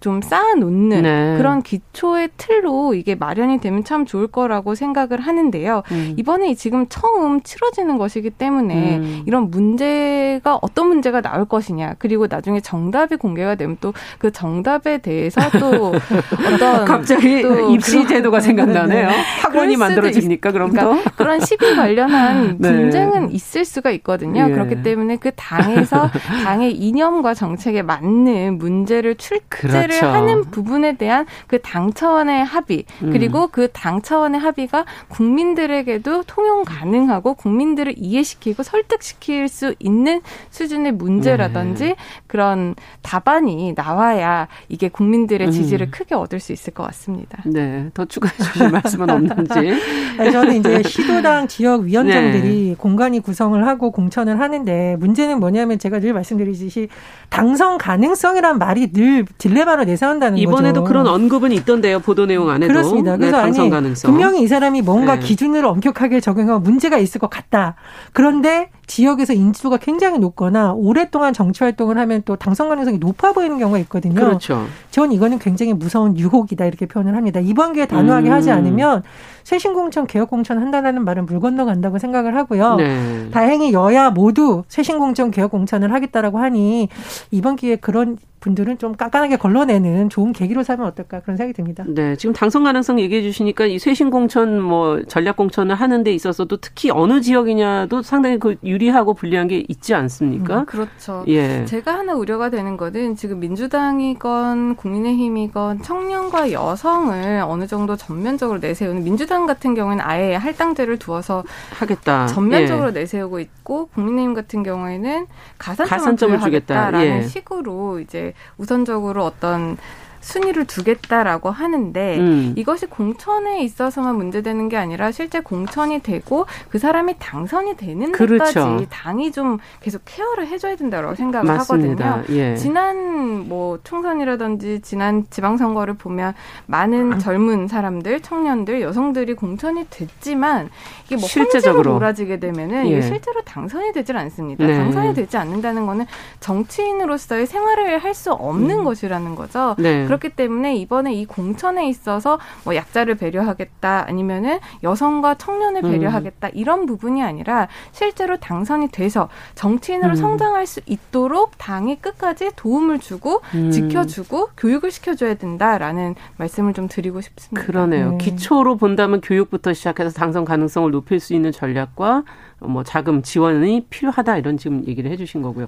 좀 0.06 0.22
쌓아놓는 0.22 1.02
네. 1.02 1.34
그런 1.36 1.62
기초의 1.62 2.28
틀로 2.36 2.94
이게 2.94 3.16
마련이 3.16 3.58
되면 3.58 3.82
참 3.82 4.06
좋을 4.06 4.28
거라고 4.28 4.76
생각을 4.76 5.18
하는데요. 5.20 5.82
음. 5.90 6.14
이번에 6.16 6.54
지금 6.54 6.86
처음 6.88 7.40
치러지는 7.42 7.98
것이기 7.98 8.30
때문에 8.30 8.98
음. 8.98 9.22
이런 9.26 9.50
문제가 9.50 10.60
어떤 10.62 10.86
문제가 10.86 11.20
나올 11.20 11.44
것이냐 11.44 11.96
그리고 11.98 12.28
나중에 12.28 12.60
정답이 12.60 13.16
공개가 13.16 13.56
되면 13.56 13.76
또 13.80 13.92
그 14.18 14.30
정답에 14.32 14.98
대해서 14.98 15.40
또 15.58 15.94
어떤 16.54 16.84
갑자기 16.84 17.42
또 17.42 17.70
입시 17.72 18.06
제도가 18.06 18.40
생각나네요. 18.40 19.08
학원이 19.42 19.76
만들어집니까 19.76 20.52
그럼 20.52 20.72
그러니까 20.72 21.10
그런 21.16 21.40
시비 21.40 21.74
관련한 21.74 22.56
네. 22.60 22.72
분쟁은 22.72 23.30
있을 23.32 23.64
수가 23.64 23.90
있거든요. 23.92 24.46
예. 24.48 24.52
그렇기 24.52 24.82
때문에 24.82 25.16
그 25.16 25.30
당에서 25.36 26.10
당의 26.44 26.72
이념과 26.72 27.34
정책에 27.34 27.82
맞는 27.82 28.58
문제를 28.58 29.16
출제 29.16 29.44
그렇죠. 29.48 29.95
그렇죠. 30.00 30.06
하는 30.06 30.44
부분에 30.50 30.96
대한 30.96 31.26
그 31.46 31.58
당 31.66 31.92
차원의 31.92 32.44
합의 32.44 32.84
음. 33.02 33.10
그리고 33.12 33.48
그당 33.48 34.00
차원의 34.00 34.38
합의가 34.40 34.84
국민들에게도 35.08 36.22
통용 36.22 36.64
가능하고 36.64 37.34
국민들을 37.34 37.94
이해시키고 37.96 38.62
설득시킬 38.62 39.48
수 39.48 39.74
있는 39.80 40.20
수준의 40.50 40.92
문제라든지 40.92 41.84
네. 41.84 41.96
그런 42.28 42.76
답안이 43.02 43.74
나와야 43.76 44.46
이게 44.68 44.88
국민들의 44.88 45.50
지지를 45.50 45.88
음. 45.88 45.90
크게 45.90 46.14
얻을 46.14 46.38
수 46.38 46.52
있을 46.52 46.72
것 46.72 46.84
같습니다. 46.84 47.42
네, 47.46 47.90
더 47.94 48.04
추가해 48.04 48.32
주실 48.36 48.70
말씀은 48.70 49.10
없는지. 49.10 49.54
네, 50.18 50.30
저는 50.30 50.56
이제 50.60 50.82
시도당 50.84 51.48
지역 51.48 51.82
위원장들이 51.82 52.68
네. 52.70 52.74
공간이 52.78 53.18
구성을 53.20 53.66
하고 53.66 53.90
공천을 53.90 54.38
하는데 54.38 54.96
문제는 55.00 55.40
뭐냐면 55.40 55.78
제가 55.80 55.98
늘 55.98 56.12
말씀드리듯이 56.12 56.88
당선 57.28 57.76
가능성이란 57.78 58.58
말이 58.58 58.92
늘 58.92 59.24
딜레마로 59.38 59.85
내세운다는 59.86 60.38
이번에도 60.38 60.82
거죠. 60.82 60.88
그런 60.92 61.06
언급은 61.06 61.52
있던데요. 61.52 62.00
보도 62.00 62.26
내용 62.26 62.50
안에도. 62.50 62.72
그렇습니다. 62.72 63.12
네, 63.12 63.18
그래서 63.18 63.36
네, 63.36 63.42
당선 63.42 63.62
아니, 63.62 63.70
가능성. 63.70 64.10
분명히 64.10 64.42
이 64.42 64.46
사람이 64.46 64.82
뭔가 64.82 65.18
네. 65.18 65.20
기준을 65.26 65.64
엄격하게 65.64 66.20
적용하면 66.20 66.62
문제가 66.62 66.98
있을 66.98 67.20
것 67.20 67.30
같다. 67.30 67.76
그런데 68.12 68.70
지역에서 68.86 69.32
인지도가 69.32 69.78
굉장히 69.78 70.18
높거나 70.18 70.72
오랫동안 70.74 71.32
정치 71.32 71.64
활동을 71.64 71.98
하면 71.98 72.22
또 72.24 72.36
당선 72.36 72.68
가능성이 72.68 72.98
높아 72.98 73.32
보이는 73.32 73.58
경우가 73.58 73.78
있거든요. 73.80 74.14
그렇죠. 74.14 74.66
전 74.90 75.12
이거는 75.12 75.38
굉장히 75.38 75.72
무서운 75.72 76.16
유혹이다 76.16 76.66
이렇게 76.66 76.86
표현을 76.86 77.16
합니다. 77.16 77.40
이번 77.40 77.72
기회에 77.72 77.86
단호하게 77.86 78.28
음. 78.28 78.32
하지 78.32 78.50
않으면 78.50 79.02
쇄신공천 79.46 80.08
개혁공천 80.08 80.58
한다는 80.58 81.04
말은 81.04 81.24
물 81.24 81.38
건너간다고 81.38 81.98
생각을 81.98 82.34
하고요. 82.34 82.74
네. 82.74 83.30
다행히 83.30 83.72
여야 83.72 84.10
모두 84.10 84.64
쇄신공천 84.66 85.30
개혁공천을 85.30 85.92
하겠다라고 85.92 86.38
하니 86.38 86.88
이번 87.30 87.54
기회에 87.54 87.76
그런 87.76 88.18
분들은 88.40 88.78
좀 88.78 88.94
깐깐하게 88.94 89.36
걸러내는 89.36 90.08
좋은 90.08 90.32
계기로 90.32 90.62
삼으면 90.62 90.88
어떨까 90.88 91.20
그런 91.20 91.36
생각이 91.36 91.52
듭니다. 91.52 91.84
네, 91.88 92.16
지금 92.16 92.32
당선 92.32 92.64
가능성 92.64 93.00
얘기해 93.00 93.22
주시니까 93.22 93.66
이 93.66 93.78
쇄신 93.78 94.10
공천 94.10 94.60
뭐 94.60 95.02
전략 95.08 95.36
공천을 95.36 95.74
하는 95.74 96.04
데 96.04 96.12
있어서도 96.12 96.58
특히 96.58 96.90
어느 96.90 97.20
지역이냐도 97.20 98.02
상당히 98.02 98.38
그 98.38 98.56
유리하고 98.62 99.14
불리한 99.14 99.48
게 99.48 99.64
있지 99.68 99.94
않습니까? 99.94 100.60
음, 100.60 100.66
그렇죠. 100.66 101.24
예. 101.26 101.64
제가 101.64 101.98
하나 101.98 102.14
우려가 102.14 102.50
되는 102.50 102.76
거는 102.76 103.16
지금 103.16 103.40
민주당이건 103.40 104.76
국민의힘이건 104.76 105.82
청년과 105.82 106.52
여성을 106.52 107.42
어느 107.46 107.66
정도 107.66 107.96
전면적으로 107.96 108.58
내세우는 108.58 109.02
민주당 109.02 109.35
같은 109.44 109.74
경우에는 109.74 110.02
아예 110.02 110.34
할당제를 110.34 110.98
두어서 110.98 111.44
하겠다. 111.78 112.26
전면적으로 112.28 112.88
예. 112.88 112.92
내세우고 112.92 113.40
있고 113.40 113.86
국민의힘 113.88 114.32
같은 114.32 114.62
경우에는 114.62 115.26
가산점을, 115.58 115.90
가산점을 115.90 116.40
주겠다라는 116.40 117.06
예. 117.06 117.22
식으로 117.22 118.00
이제 118.00 118.32
우선적으로 118.56 119.26
어떤 119.26 119.76
순위를 120.26 120.64
두겠다라고 120.64 121.50
하는데 121.50 122.18
음. 122.18 122.52
이것이 122.56 122.86
공천에 122.86 123.62
있어서만 123.62 124.16
문제되는 124.16 124.68
게 124.68 124.76
아니라 124.76 125.12
실제 125.12 125.38
공천이 125.40 126.00
되고 126.00 126.46
그 126.68 126.78
사람이 126.78 127.14
당선이 127.20 127.76
되는 127.76 128.10
데까지 128.10 128.26
그렇죠. 128.54 128.86
당이 128.90 129.30
좀 129.30 129.58
계속 129.80 130.02
케어를 130.04 130.48
해줘야 130.48 130.74
된다고 130.74 131.14
생각을 131.14 131.46
맞습니다. 131.46 132.10
하거든요. 132.12 132.36
예. 132.36 132.56
지난 132.56 133.48
뭐 133.48 133.78
총선이라든지 133.84 134.80
지난 134.82 135.24
지방선거를 135.30 135.94
보면 135.94 136.34
많은 136.66 137.12
아. 137.14 137.18
젊은 137.18 137.68
사람들, 137.68 138.20
청년들, 138.20 138.80
여성들이 138.80 139.34
공천이 139.34 139.86
됐지만 139.90 140.70
이게 141.06 141.14
뭐 141.16 141.28
실제적으로 141.28 141.92
몰아지게 141.92 142.40
되면은 142.40 142.88
예. 142.88 143.00
실제로 143.00 143.42
당선이 143.42 143.92
되질 143.92 144.16
않습니다. 144.16 144.66
네. 144.66 144.76
당선이 144.76 145.14
되지 145.14 145.36
않는다는 145.36 145.86
거는 145.86 146.04
정치인으로서의 146.40 147.46
생활을 147.46 147.98
할 148.02 148.16
수 148.16 148.32
없는 148.32 148.78
음. 148.78 148.84
것이라는 148.84 149.34
거죠. 149.34 149.74
네. 149.78 150.06
그렇기 150.16 150.30
때문에 150.36 150.76
이번에 150.76 151.14
이 151.14 151.24
공천에 151.26 151.88
있어서 151.88 152.38
뭐 152.64 152.74
약자를 152.74 153.16
배려하겠다 153.16 154.06
아니면은 154.08 154.58
여성과 154.82 155.34
청년을 155.34 155.84
음. 155.84 155.90
배려하겠다 155.92 156.48
음. 156.48 156.52
이런 156.54 156.86
부분이 156.86 157.22
아니라 157.22 157.68
실제로 157.92 158.36
당선이 158.36 158.88
돼서 158.88 159.28
정치인으로 159.54 160.10
음. 160.10 160.16
성장할 160.16 160.66
수 160.66 160.80
있도록 160.86 161.52
당이 161.58 162.00
끝까지 162.00 162.50
도움을 162.56 162.98
주고 162.98 163.42
음. 163.54 163.70
지켜주고 163.70 164.50
교육을 164.56 164.90
시켜줘야 164.90 165.34
된다라는 165.34 166.14
말씀을 166.38 166.72
좀 166.72 166.88
드리고 166.88 167.20
싶습니다. 167.20 167.66
그러네요. 167.66 168.12
네. 168.12 168.18
기초로 168.18 168.76
본다면 168.76 169.20
교육부터 169.20 169.72
시작해서 169.72 170.10
당선 170.10 170.44
가능성을 170.44 170.90
높일 170.90 171.20
수 171.20 171.34
있는 171.34 171.52
전략과 171.52 172.24
뭐 172.60 172.82
자금 172.82 173.22
지원이 173.22 173.86
필요하다 173.90 174.38
이런 174.38 174.56
지금 174.56 174.86
얘기를 174.86 175.10
해주신 175.10 175.42
거고요. 175.42 175.66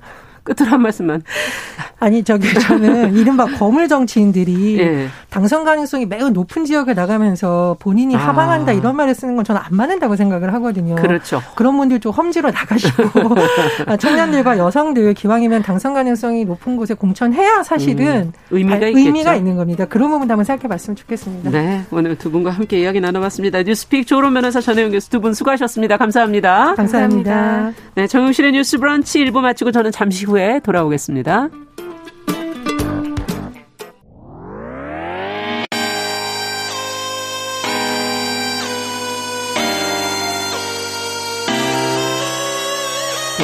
끝으로 0.54 0.72
한 0.72 0.82
말씀만. 0.82 1.22
아니 2.00 2.22
저기 2.22 2.52
저는 2.54 3.14
이른바 3.18 3.44
거물 3.46 3.88
정치인들이 3.88 4.78
예. 4.78 5.08
당선 5.30 5.64
가능성이 5.64 6.06
매우 6.06 6.30
높은 6.30 6.64
지역에 6.64 6.94
나가면서 6.94 7.76
본인이 7.80 8.14
아. 8.14 8.28
하방한다 8.28 8.72
이런 8.72 8.94
말을 8.96 9.14
쓰는 9.14 9.34
건 9.36 9.44
저는 9.44 9.60
안 9.62 9.74
맞는다고 9.76 10.14
생각을 10.16 10.52
하거든요. 10.54 10.94
그렇죠. 10.94 11.42
그런 11.56 11.76
분들 11.76 12.00
좀 12.00 12.12
험지로 12.12 12.50
나가시고 12.50 13.02
청년들과 13.98 14.58
여성들 14.58 15.14
기왕이면 15.14 15.62
당선 15.62 15.92
가능성이 15.94 16.44
높은 16.44 16.76
곳에 16.76 16.94
공천해야 16.94 17.62
사실은 17.64 18.06
음, 18.06 18.32
의미가, 18.50 18.86
의미가 18.86 19.34
있는 19.34 19.56
겁니다. 19.56 19.84
그런 19.84 20.10
부분 20.10 20.30
한번 20.30 20.44
생각해 20.44 20.68
봤으면 20.68 20.96
좋겠습니다. 20.96 21.50
네, 21.50 21.82
오늘 21.90 22.16
두 22.16 22.30
분과 22.30 22.50
함께 22.50 22.80
이야기 22.80 23.00
나눠봤습니다. 23.00 23.62
뉴스픽 23.64 24.06
조론 24.06 24.34
변호사 24.34 24.60
전혜영 24.60 24.92
교수 24.92 25.10
두 25.10 25.18
분 25.18 25.34
수고하셨습니다. 25.34 25.96
감사합니다. 25.96 26.74
감사합니다. 26.76 27.72
네, 27.96 28.06
정용실의 28.06 28.52
뉴스 28.52 28.78
브런치 28.78 29.24
1부 29.24 29.40
마치고 29.40 29.72
저는 29.72 29.90
잠시 29.90 30.24
후에 30.26 30.37
돌아오겠습니다. 30.64 31.48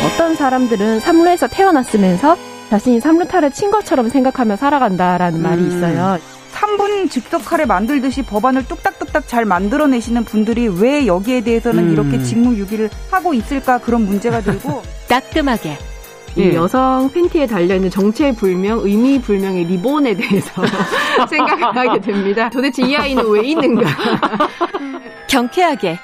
어떤 0.06 0.36
사람들은 0.36 1.00
삼루에서 1.00 1.48
태어났으면서 1.48 2.36
자신이 2.70 3.00
삼루타를 3.00 3.50
친 3.50 3.70
것처럼 3.70 4.08
생각하며 4.08 4.56
살아간다라는 4.56 5.40
음. 5.40 5.42
말이 5.42 5.66
있어요. 5.66 6.18
3분 6.52 7.10
즉석카레 7.10 7.66
만들듯이 7.66 8.22
법안을 8.22 8.66
뚝딱뚝딱 8.68 9.26
잘 9.26 9.44
만들어내시는 9.44 10.24
분들이 10.24 10.68
왜 10.68 11.06
여기에 11.06 11.42
대해서는 11.42 11.88
음. 11.88 11.92
이렇게 11.92 12.22
직무유기를 12.22 12.90
하고 13.10 13.34
있을까 13.34 13.78
그런 13.78 14.06
문제가 14.06 14.40
들고 14.40 14.82
따끔하게 15.08 15.76
이 16.36 16.40
예. 16.40 16.54
여성 16.54 17.10
팬티에 17.12 17.46
달려있는 17.46 17.90
정체불명, 17.90 18.80
의미불명의 18.82 19.64
리본에 19.66 20.14
대해서 20.14 20.62
생각하게 21.30 22.00
됩니다. 22.00 22.50
도대체 22.50 22.82
이 22.82 22.96
아이는 22.96 23.24
왜 23.28 23.46
있는가? 23.46 23.88
경쾌하게. 25.30 25.98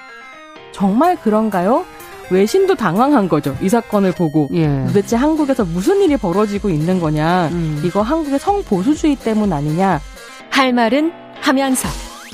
정말 0.73 1.17
그런가요? 1.17 1.85
외신도 2.31 2.77
당황한 2.77 3.29
거죠. 3.29 3.57
이 3.61 3.69
사건을 3.69 4.13
보고 4.13 4.49
예. 4.53 4.85
도대체 4.87 5.17
한국에서 5.17 5.65
무슨 5.65 6.01
일이 6.01 6.17
벌어지고 6.17 6.71
있는 6.71 7.01
거냐. 7.01 7.49
음. 7.49 7.83
이거 7.85 8.03
한국의 8.03 8.39
성보수주의 8.39 9.17
때문 9.17 9.53
아니냐. 9.53 10.01
할 10.49 10.73
말은 10.73 11.13
하면서 11.41 11.89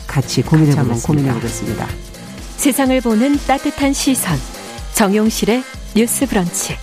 같이 0.07 0.43
고민해보면 0.43 1.01
고민해보겠습니다. 1.01 1.87
세상을 2.57 3.01
보는 3.01 3.37
따뜻한 3.47 3.95
시선. 3.95 4.37
정용실의 4.95 5.63
뉴스 5.95 6.27
브런치. 6.27 6.77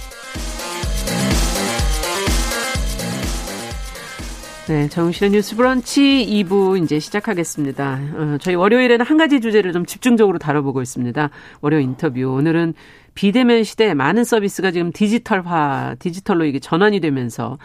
네, 4.65 4.88
정실의 4.88 5.32
뉴스 5.32 5.58
브런치 5.58 6.26
2부 6.26 6.82
이제 6.82 6.97
시작하겠습니다. 6.97 7.99
어, 8.13 8.38
저희 8.39 8.56
월요일에는 8.56 9.06
한 9.06 9.17
가지 9.17 9.41
주제를 9.41 9.73
좀 9.73 9.86
집중적으로 9.86 10.38
다뤄보고 10.38 10.82
있습니다. 10.82 11.30
월요 11.60 11.80
인터뷰. 11.82 12.34
오늘은 12.34 12.73
비대면 13.13 13.65
시대 13.65 13.93
많은 13.93 14.23
서비스가 14.23 14.71
지금 14.71 14.93
디지털화, 14.93 15.97
디지털로 15.99 16.45
이게 16.45 16.60
전환이 16.60 17.02
되면서 17.02 17.58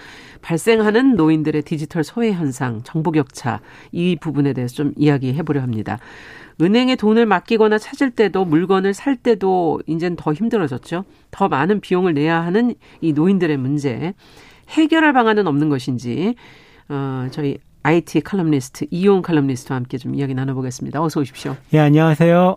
발생하는 0.43 1.15
노인들의 1.15 1.63
디지털 1.63 2.03
소외 2.03 2.33
현상, 2.33 2.83
정보 2.83 3.13
격차 3.13 3.61
이 3.93 4.17
부분에 4.21 4.53
대해서 4.53 4.75
좀 4.75 4.93
이야기해 4.97 5.45
보려 5.45 5.63
합니다. 5.63 6.01
은행에 6.61 6.97
돈을 6.97 7.27
맡기거나 7.27 7.79
찾을 7.79 8.11
때도 8.11 8.45
물건을 8.45 8.93
살 8.93 9.15
때도 9.15 9.83
이제는 9.87 10.17
더 10.17 10.33
힘들어졌죠. 10.33 11.05
더 11.31 11.47
많은 11.47 11.79
비용을 11.79 12.15
내야 12.15 12.41
하는 12.41 12.75
이 13.01 13.13
노인들의 13.13 13.57
문제. 13.57 14.15
해결할 14.71 15.13
방안은 15.13 15.47
없는 15.47 15.69
것인지 15.69 16.35
어, 16.89 17.29
저희 17.31 17.59
IT 17.83 18.21
칼럼니스트 18.23 18.87
이용 18.91 19.23
칼럼니스트와 19.23 19.77
함께 19.77 19.99
좀 19.99 20.15
이야기 20.15 20.35
나눠보겠습니다. 20.35 21.03
어서 21.03 21.21
오십시오. 21.21 21.57
예, 21.73 21.79
안녕하세요. 21.79 22.55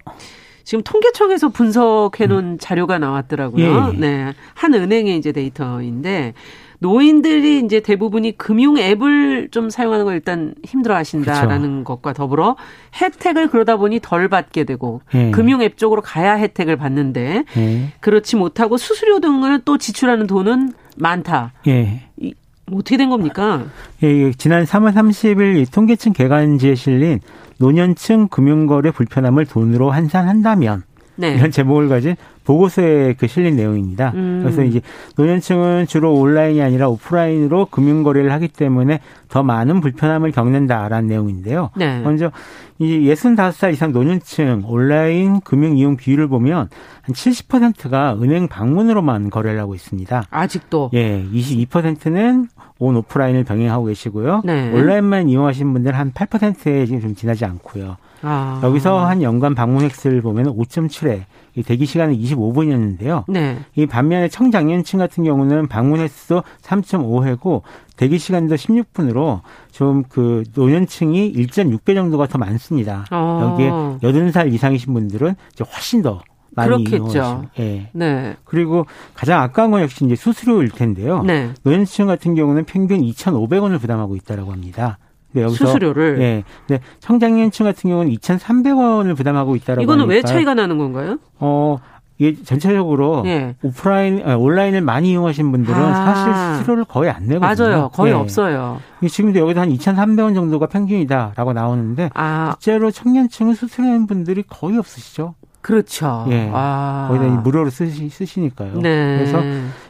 지금 0.64 0.84
통계청에서 0.84 1.50
분석해 1.50 2.28
놓은 2.28 2.44
음. 2.44 2.58
자료가 2.60 3.00
나왔더라고요. 3.00 3.92
예, 3.94 3.96
예. 3.96 4.00
네. 4.00 4.34
한 4.54 4.74
은행의 4.74 5.18
이제 5.18 5.32
데이터인데 5.32 6.34
노인들이 6.80 7.60
이제 7.64 7.80
대부분이 7.80 8.38
금융 8.38 8.78
앱을 8.78 9.50
좀 9.52 9.70
사용하는 9.70 10.06
걸 10.06 10.16
일단 10.16 10.56
힘들어 10.66 10.96
하신다라는. 10.96 11.84
것과 11.84 12.14
더불어 12.14 12.56
혜택을 13.00 13.50
그러다 13.50 13.78
보니 13.78 14.00
덜 14.02 14.28
받게 14.30 14.64
되고 14.64 15.02
예. 15.14 15.32
금융 15.32 15.62
앱 15.62 15.78
쪽으로 15.78 16.02
가야 16.02 16.34
혜택을 16.36 16.78
받는데 16.78 17.44
예. 17.58 17.94
그렇지 18.00 18.36
못하고 18.36 18.78
수수료 18.78 19.20
등을 19.20 19.62
또 19.64 19.78
지출하는 19.78 20.26
돈은 20.28 20.74
많다. 20.98 21.54
예. 21.68 22.02
이, 22.18 22.34
어떻게 22.74 22.98
된 22.98 23.10
겁니까? 23.10 23.66
예, 24.04 24.32
지난 24.34 24.64
3월 24.64 24.94
30일 24.94 25.72
통계청 25.72 26.14
개관지에 26.14 26.76
실린 26.76 27.20
노년층 27.58 28.28
금융거래 28.28 28.92
불편함을 28.92 29.46
돈으로 29.46 29.92
환산한다면 29.92 30.84
네. 31.16 31.36
이런 31.36 31.52
제목을 31.52 31.90
가진 31.90 32.16
보고서에 32.44 33.14
그 33.14 33.28
실린 33.28 33.56
내용입니다. 33.56 34.12
음. 34.16 34.42
그래서 34.44 34.64
이제 34.64 34.82
노년층은 35.16 35.86
주로 35.88 36.16
온라인이 36.16 36.62
아니라 36.62 36.90
오프라인으로 36.90 37.68
금융 37.70 38.02
거래를 38.02 38.32
하기 38.32 38.48
때문에 38.48 39.00
더 39.30 39.44
많은 39.44 39.82
불편함을 39.82 40.32
겪는다라는 40.32 41.08
내용인데요. 41.08 41.70
네. 41.76 42.02
먼저 42.02 42.32
이 42.80 43.02
65살 43.12 43.74
이상 43.74 43.92
노년층 43.92 44.64
온라인 44.66 45.40
금융 45.42 45.78
이용 45.78 45.96
비율을 45.96 46.28
보면 46.28 46.70
한 47.02 47.16
70%가 47.16 48.18
은행 48.20 48.48
방문으로만 48.48 49.30
거래를 49.30 49.60
하고 49.60 49.76
있습니다. 49.76 50.24
아직도? 50.32 50.90
예, 50.94 51.24
22%는 51.32 52.48
온 52.82 52.98
오프라인을 52.98 53.44
병행하고 53.44 53.86
계시고요. 53.86 54.42
네. 54.44 54.72
온라인만 54.74 55.30
이용하시는 55.30 55.72
분들 55.72 55.96
한 55.96 56.12
8%에 56.12 56.86
지금 56.88 57.00
좀 57.00 57.16
지나지 57.16 57.46
않고요. 57.46 57.98
아. 58.24 58.60
여기서 58.64 59.06
한 59.06 59.22
연간 59.22 59.56
방문 59.56 59.84
횟수를 59.84 60.22
보면 60.22 60.56
5.7회, 60.58 61.24
이 61.56 61.64
대기 61.64 61.86
시간은 61.86 62.16
25분이었는데요. 62.18 63.26
네. 63.28 63.60
이 63.76 63.86
반면에 63.86 64.30
청장년층 64.30 65.00
같은 65.00 65.24
경우는 65.24 65.68
방문 65.68 66.00
횟수 66.00 66.42
3.5회고 66.62 67.62
대기 67.98 68.18
시간도 68.18 68.56
16분으로 68.56 69.42
좀 69.72 70.04
그 70.10 70.44
노년층이 70.56 71.34
1.6배 71.34 71.94
정도가 71.94 72.28
더 72.28 72.38
많습니다. 72.38 73.06
아. 73.12 73.52
여기에 73.54 73.70
80살 74.12 74.52
이상이신 74.54 74.94
분들은 74.94 75.36
이제 75.54 75.64
훨씬 75.64 76.02
더 76.02 76.22
많이 76.56 76.84
그렇겠죠. 76.84 77.46
예. 77.60 77.90
네. 77.94 78.36
그리고 78.44 78.86
가장 79.14 79.42
아까운 79.42 79.72
건 79.72 79.82
역시 79.82 80.06
이제 80.06 80.16
수수료일 80.16 80.70
텐데요. 80.70 81.24
네. 81.24 81.52
노년층 81.64 82.08
같은 82.08 82.36
경우는 82.36 82.66
평균 82.66 83.02
2,500원을 83.02 83.80
부담하고 83.80 84.16
있다라고 84.16 84.52
합니다. 84.52 84.98
네, 85.34 85.44
여기서 85.44 85.66
수수료를 85.66 86.20
네. 86.20 86.44
네. 86.68 86.80
청장년층 87.00 87.66
같은 87.66 87.90
경우는 87.90 88.12
2,300원을 88.16 89.16
부담하고 89.16 89.56
있다라고 89.56 89.84
이거는 89.84 90.04
하니까, 90.04 90.14
왜 90.14 90.22
차이가 90.22 90.54
나는 90.54 90.78
건가요? 90.78 91.20
어, 91.40 91.78
이게 92.18 92.44
전체적으로 92.44 93.24
예. 93.26 93.56
오프라인 93.64 94.22
아, 94.26 94.36
온라인을 94.36 94.82
많이 94.82 95.10
이용하신 95.12 95.52
분들은 95.52 95.76
아. 95.76 96.14
사실 96.14 96.58
수수료를 96.58 96.84
거의 96.84 97.10
안 97.10 97.28
내거든요. 97.28 97.70
맞아요. 97.70 97.90
거의 97.90 98.14
네. 98.14 98.20
없어요. 98.20 98.80
지금도 99.10 99.40
여기서 99.40 99.62
한 99.62 99.70
2,300원 99.70 100.36
정도가 100.36 100.68
평균이다라고 100.68 101.54
나오는데 101.54 102.12
아. 102.14 102.56
실제로 102.60 102.92
청년층은 102.92 103.56
수수료 103.56 103.88
내는 103.88 104.06
분들이 104.06 104.44
거의 104.44 104.78
없으시죠. 104.78 105.34
그렇죠. 105.62 106.26
예. 106.30 106.50
아. 106.54 107.08
거의 107.10 107.20
다 107.20 107.28
무료로 107.28 107.70
쓰시, 107.70 108.10
쓰시니까요. 108.10 108.80
네. 108.80 109.18
그래서 109.18 109.42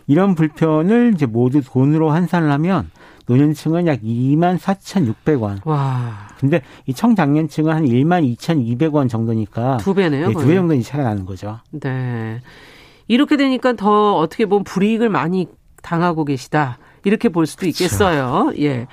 이런 0.08 0.36
불편을 0.36 1.14
이제 1.16 1.26
모두 1.26 1.62
돈으로 1.62 2.10
환산을 2.12 2.52
하면 2.52 2.90
노년층은 3.28 3.88
약 3.88 4.02
2만 4.02 4.58
4,600원. 4.58 5.66
와. 5.66 6.28
근데 6.40 6.62
이 6.86 6.94
청장년층은 6.94 7.74
한 7.74 7.86
1만 7.86 8.36
2,200원 8.36 9.10
정도니까 9.10 9.78
두 9.78 9.94
배네요. 9.94 10.28
네, 10.28 10.34
두배 10.34 10.56
정도 10.56 10.80
차이가 10.82 11.08
나는 11.08 11.26
거죠. 11.26 11.60
네. 11.72 12.42
이렇게 13.08 13.38
되니까 13.38 13.74
더 13.74 14.18
어떻게 14.18 14.46
보면 14.46 14.64
불이익을 14.64 15.10
많이 15.10 15.48
당하고 15.82 16.26
계시다. 16.26 16.78
이렇게 17.04 17.30
볼 17.30 17.46
수도. 17.46 17.66
있겠어요. 17.66 18.52
예. 18.60 18.88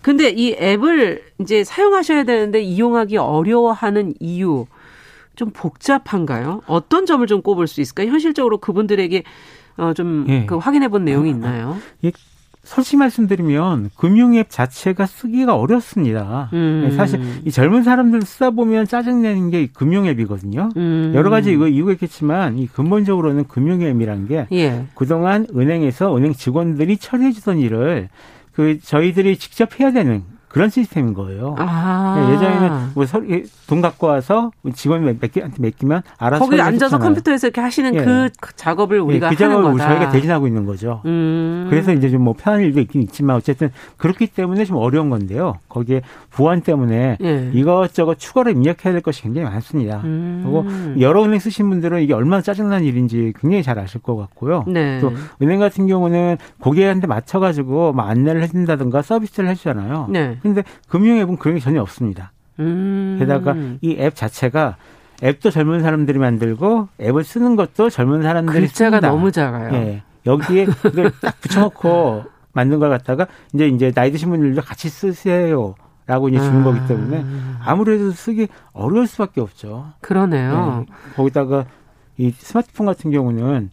근데 0.00 0.28
이 0.28 0.54
앱을 0.54 1.22
이제 1.40 1.64
사용하셔야 1.64 2.24
되는데 2.24 2.60
이용하기 2.60 3.16
어려워하는 3.16 4.14
이유 4.20 4.66
좀 5.36 5.50
복잡한가요? 5.50 6.62
어떤 6.66 7.06
점을 7.06 7.26
좀 7.26 7.42
꼽을 7.42 7.66
수 7.66 7.80
있을까요? 7.80 8.08
현실적으로 8.10 8.58
그분들에게 8.58 9.22
어, 9.76 9.92
좀, 9.94 10.24
예. 10.28 10.46
그 10.46 10.56
확인해 10.56 10.88
본 10.88 11.04
내용이 11.04 11.30
있나요? 11.30 11.76
예, 12.04 12.12
솔직히 12.62 12.96
말씀드리면 12.96 13.90
금융앱 13.96 14.48
자체가 14.48 15.06
쓰기가 15.06 15.56
어렵습니다. 15.56 16.48
음. 16.52 16.92
사실 16.96 17.20
이 17.44 17.50
젊은 17.50 17.82
사람들 17.82 18.22
쓰다 18.22 18.50
보면 18.50 18.86
짜증내는 18.86 19.50
게 19.50 19.66
금융앱이거든요. 19.66 20.70
음. 20.76 21.12
여러 21.14 21.28
가지 21.28 21.52
이거 21.52 21.68
이유가 21.68 21.92
있겠지만 21.92 22.58
이 22.58 22.66
근본적으로는 22.66 23.48
금융앱이란 23.48 24.28
게 24.28 24.46
예. 24.52 24.86
그동안 24.94 25.46
은행에서 25.54 26.16
은행 26.16 26.32
직원들이 26.32 26.96
처리해 26.96 27.32
주던 27.32 27.58
일을 27.58 28.08
그 28.52 28.78
저희들이 28.80 29.36
직접 29.36 29.78
해야 29.78 29.92
되는 29.92 30.22
그런 30.54 30.70
시스템인 30.70 31.14
거예요. 31.14 31.56
아. 31.58 32.14
네, 32.16 32.34
예전에는 32.34 32.90
뭐돈 32.94 33.80
갖고 33.80 34.06
와서 34.06 34.52
직원이 34.72 35.04
몇개한테 35.20 35.56
맡기면 35.60 36.02
알아서 36.16 36.44
거기 36.44 36.60
앉아서 36.60 36.98
컴퓨터에서 37.00 37.48
이렇게 37.48 37.60
하시는 37.60 37.92
예. 37.94 38.04
그 38.04 38.30
작업을 38.54 39.00
우리가 39.00 39.26
예, 39.26 39.30
그 39.30 39.36
작업을 39.36 39.64
하는 39.64 39.72
거다. 39.72 39.88
저희가 39.88 40.10
대신하고 40.10 40.46
있는 40.46 40.64
거죠. 40.64 41.02
음. 41.06 41.66
그래서 41.70 41.92
이제 41.92 42.08
좀 42.10 42.24
뭐 42.24 42.34
편한 42.38 42.62
일도 42.62 42.80
있긴 42.80 43.02
있지만 43.02 43.36
어쨌든 43.36 43.70
그렇기 43.98 44.28
때문에 44.28 44.64
좀 44.64 44.76
어려운 44.78 45.10
건데요. 45.10 45.58
거기에 45.68 46.00
보안 46.30 46.62
때문에 46.62 47.18
예. 47.20 47.50
이것저것 47.52 48.18
추가로 48.18 48.50
입력해야 48.52 48.92
될 48.94 49.02
것이 49.02 49.22
굉장히 49.22 49.48
많습니다. 49.50 50.00
음. 50.04 50.40
그리고 50.42 51.00
여러 51.02 51.22
은행 51.24 51.38
쓰신 51.40 51.68
분들은 51.68 52.00
이게 52.00 52.14
얼마나 52.14 52.40
짜증난 52.40 52.84
일인지 52.84 53.32
굉장히 53.38 53.62
잘 53.62 53.78
아실 53.78 54.00
것 54.00 54.16
같고요. 54.16 54.64
네. 54.68 55.00
또 55.00 55.12
은행 55.42 55.58
같은 55.58 55.86
경우는 55.86 56.38
고객한테 56.60 57.06
맞춰가지고 57.08 57.92
뭐 57.92 58.04
안내를 58.04 58.42
해준다든가 58.42 59.02
서비스를 59.02 59.50
해주잖아요. 59.50 60.06
네. 60.10 60.38
근데 60.44 60.62
금융앱은 60.88 61.38
그런 61.38 61.54
게 61.56 61.60
전혀 61.60 61.80
없습니다. 61.80 62.32
음. 62.60 63.16
게다가 63.18 63.56
이 63.80 63.96
앱 63.98 64.14
자체가 64.14 64.76
앱도 65.22 65.50
젊은 65.50 65.80
사람들이 65.80 66.18
만들고 66.18 66.88
앱을 67.00 67.24
쓰는 67.24 67.56
것도 67.56 67.88
젊은 67.88 68.22
사람들이 68.22 68.60
글자가 68.66 68.96
쓴다. 68.98 69.08
너무 69.08 69.32
작아요. 69.32 69.72
예. 69.74 70.02
여기에 70.26 70.66
이걸 70.92 71.10
딱 71.22 71.40
붙여놓고 71.40 72.24
만든 72.52 72.78
걸 72.78 72.90
갖다가 72.90 73.26
이제 73.54 73.66
이제 73.68 73.90
나이 73.90 74.12
드신 74.12 74.28
분들도 74.28 74.60
같이 74.60 74.88
쓰세요. 74.90 75.74
라고 76.06 76.28
이제 76.28 76.38
주는 76.38 76.60
아. 76.60 76.64
거기 76.64 76.86
때문에 76.86 77.24
아무래도 77.64 78.10
쓰기 78.10 78.48
어려울 78.74 79.06
수밖에 79.06 79.40
없죠. 79.40 79.92
그러네요. 80.02 80.84
네. 80.86 80.94
거기다가 81.16 81.64
이 82.18 82.30
스마트폰 82.30 82.84
같은 82.84 83.10
경우는 83.10 83.70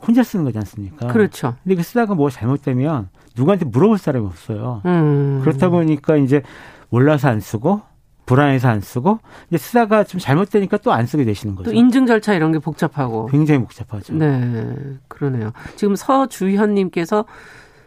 혼자 0.00 0.22
쓰는 0.22 0.46
거지 0.46 0.56
않습니까? 0.56 1.08
그렇죠. 1.08 1.56
근데 1.62 1.76
그 1.76 1.82
쓰다가 1.82 2.14
뭐 2.14 2.30
잘못되면 2.30 3.10
누구한테 3.38 3.64
물어볼 3.64 3.98
사람이 3.98 4.26
없어요. 4.26 4.82
음. 4.84 5.40
그렇다 5.42 5.68
보니까 5.70 6.16
이제 6.16 6.42
몰라서 6.90 7.28
안 7.28 7.40
쓰고 7.40 7.80
불안해서 8.26 8.68
안 8.68 8.80
쓰고 8.80 9.20
이제 9.48 9.56
쓰다가 9.56 10.04
좀 10.04 10.20
잘못되니까 10.20 10.78
또 10.78 10.92
안 10.92 11.06
쓰게 11.06 11.24
되시는 11.24 11.54
거죠. 11.54 11.70
또 11.70 11.74
인증 11.76 12.04
절차 12.06 12.34
이런 12.34 12.52
게 12.52 12.58
복잡하고 12.58 13.26
굉장히 13.26 13.60
복잡하죠. 13.60 14.14
네, 14.14 14.74
그러네요. 15.08 15.52
지금 15.76 15.96
서주현님께서 15.96 17.24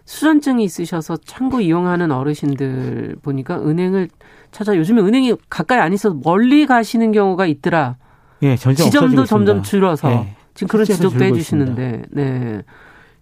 수전증이 0.05 0.63
있으셔서 0.63 1.17
창구 1.17 1.61
이용하는 1.61 2.11
어르신들 2.11 3.17
보니까 3.21 3.61
은행을 3.61 4.09
찾아 4.51 4.75
요즘에 4.75 5.01
은행이 5.01 5.35
가까이 5.49 5.79
안 5.79 5.93
있어서 5.93 6.17
멀리 6.23 6.65
가시는 6.65 7.11
경우가 7.11 7.45
있더라. 7.45 7.97
예, 8.43 8.55
지점도 8.55 9.25
점점 9.25 9.61
줄어서 9.61 10.11
예, 10.11 10.35
지금 10.55 10.67
그런 10.69 10.85
지적도 10.85 11.23
해주시는데, 11.23 12.01
네. 12.09 12.63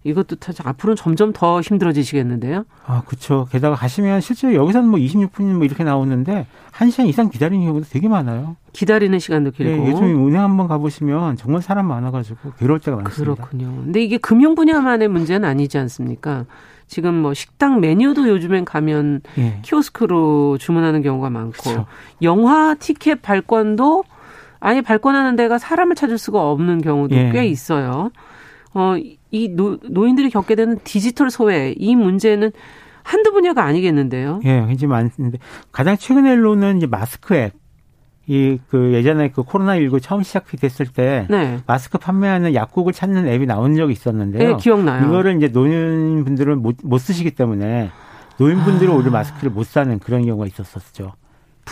이것도 0.03 0.37
사실 0.39 0.65
앞으로는 0.65 0.95
점점 0.95 1.33
더 1.33 1.59
힘들어지시겠는데요? 1.59 2.63
아, 2.85 3.01
그렇죠. 3.05 3.47
게다가 3.51 3.75
가시면 3.75 4.21
실제로 4.21 4.53
여기서는 4.53 4.87
뭐 4.87 4.97
26분 4.99 5.43
뭐 5.53 5.65
이렇게 5.65 5.83
나오는데 5.83 6.47
1시간 6.71 7.07
이상 7.07 7.29
기다리는 7.29 7.65
경우도 7.65 7.87
되게 7.89 8.07
많아요. 8.07 8.55
기다리는 8.71 9.19
시간도 9.19 9.51
길고. 9.51 9.83
네, 9.83 9.91
요즘 9.91 10.27
은행 10.27 10.41
한번 10.41 10.67
가보시면 10.67 11.35
정말 11.35 11.61
사람 11.61 11.87
많아가지고 11.87 12.53
괴로울 12.57 12.79
때가 12.79 12.97
많습니다. 12.97 13.35
그렇군요. 13.35 13.75
근데 13.83 14.01
이게 14.01 14.17
금융 14.17 14.55
분야만의 14.55 15.09
문제는 15.09 15.47
아니지 15.47 15.77
않습니까? 15.77 16.45
지금 16.87 17.15
뭐 17.15 17.33
식당 17.33 17.81
메뉴도 17.81 18.29
요즘엔 18.29 18.65
가면 18.65 19.21
예. 19.37 19.59
키오스크로 19.63 20.57
주문하는 20.57 21.01
경우가 21.01 21.29
많고 21.29 21.61
그렇죠. 21.61 21.85
영화 22.21 22.73
티켓 22.73 23.21
발권도 23.21 24.05
아니 24.59 24.81
발권하는 24.81 25.35
데가 25.35 25.57
사람을 25.57 25.95
찾을 25.95 26.17
수가 26.17 26.49
없는 26.49 26.81
경우도 26.81 27.15
예. 27.15 27.31
꽤 27.31 27.45
있어요. 27.45 28.11
어, 28.73 28.95
이 29.31 29.49
노, 29.49 29.77
노인들이 29.83 30.29
겪게 30.29 30.55
되는 30.55 30.79
디지털 30.83 31.29
소외 31.29 31.73
이 31.77 31.95
문제는 31.95 32.51
한두 33.03 33.31
분야가 33.31 33.63
아니겠는데요. 33.63 34.41
예, 34.43 34.65
굉장히 34.67 34.87
많은데 34.87 35.37
가장 35.71 35.97
최근에로는 35.97 36.77
이제 36.77 36.87
마스크 36.87 37.35
앱. 37.35 37.53
이 38.27 38.59
그 38.69 38.93
예전에 38.93 39.29
그 39.31 39.41
코로나 39.41 39.75
19 39.75 39.99
처음 40.01 40.21
시작됐을 40.21 40.85
때 40.93 41.25
네. 41.31 41.57
마스크 41.65 41.97
판매하는 41.97 42.53
약국을 42.53 42.93
찾는 42.93 43.27
앱이 43.27 43.47
나온 43.47 43.75
적이 43.75 43.93
있었는데요. 43.93 44.49
네, 44.51 44.57
기억나요. 44.57 45.03
이거를 45.07 45.37
이제 45.37 45.47
노인분들은 45.47 46.61
못, 46.61 46.75
못 46.83 46.99
쓰시기 46.99 47.31
때문에 47.31 47.89
노인분들은 48.37 48.93
아. 48.93 48.95
오히려 48.95 49.09
마스크를 49.09 49.51
못 49.51 49.65
사는 49.65 49.97
그런 49.97 50.25
경우가 50.25 50.45
있었었죠. 50.45 51.13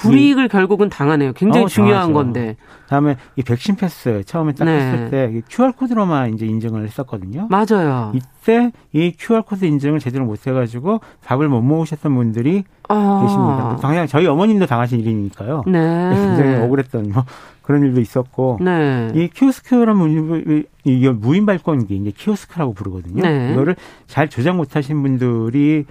불이익을 0.02 0.44
음. 0.44 0.48
결국은 0.48 0.90
당하네요. 0.90 1.34
굉장히 1.34 1.66
어, 1.66 1.68
중요한 1.68 2.14
건데. 2.14 2.56
다음에 2.88 3.18
이 3.36 3.44
백신 3.44 3.76
패스 3.76 4.24
처음에 4.26 4.54
딱 4.54 4.66
네. 4.66 4.72
했을 4.72 5.10
때 5.10 5.42
QR 5.50 5.74
코드로만 5.74 6.34
이제 6.34 6.46
인증을 6.46 6.86
했었거든요. 6.86 7.48
맞아요. 7.50 8.14
이때 8.16 8.72
이 8.94 9.12
QR 9.18 9.42
코드 9.42 9.66
인증을 9.66 10.00
제대로 10.00 10.26
못 10.26 10.48
해가지고 10.48 11.02
밥을 11.26 11.50
못 11.50 11.62
먹으셨던 11.62 12.16
분들이 12.16 12.64
아. 12.88 13.22
계십니다. 13.24 13.78
당장 13.82 14.08
저희 14.08 14.26
어머님도 14.26 14.66
당하신 14.68 15.02
일이니까요. 15.02 15.64
네. 15.68 15.80
굉장히 16.38 16.64
억울했던 16.64 17.12
뭐 17.12 17.26
그런 17.62 17.84
일도 17.84 18.00
있었고. 18.00 18.60
네. 18.62 19.12
이 19.14 19.28
키오스크라는 19.28 20.64
이게 20.86 21.10
무인 21.10 21.46
발권기 21.46 21.98
이제 21.98 22.12
키오스크라고 22.16 22.74
부르거든요. 22.74 23.22
네. 23.22 23.52
이거를 23.52 23.76
잘 24.08 24.30
조작 24.30 24.56
못하신 24.56 25.02
분들이 25.02 25.86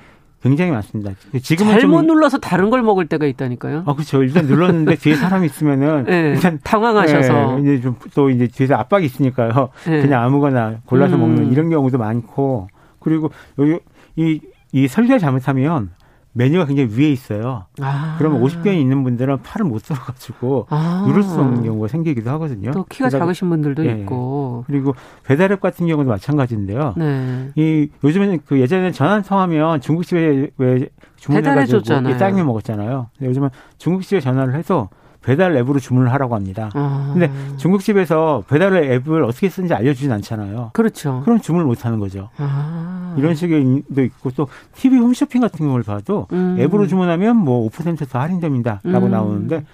굉장히 0.49 0.71
많습니다. 0.71 1.13
지금은 1.43 1.81
잘못 1.81 1.99
좀, 1.99 2.07
눌러서 2.07 2.39
다른 2.39 2.71
걸 2.71 2.83
먹을 2.83 3.07
때가 3.07 3.27
있다니까요. 3.27 3.85
아 3.87 3.93
그렇죠. 3.95 4.23
일단 4.23 4.47
눌렀는데 4.47 4.97
뒤에 5.03 5.15
사람이 5.15 5.47
있으면은 5.47 6.05
네, 6.05 6.31
일단 6.31 6.59
당황하셔서 6.63 7.57
네, 7.57 7.63
이제 7.63 7.81
좀 7.83 7.97
또 8.15 8.31
이제 8.31 8.47
뒤에서 8.47 8.75
압박이 8.77 9.05
있으니까요. 9.07 9.71
네. 9.87 10.01
그냥 10.01 10.23
아무거나 10.23 10.77
골라서 10.87 11.17
음. 11.17 11.21
먹는 11.21 11.53
이런 11.53 11.69
경우도 11.71 11.99
많고 11.99 12.69
그리고 13.01 13.31
여기 13.59 13.79
이, 14.17 14.41
이 14.73 14.89
설계 14.89 15.19
잘못하면 15.19 15.91
메뉴가 16.37 16.67
굉장히 16.67 16.91
위에 16.95 17.11
있어요. 17.11 17.65
아. 17.81 18.17
그러면 18.19 18.43
50견이 18.43 18.79
있는 18.79 19.03
분들은 19.03 19.43
팔을 19.43 19.65
못 19.67 19.83
들어가지고 19.83 20.67
아. 20.69 21.05
누를 21.07 21.23
수 21.23 21.41
없는 21.41 21.65
경우가 21.65 21.89
생기기도 21.89 22.31
하거든요. 22.33 22.73
또 22.73 22.85
키가 22.85 23.09
작으신 23.09 23.49
분들도 23.49 23.83
네. 23.83 24.01
있고. 24.01 24.65
그리고 24.67 24.95
배달앱 25.25 25.61
같은 25.61 25.87
경우도 25.87 26.09
마찬가지인데요. 26.11 26.95
네. 26.99 27.51
이 27.57 27.89
요즘에는 28.05 28.41
그 28.47 28.61
예전에 28.61 28.93
전화 28.93 29.23
통하면 29.23 29.81
중국집에 29.81 30.51
왜 30.59 30.89
주문해가지고 31.17 31.83
짜장면 31.83 32.47
먹었잖아요. 32.47 33.09
요즘은 33.23 33.49
중국집에 33.79 34.21
전화를 34.21 34.55
해서 34.55 34.91
배달 35.27 35.57
앱으로 35.57 35.81
주문을 35.81 36.13
하라고 36.13 36.37
합니다. 36.37 36.71
아. 36.75 37.11
근데 37.13 37.29
중국집에서 37.57 38.45
배달 38.49 38.77
앱을 38.77 39.25
어떻게 39.25 39.49
쓰는지 39.49 39.75
알려주진 39.75 40.13
않잖아요. 40.13 40.71
그렇죠. 40.73 41.23
그럼 41.25 41.41
주문을 41.41 41.67
못 41.67 41.85
하는 41.85 41.99
거죠. 41.99 42.31
아. 42.37 43.17
이런 43.19 43.35
식의 43.35 43.83
도 43.93 44.05
있고 44.05 44.31
또 44.31 44.47
TV 44.77 44.99
홈쇼핑 44.99 45.41
같은 45.41 45.67
경우를 45.67 45.83
봐도 45.83 46.29
음. 46.33 46.57
앱으로 46.61 46.87
주문하면 46.87 47.37
뭐 47.39 47.69
5%더 47.69 48.21
할인됩니다라고 48.21 49.07
음. 49.07 49.11
나오는데 49.11 49.65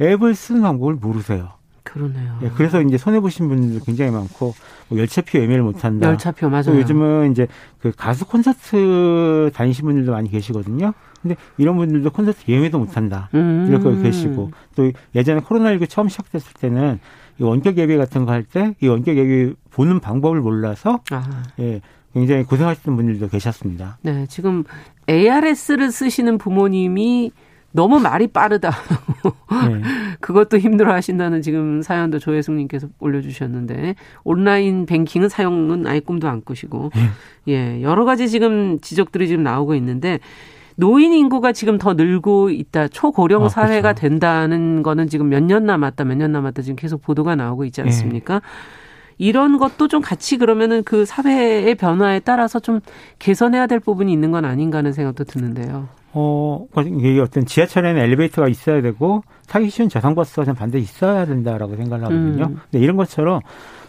앱을 0.00 0.34
쓰는 0.34 0.62
방법을 0.62 0.94
모르세요. 0.94 1.50
그러네요. 1.82 2.38
예, 2.42 2.48
그래서 2.56 2.80
이제 2.80 2.96
손해 2.96 3.20
보신 3.20 3.48
분들 3.48 3.80
굉장히 3.84 4.12
많고 4.12 4.54
뭐 4.88 4.98
열차표 4.98 5.40
예매를 5.40 5.62
못 5.62 5.84
한다. 5.84 6.08
열차표 6.08 6.48
맞아요. 6.48 6.78
요즘은 6.78 7.32
이제 7.32 7.48
그 7.80 7.92
가수 7.94 8.24
콘서트 8.24 9.50
다니신 9.52 9.84
분들도 9.84 10.12
많이 10.12 10.30
계시거든요. 10.30 10.94
근데 11.22 11.36
이런 11.58 11.76
분들도 11.76 12.10
콘서트 12.10 12.50
예매도 12.50 12.78
못 12.78 12.96
한다. 12.96 13.28
음. 13.34 13.66
이렇게 13.68 14.02
계시고 14.02 14.50
또 14.74 14.90
예전에 15.14 15.40
코로나19 15.40 15.88
처음 15.88 16.08
시작됐을 16.08 16.52
때는 16.60 16.98
이 17.38 17.42
원격 17.44 17.78
예배 17.78 17.96
같은 17.96 18.24
거 18.26 18.32
할 18.32 18.44
때 18.44 18.74
이 18.82 18.88
원격 18.88 19.16
예배 19.16 19.54
보는 19.70 20.00
방법을 20.00 20.40
몰라서 20.40 21.00
아. 21.10 21.42
예. 21.60 21.80
굉장히 22.12 22.42
고생하시는 22.44 22.94
분들도 22.94 23.28
계셨습니다. 23.28 23.96
네, 24.02 24.26
지금 24.28 24.64
ARS를 25.08 25.90
쓰시는 25.90 26.36
부모님이 26.36 27.30
너무 27.74 27.98
말이 28.00 28.26
빠르다. 28.26 28.70
네. 28.70 29.80
그것도 30.20 30.58
힘들어 30.58 30.92
하신다는 30.92 31.40
지금 31.40 31.80
사연도 31.80 32.18
조혜숙님께서 32.18 32.88
올려주셨는데, 32.98 33.94
온라인 34.24 34.84
뱅킹은 34.84 35.30
사용은 35.30 35.86
아예 35.86 36.00
꿈도 36.00 36.28
안 36.28 36.42
꾸시고, 36.42 36.90
네. 36.94 37.08
예, 37.48 37.82
여러 37.82 38.04
가지 38.04 38.28
지금 38.28 38.78
지적들이 38.80 39.26
지금 39.26 39.42
나오고 39.42 39.74
있는데, 39.76 40.18
노인 40.76 41.12
인구가 41.12 41.52
지금 41.52 41.78
더 41.78 41.94
늘고 41.94 42.50
있다. 42.50 42.88
초고령 42.88 43.44
아, 43.44 43.48
사회가 43.48 43.92
그렇죠. 43.94 44.00
된다는 44.00 44.82
거는 44.82 45.08
지금 45.08 45.28
몇 45.28 45.42
년 45.42 45.64
남았다, 45.66 46.04
몇 46.04 46.16
년 46.16 46.32
남았다 46.32 46.62
지금 46.62 46.76
계속 46.76 47.02
보도가 47.02 47.36
나오고 47.36 47.64
있지 47.64 47.80
않습니까? 47.82 48.34
네. 48.34 48.40
이런 49.18 49.58
것도 49.58 49.88
좀 49.88 50.00
같이 50.00 50.38
그러면은 50.38 50.82
그 50.84 51.04
사회의 51.04 51.74
변화에 51.74 52.20
따라서 52.20 52.58
좀 52.58 52.80
개선해야 53.18 53.66
될 53.66 53.78
부분이 53.78 54.12
있는 54.12 54.30
건 54.32 54.44
아닌가 54.44 54.78
하는 54.78 54.92
생각도 54.92 55.24
드는데요. 55.24 55.88
어, 56.14 56.66
이게 56.86 57.20
어떤 57.20 57.46
지하철에는 57.46 58.00
엘리베이터가 58.02 58.48
있어야 58.48 58.82
되고 58.82 59.22
타기 59.48 59.70
쉬운 59.70 59.88
저상버스가 59.88 60.44
좀 60.44 60.54
반드시 60.54 60.82
있어야 60.84 61.24
된다라고 61.26 61.76
생각을 61.76 62.04
하거든요. 62.06 62.44
음. 62.46 62.56
근데 62.70 62.82
이런 62.84 62.96
것처럼 62.96 63.40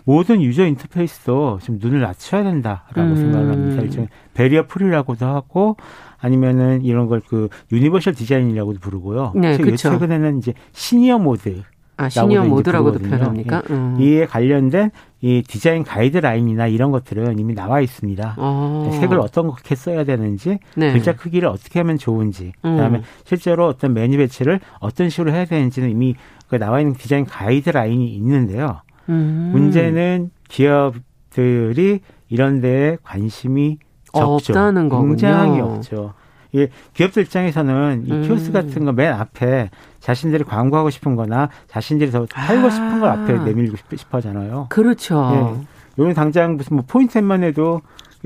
모든 0.06 0.42
user 0.42 0.66
인터페이스도 0.68 1.60
좀 1.64 1.80
눈을 1.82 2.02
낮춰야 2.02 2.44
된다라고 2.44 3.02
음. 3.02 3.16
생각을 3.16 3.52
합니다. 3.52 3.82
일종의 3.82 4.10
barrier-free라고도 4.34 5.26
하고 5.26 5.78
아니면은 6.24 6.84
이런 6.84 7.08
걸 7.08 7.22
그 7.28 7.50
universal 7.72 8.14
디자인이라고도 8.14 8.80
부르고요. 8.80 9.34
네, 9.36 9.58
그렇죠. 9.58 9.92
최근에는 9.92 10.38
이제 10.40 10.54
senior 10.72 11.20
mode 11.20 11.62
아, 11.98 12.10
senior 12.10 12.46
mode라고도 12.46 13.00
표현합니까? 13.00 13.64
예. 13.70 13.74
음. 13.74 13.98
이에 14.00 14.26
관련된 14.26 14.92
이 15.22 15.44
디자인 15.48 15.84
가이드라인이나 15.84 16.68
이런 16.68 16.92
것들은 16.92 17.40
이미 17.40 17.54
나와 17.54 17.82
있습니다. 17.82 18.36
어. 18.38 18.90
색을 19.00 19.20
어떻게 19.20 19.76
써야 19.76 20.04
되는지, 20.04 20.60
네. 20.76 20.92
글자 20.92 21.16
크기를 21.16 21.48
어떻게 21.48 21.80
하면 21.80 21.98
좋은지, 21.98 22.52
그다음에 22.62 22.98
음. 23.00 23.04
실제로 23.26 23.68
어떤 23.68 23.94
메뉴 23.94 24.18
배치를 24.18 24.60
어떤 24.80 25.10
식으로 25.10 25.32
해야 25.32 25.46
되는지는 25.46 25.90
이미 25.92 26.16
그 26.48 26.58
나와 26.58 26.80
있는 26.82 26.96
디자인 26.96 27.26
가이드라인이 27.26 28.08
있는데요. 28.16 28.82
음. 29.10 29.50
문제는 29.54 30.32
기업들이 30.50 32.00
이런 32.30 32.60
데에 32.62 32.98
관심이 33.04 33.78
적죠. 34.20 34.54
없다는 34.54 34.90
거군요. 34.90 35.10
굉장히 35.10 35.60
없죠. 35.62 36.14
예, 36.56 36.70
기업들 36.94 37.24
입장에서는 37.24 38.04
이 38.06 38.12
음. 38.12 38.22
키오스크 38.24 38.52
같은 38.52 38.86
거 38.86 38.92
맨 38.92 39.14
앞에 39.14 39.72
자신들이 40.00 40.44
광고하고 40.44 40.90
싶은 40.92 41.16
거나 41.16 41.50
자신들이 41.68 42.12
더 42.12 42.28
팔고 42.32 42.68
아. 42.68 42.70
싶은 42.70 43.00
걸 43.00 43.10
앞에 43.10 43.40
내밀고 43.40 43.78
싶어 43.98 44.18
하잖아요. 44.18 44.68
그렇죠. 44.70 45.32
예. 45.58 45.66
요즘 45.98 46.14
당장 46.14 46.56
무슨 46.58 46.76
뭐 46.78 46.86
포인트만 46.88 47.44
해도 47.44 47.82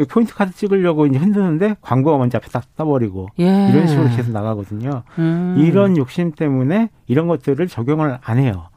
포인트 0.09 0.33
카드 0.35 0.51
찍으려고 0.53 1.05
이제 1.07 1.17
흔드는데 1.17 1.75
광고가 1.81 2.17
먼저 2.17 2.37
앞에 2.37 2.49
딱 2.49 2.63
떠버리고 2.75 3.29
예. 3.39 3.69
이런 3.69 3.87
식으로 3.87 4.09
계속 4.09 4.31
나가거든요. 4.31 5.03
음. 5.19 5.55
이런 5.57 5.95
욕심 5.97 6.31
때문에 6.33 6.89
이런 7.07 7.27
것들을 7.27 7.65
적용을 7.67 8.19
안 8.23 8.37
해요. 8.37 8.67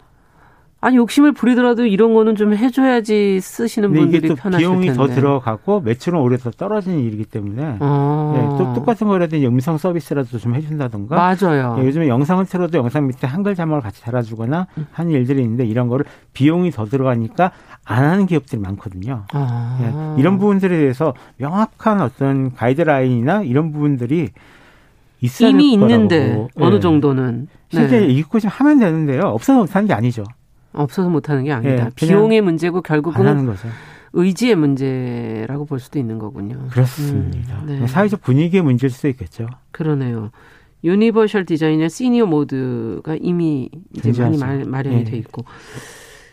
아니 0.83 0.97
욕심을 0.97 1.33
부리더라도 1.33 1.85
이런 1.85 2.14
거는 2.14 2.37
좀 2.37 2.55
해줘야지 2.55 3.39
쓰시는 3.41 3.93
분들이 3.93 4.18
이게 4.18 4.28
또 4.28 4.35
편하실 4.35 4.66
비용이 4.66 4.87
텐데. 4.87 4.97
더 4.97 5.07
들어가고 5.09 5.81
매출은 5.81 6.18
오히려 6.18 6.39
더 6.39 6.51
떨어지는 6.51 7.01
일이기 7.01 7.24
때문에 7.24 7.76
아. 7.81 8.33
네, 8.35 8.41
또 8.57 8.72
똑같은 8.72 9.07
거라도 9.07 9.37
음성 9.37 9.76
서비스라도 9.76 10.39
좀 10.39 10.55
해준다던가 10.55 11.16
맞아요. 11.16 11.76
네, 11.76 11.87
요즘에 11.87 12.09
영상을 12.09 12.47
틀어도 12.47 12.78
영상 12.78 13.07
밑에 13.07 13.26
한글 13.26 13.55
자막을 13.55 13.83
같이 13.83 14.03
달아주거나 14.03 14.68
음. 14.78 14.87
하는 14.91 15.12
일들이 15.12 15.43
있는데 15.43 15.66
이런 15.66 15.89
거를 15.89 16.07
비용이 16.33 16.70
더 16.70 16.87
들어가니까 16.87 17.53
안 17.85 18.05
하는 18.05 18.24
기업들이 18.24 18.61
많거든요. 18.62 19.24
아. 19.35 19.78
네, 20.16 20.20
이런 20.20 20.39
부분들에 20.39 20.78
대해서 20.78 21.12
명확한 21.37 22.01
어떤 22.01 22.55
가이드라인이나 22.55 23.43
이런 23.43 23.70
부분들이 23.72 24.31
이미 25.20 25.74
있는데 25.74 26.49
어느 26.57 26.74
네. 26.76 26.81
정도는 26.81 27.49
실제 27.68 28.01
네. 28.01 28.07
읽고 28.07 28.41
좀 28.41 28.51
하면 28.51 28.78
되는데요. 28.78 29.24
없어서 29.26 29.61
못하는 29.61 29.87
게 29.87 29.93
아니죠. 29.93 30.24
없어서 30.72 31.08
못하는 31.08 31.44
게 31.44 31.52
아니다. 31.52 31.84
네, 31.84 31.90
비용의 31.94 32.40
문제고 32.40 32.82
결국은 32.82 33.54
의지의 34.12 34.56
문제라고 34.56 35.66
볼 35.66 35.78
수도 35.78 35.98
있는 35.98 36.18
거군요. 36.18 36.66
그렇습니다. 36.70 37.60
음, 37.62 37.66
네. 37.66 37.86
사회적 37.86 38.22
분위기의 38.22 38.62
문제일 38.62 38.90
수도 38.90 39.08
있겠죠. 39.08 39.46
그러네요. 39.70 40.30
universal 40.82 41.44
디자인의 41.44 41.90
senior 41.90 42.26
mode가 42.26 43.16
이미 43.20 43.70
이제 43.94 44.12
많이 44.18 44.64
마련이 44.64 45.04
네. 45.04 45.04
돼 45.04 45.16
있고 45.18 45.44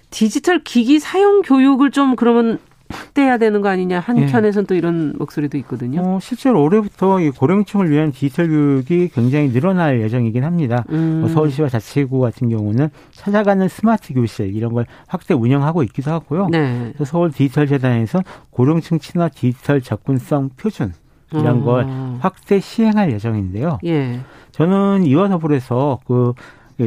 디지털 0.10 0.64
기기 0.64 1.00
사용 1.00 1.42
교육을 1.42 1.92
좀 1.92 2.16
그러면 2.16 2.60
확대해야 2.90 3.38
되는 3.38 3.62
거 3.62 3.70
아니냐 3.70 4.00
한켠에선 4.00 4.64
예. 4.64 4.68
또 4.68 4.76
이런 4.76 5.14
목소리도 5.18 5.58
있거든요. 5.60 6.02
어, 6.02 6.20
실제로 6.22 6.64
올해부터 6.64 7.20
이 7.22 7.30
고령층을 7.30 7.90
위한 7.90 8.12
디지털 8.12 8.48
교육이 8.48 9.10
굉장히 9.14 9.52
늘어날 9.52 10.02
예정이긴 10.02 10.44
합니다. 10.44 10.84
음. 10.90 11.20
뭐 11.22 11.30
서울시와 11.30 11.70
자치구 11.70 12.20
같은 12.20 12.50
경우는 12.50 12.90
찾아가는 13.12 13.68
스마트 13.68 14.14
교실 14.14 14.56
이런 14.56 14.74
걸 14.74 14.86
확대 15.08 15.34
운영하고 15.34 15.84
있기도 15.84 16.12
하고요. 16.12 16.50
네. 16.50 16.94
서울 17.06 17.32
디지털 17.32 17.68
재단에서 17.68 18.22
고령층 18.50 19.00
친화 19.00 19.30
디지털 19.30 19.82
접근성 19.82 20.52
표준 20.58 20.94
이런 21.34 21.62
어. 21.62 21.64
걸 21.64 21.88
확대 22.20 22.60
시행할 22.60 23.12
예정인데요. 23.12 23.80
예. 23.86 24.22
저는 24.52 25.04
이와 25.06 25.28
더불어서 25.30 26.00
그 26.06 26.34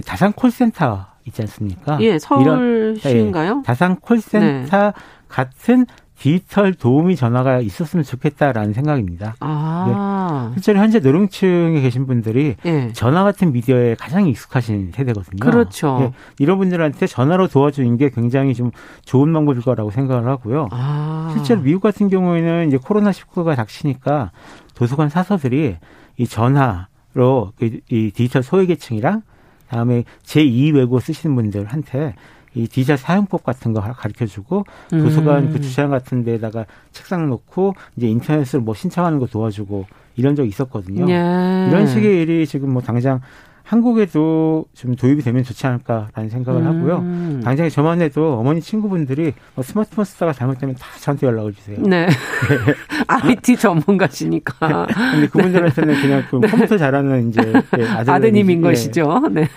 다산 0.04 0.32
콜센터 0.32 1.09
있지 1.24 1.42
않습니까? 1.42 1.98
예, 2.00 2.18
서울시인가요? 2.18 3.58
예, 3.58 3.62
다산 3.66 3.96
콜센터 3.96 4.76
네. 4.78 4.92
같은 5.28 5.86
디지털 6.20 6.74
도우미 6.74 7.16
전화가 7.16 7.60
있었으면 7.60 8.04
좋겠다라는 8.04 8.74
생각입니다. 8.74 9.36
아. 9.40 10.50
네. 10.50 10.54
실제로 10.54 10.78
현재 10.78 10.98
노령층에 10.98 11.80
계신 11.80 12.06
분들이 12.06 12.56
네. 12.62 12.92
전화 12.92 13.24
같은 13.24 13.52
미디어에 13.52 13.94
가장 13.94 14.28
익숙하신 14.28 14.92
세대거든요. 14.94 15.38
그렇죠. 15.40 15.96
네. 15.98 16.12
이런 16.38 16.58
분들한테 16.58 17.06
전화로 17.06 17.48
도와주는 17.48 17.96
게 17.96 18.10
굉장히 18.10 18.54
좀 18.54 18.70
좋은 19.06 19.32
방법일 19.32 19.62
거라고 19.62 19.90
생각을 19.90 20.28
하고요. 20.28 20.68
아. 20.72 21.30
실제로 21.32 21.62
미국 21.62 21.80
같은 21.80 22.10
경우에는 22.10 22.68
이제 22.68 22.76
코로나 22.76 23.12
19가 23.12 23.56
닥치니까 23.56 24.30
도서관 24.74 25.08
사서들이 25.08 25.78
이 26.18 26.26
전화로 26.26 27.52
그이 27.56 28.10
디지털 28.10 28.42
소외계층이랑 28.42 29.22
다음에 29.70 30.04
제2 30.24 30.74
외고 30.74 30.98
쓰시는 30.98 31.36
분들한테 31.36 32.14
이 32.54 32.66
디지털 32.66 32.98
사용법 32.98 33.44
같은 33.44 33.72
거 33.72 33.80
가르쳐 33.80 34.26
주고 34.26 34.64
도서관 34.90 35.44
음. 35.44 35.52
그 35.52 35.60
주차장 35.60 35.90
같은 35.90 36.24
데다가 36.24 36.66
책상 36.90 37.30
놓고 37.30 37.74
이제 37.96 38.08
인터넷을 38.08 38.60
뭐 38.60 38.74
신청하는 38.74 39.20
거 39.20 39.26
도와주고 39.26 39.86
이런 40.16 40.34
적이 40.34 40.48
있었거든요. 40.48 41.08
예. 41.08 41.68
이런 41.68 41.86
식의 41.86 42.22
일이 42.22 42.46
지금 42.46 42.72
뭐 42.72 42.82
당장 42.82 43.20
한국에도 43.62 44.64
좀 44.74 44.96
도입이 44.96 45.22
되면 45.22 45.42
좋지 45.44 45.66
않을까라는 45.66 46.28
생각을 46.30 46.62
음. 46.62 46.66
하고요. 46.66 47.42
당장에 47.42 47.68
저만 47.68 48.00
해도 48.00 48.38
어머니 48.38 48.60
친구분들이 48.60 49.32
뭐 49.54 49.62
스마트폰 49.62 50.04
쓰다가 50.04 50.32
잘못되면 50.32 50.74
다 50.76 50.86
저한테 50.98 51.26
연락을 51.26 51.54
주세요. 51.54 51.78
네. 51.80 52.08
IT 53.06 53.56
전문가시니까. 53.56 54.86
근데 55.12 55.26
그분들한테는 55.28 56.00
그냥 56.00 56.24
그 56.30 56.36
네. 56.36 56.48
컴퓨터 56.48 56.76
잘하는 56.76 57.28
이제 57.28 57.40
예, 57.78 57.86
아드님 57.86 58.50
인 58.50 58.60
것이죠. 58.60 59.22
네. 59.30 59.48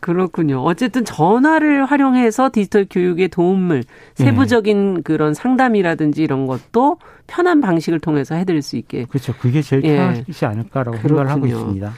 그렇군요. 0.00 0.62
어쨌든 0.62 1.04
전화를 1.04 1.84
활용해서 1.86 2.50
디지털 2.52 2.86
교육에 2.88 3.28
도움을 3.28 3.82
네. 4.18 4.24
세부적인 4.24 5.02
그런 5.02 5.34
상담이라든지 5.34 6.22
이런 6.22 6.46
것도 6.46 6.98
편한 7.26 7.60
방식을 7.60 8.00
통해서 8.00 8.34
해드릴 8.34 8.62
수 8.62 8.76
있게. 8.76 9.04
그렇죠. 9.06 9.34
그게 9.38 9.60
제일 9.60 9.84
예. 9.84 9.96
편하지 9.96 10.46
않을까라고 10.46 10.98
그렇군요. 10.98 11.08
생각을 11.08 11.30
하고 11.30 11.46
있습니다. 11.46 11.92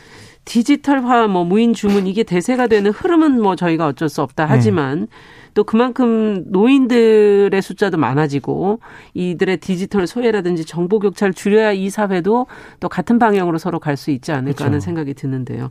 디지털화, 0.51 1.29
뭐 1.29 1.45
무인 1.45 1.75
주문 1.75 2.09
이게 2.09 2.25
대세가 2.25 2.67
되는 2.67 2.91
흐름은 2.91 3.41
뭐 3.41 3.55
저희가 3.55 3.87
어쩔 3.87 4.09
수 4.09 4.21
없다 4.21 4.47
네. 4.47 4.51
하지만 4.51 5.03
네. 5.03 5.07
또 5.55 5.63
그만큼 5.63 6.43
노인들의 6.47 7.63
숫자도 7.63 7.99
많아지고 7.99 8.81
이들의 9.15 9.59
디지털 9.59 10.09
소외라든지 10.09 10.65
정보 10.65 10.99
격차를 10.99 11.35
줄여야 11.35 11.71
이 11.71 11.89
사회도 11.89 12.49
또 12.81 12.89
같은 12.89 13.21
방향으로 13.21 13.59
서로 13.59 13.79
갈 13.79 13.97
수 13.97 14.11
있지 14.11 14.33
않을까 14.33 14.57
그렇죠. 14.57 14.65
하는 14.65 14.81
생각이 14.81 15.15
드는데요. 15.15 15.71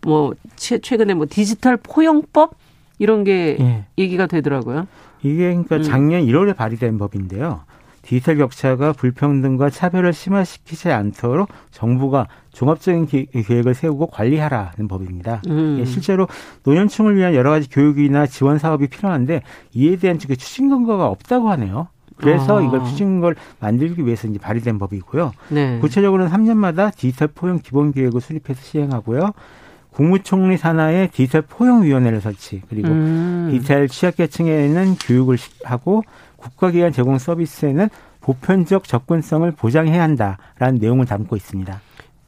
뭐 0.00 0.32
최근에 0.56 1.12
뭐 1.12 1.26
디지털 1.28 1.76
포용법 1.76 2.54
이런 2.98 3.24
게 3.24 3.56
네. 3.58 3.84
얘기가 3.98 4.26
되더라고요. 4.26 4.86
이게 5.22 5.48
그러니까 5.48 5.76
음. 5.76 5.82
작년 5.82 6.22
음. 6.22 6.28
1월에 6.28 6.56
발의된 6.56 6.96
법인데요. 6.96 7.60
디지털 8.04 8.36
격차가 8.36 8.92
불평등과 8.92 9.70
차별을 9.70 10.12
심화시키지 10.12 10.90
않도록 10.90 11.48
정부가 11.70 12.28
종합적인 12.52 13.06
계획을 13.06 13.74
세우고 13.74 14.08
관리하라는 14.08 14.88
법입니다. 14.88 15.42
음. 15.48 15.78
예, 15.80 15.84
실제로 15.84 16.28
노년층을 16.64 17.16
위한 17.16 17.34
여러 17.34 17.50
가지 17.50 17.68
교육이나 17.68 18.26
지원 18.26 18.58
사업이 18.58 18.88
필요한데 18.88 19.42
이에 19.72 19.96
대한 19.96 20.18
그 20.18 20.36
추진 20.36 20.68
근거가 20.68 21.06
없다고 21.06 21.50
하네요. 21.50 21.88
그래서 22.16 22.60
아. 22.60 22.62
이걸 22.62 22.84
추진 22.84 23.20
걸 23.20 23.34
만들기 23.58 24.06
위해서 24.06 24.28
이제 24.28 24.38
발의된 24.38 24.78
법이고요. 24.78 25.32
네. 25.48 25.78
구체적으로는 25.80 26.30
3년마다 26.30 26.94
디지털 26.94 27.28
포용 27.28 27.58
기본 27.58 27.92
계획을 27.92 28.20
수립해서 28.20 28.62
시행하고요. 28.62 29.32
국무총리 29.90 30.56
산하의 30.56 31.10
디지털 31.10 31.42
포용위원회를 31.42 32.20
설치 32.20 32.62
그리고 32.68 32.88
음. 32.88 33.48
디지털 33.50 33.88
취약계층에는 33.88 34.96
교육을 34.96 35.38
하고 35.64 36.02
국가기관 36.44 36.92
제공 36.92 37.18
서비스에는 37.18 37.88
보편적 38.20 38.84
접근성을 38.84 39.50
보장해야 39.52 40.02
한다라는 40.02 40.78
내용을 40.80 41.06
담고 41.06 41.36
있습니다. 41.36 41.80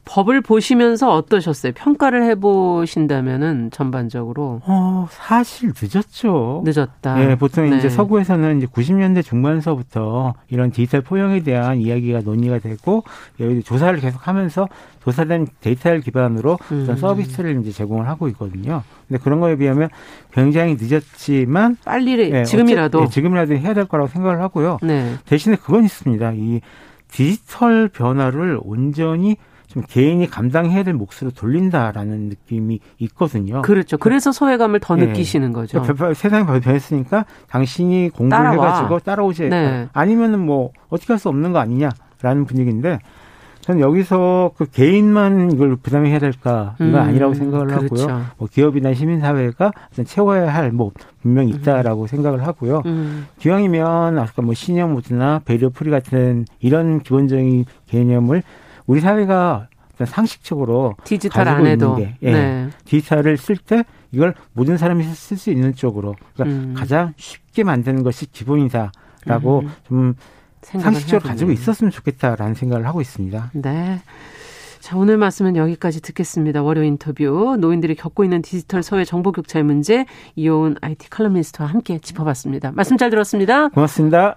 법을 0.07 0.41
보시면서 0.41 1.13
어떠셨어요? 1.13 1.73
평가를 1.73 2.25
해보신다면은 2.31 3.71
전반적으로. 3.73 4.63
어, 4.65 5.09
사실 5.11 5.73
늦었죠. 5.79 6.63
늦었다. 6.65 7.17
네, 7.17 7.37
보통 7.37 7.69
네. 7.69 7.77
이제 7.77 7.89
서구에서는 7.89 8.59
이제 8.59 8.67
90년대 8.67 9.25
중반서부터 9.25 10.35
이런 10.49 10.71
디지털 10.71 11.03
포용에 11.03 11.43
대한 11.43 11.79
이야기가 11.81 12.21
논의가 12.21 12.61
되고 12.61 13.03
여기 13.41 13.63
조사를 13.65 13.99
계속 13.99 14.29
하면서 14.29 14.69
조사된 15.03 15.49
데이터를 15.61 16.01
기반으로 16.01 16.57
음. 16.71 16.83
어떤 16.85 16.97
서비스를 16.97 17.61
이제 17.61 17.73
제공을 17.73 18.09
하고 18.09 18.29
있거든요. 18.29 18.85
근데 19.09 19.21
그런 19.23 19.41
거에 19.41 19.57
비하면 19.57 19.89
굉장히 20.33 20.77
늦었지만 20.81 21.79
빨리 21.85 22.31
네, 22.31 22.45
지금이라도 22.45 23.01
네, 23.01 23.09
지금이라도 23.09 23.57
해야 23.57 23.75
될 23.75 23.87
거라고 23.87 24.09
생각을 24.09 24.41
하고요. 24.41 24.79
네. 24.83 25.15
대신에 25.27 25.57
그건 25.57 25.85
있습니다. 25.85 26.33
이 26.35 26.61
디지털 27.09 27.89
변화를 27.89 28.61
온전히 28.63 29.37
좀 29.77 29.83
개인이 29.87 30.27
감당해야 30.27 30.83
될 30.85 30.95
몫으로 30.95 31.31
돌린다라는 31.37 32.31
느낌이 32.31 32.81
있거든요. 33.01 33.61
그렇죠. 33.61 33.99
그래서 33.99 34.33
소외감을 34.33 34.81
더 34.81 34.97
네. 34.97 35.05
느끼시는 35.05 35.53
거죠. 35.53 35.83
그러니까 35.83 36.15
세상이 36.15 36.47
변했으니까 36.47 37.27
당신이 37.51 38.09
공부를 38.15 38.31
따라와. 38.45 38.67
해가지고 38.69 38.99
따라오지. 39.01 39.51
네. 39.51 39.87
아니면은 39.93 40.41
뭐 40.41 40.71
어떻게 40.89 41.13
할 41.13 41.19
수 41.19 41.29
없는 41.29 41.53
거 41.53 41.59
아니냐라는 41.59 42.47
분위기인데 42.47 43.01
저는 43.61 43.81
여기서 43.83 44.53
그 44.57 44.65
개인만 44.67 45.51
이걸 45.53 45.77
부담해야 45.77 46.21
될까 46.21 46.75
이건 46.79 46.95
음, 46.95 47.01
아니라고 47.01 47.35
생각을 47.35 47.67
그렇죠. 47.67 48.03
하고요. 48.09 48.25
뭐 48.39 48.49
기업이나 48.51 48.95
시민사회가 48.95 49.73
채워야 50.07 50.55
할 50.55 50.73
뭐 50.73 50.91
분명히 51.21 51.51
있다라고 51.51 52.03
음. 52.03 52.07
생각을 52.07 52.47
하고요. 52.47 52.83
음. 52.87 53.27
기왕이면 53.39 54.19
아까 54.19 54.41
뭐 54.43 54.55
senior 54.55 54.93
mode나 54.95 55.41
barrier-free 55.45 55.91
같은 55.91 56.47
이런 56.61 57.01
기본적인 57.01 57.65
개념을 57.89 58.43
우리 58.87 59.01
사회가 59.01 59.69
상식적으로 60.05 60.95
디지털 61.05 61.49
안 61.49 61.67
해도 61.67 61.97
게, 61.97 62.17
예, 62.23 62.33
네. 62.33 62.69
디지털을 62.85 63.39
쓸 63.39 63.57
때 63.57 63.85
이걸 64.13 64.35
모든 64.53 64.77
사람이 64.77 65.03
쓸 65.05 65.37
수 65.37 65.51
있는 65.51 65.75
쪽으로 65.75 66.15
그러니까 66.35 66.57
음. 66.57 66.75
가장 66.75 67.15
쉽게 67.17 67.65
만드는 67.65 68.03
것이 68.03 68.31
기본이다라고 68.31 69.61
음. 69.61 69.71
좀 69.85 70.15
상식적으로 70.61 71.29
가지고 71.29 71.53
있었으면 71.53 71.91
좋겠다라는 71.91 72.55
생각을 72.55 72.87
하고 72.87 73.01
있습니다. 73.01 73.53
네. 73.55 74.01
자, 74.81 74.97
오늘 74.97 75.17
말씀은 75.17 75.57
여기까지 75.57 76.01
듣겠습니다. 76.01 76.63
월요 76.63 76.85
인터뷰. 76.85 77.57
노인들이 77.59 77.95
겪고 77.97 78.23
있는 78.23 78.43
디지털 78.43 78.83
사회 78.83 79.05
정보 79.05 79.33
격차의 79.33 79.65
문제 79.65 80.07
이호은 80.37 80.77
IT 80.81 81.11
칼럼니스트와 81.11 81.69
함께 81.69 81.99
짚어봤습니다. 81.99 82.73
말씀 82.73 82.97
잘 82.97 83.11
들었습니다. 83.11 83.69
고맙습니다. 83.71 84.37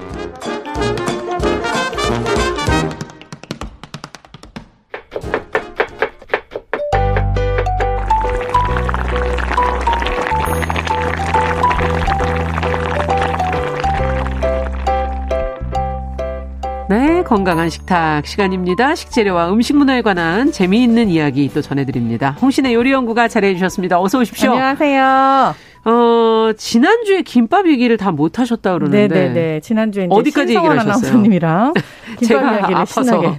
네, 17.21 17.25
건강한 17.25 17.69
식탁 17.69 18.25
시간입니다. 18.25 18.95
식재료와 18.95 19.51
음식 19.53 19.75
문화에 19.75 20.01
관한 20.01 20.51
재미있는 20.51 21.09
이야기 21.09 21.51
또 21.53 21.61
전해드립니다. 21.61 22.31
홍신의 22.41 22.73
요리연구가 22.73 23.27
잘해주셨습니다. 23.27 24.01
어서 24.01 24.17
오십시오. 24.17 24.53
안녕하세요. 24.53 25.53
어, 25.83 26.51
지난주에 26.57 27.21
김밥 27.23 27.67
얘기를 27.67 27.97
다 27.97 28.11
못 28.11 28.39
하셨다 28.39 28.73
그러는데. 28.73 29.07
네네네. 29.07 29.59
지난주에 29.61 30.03
이제 30.05 30.13
어디까지 30.13 30.53
얘기를 30.55 30.69
하셨어요? 30.77 30.91
아나운서님이랑 30.91 31.73
김밥 32.19 32.43
이야기를 32.53 32.75
아파서. 32.75 33.03
신나게. 33.03 33.37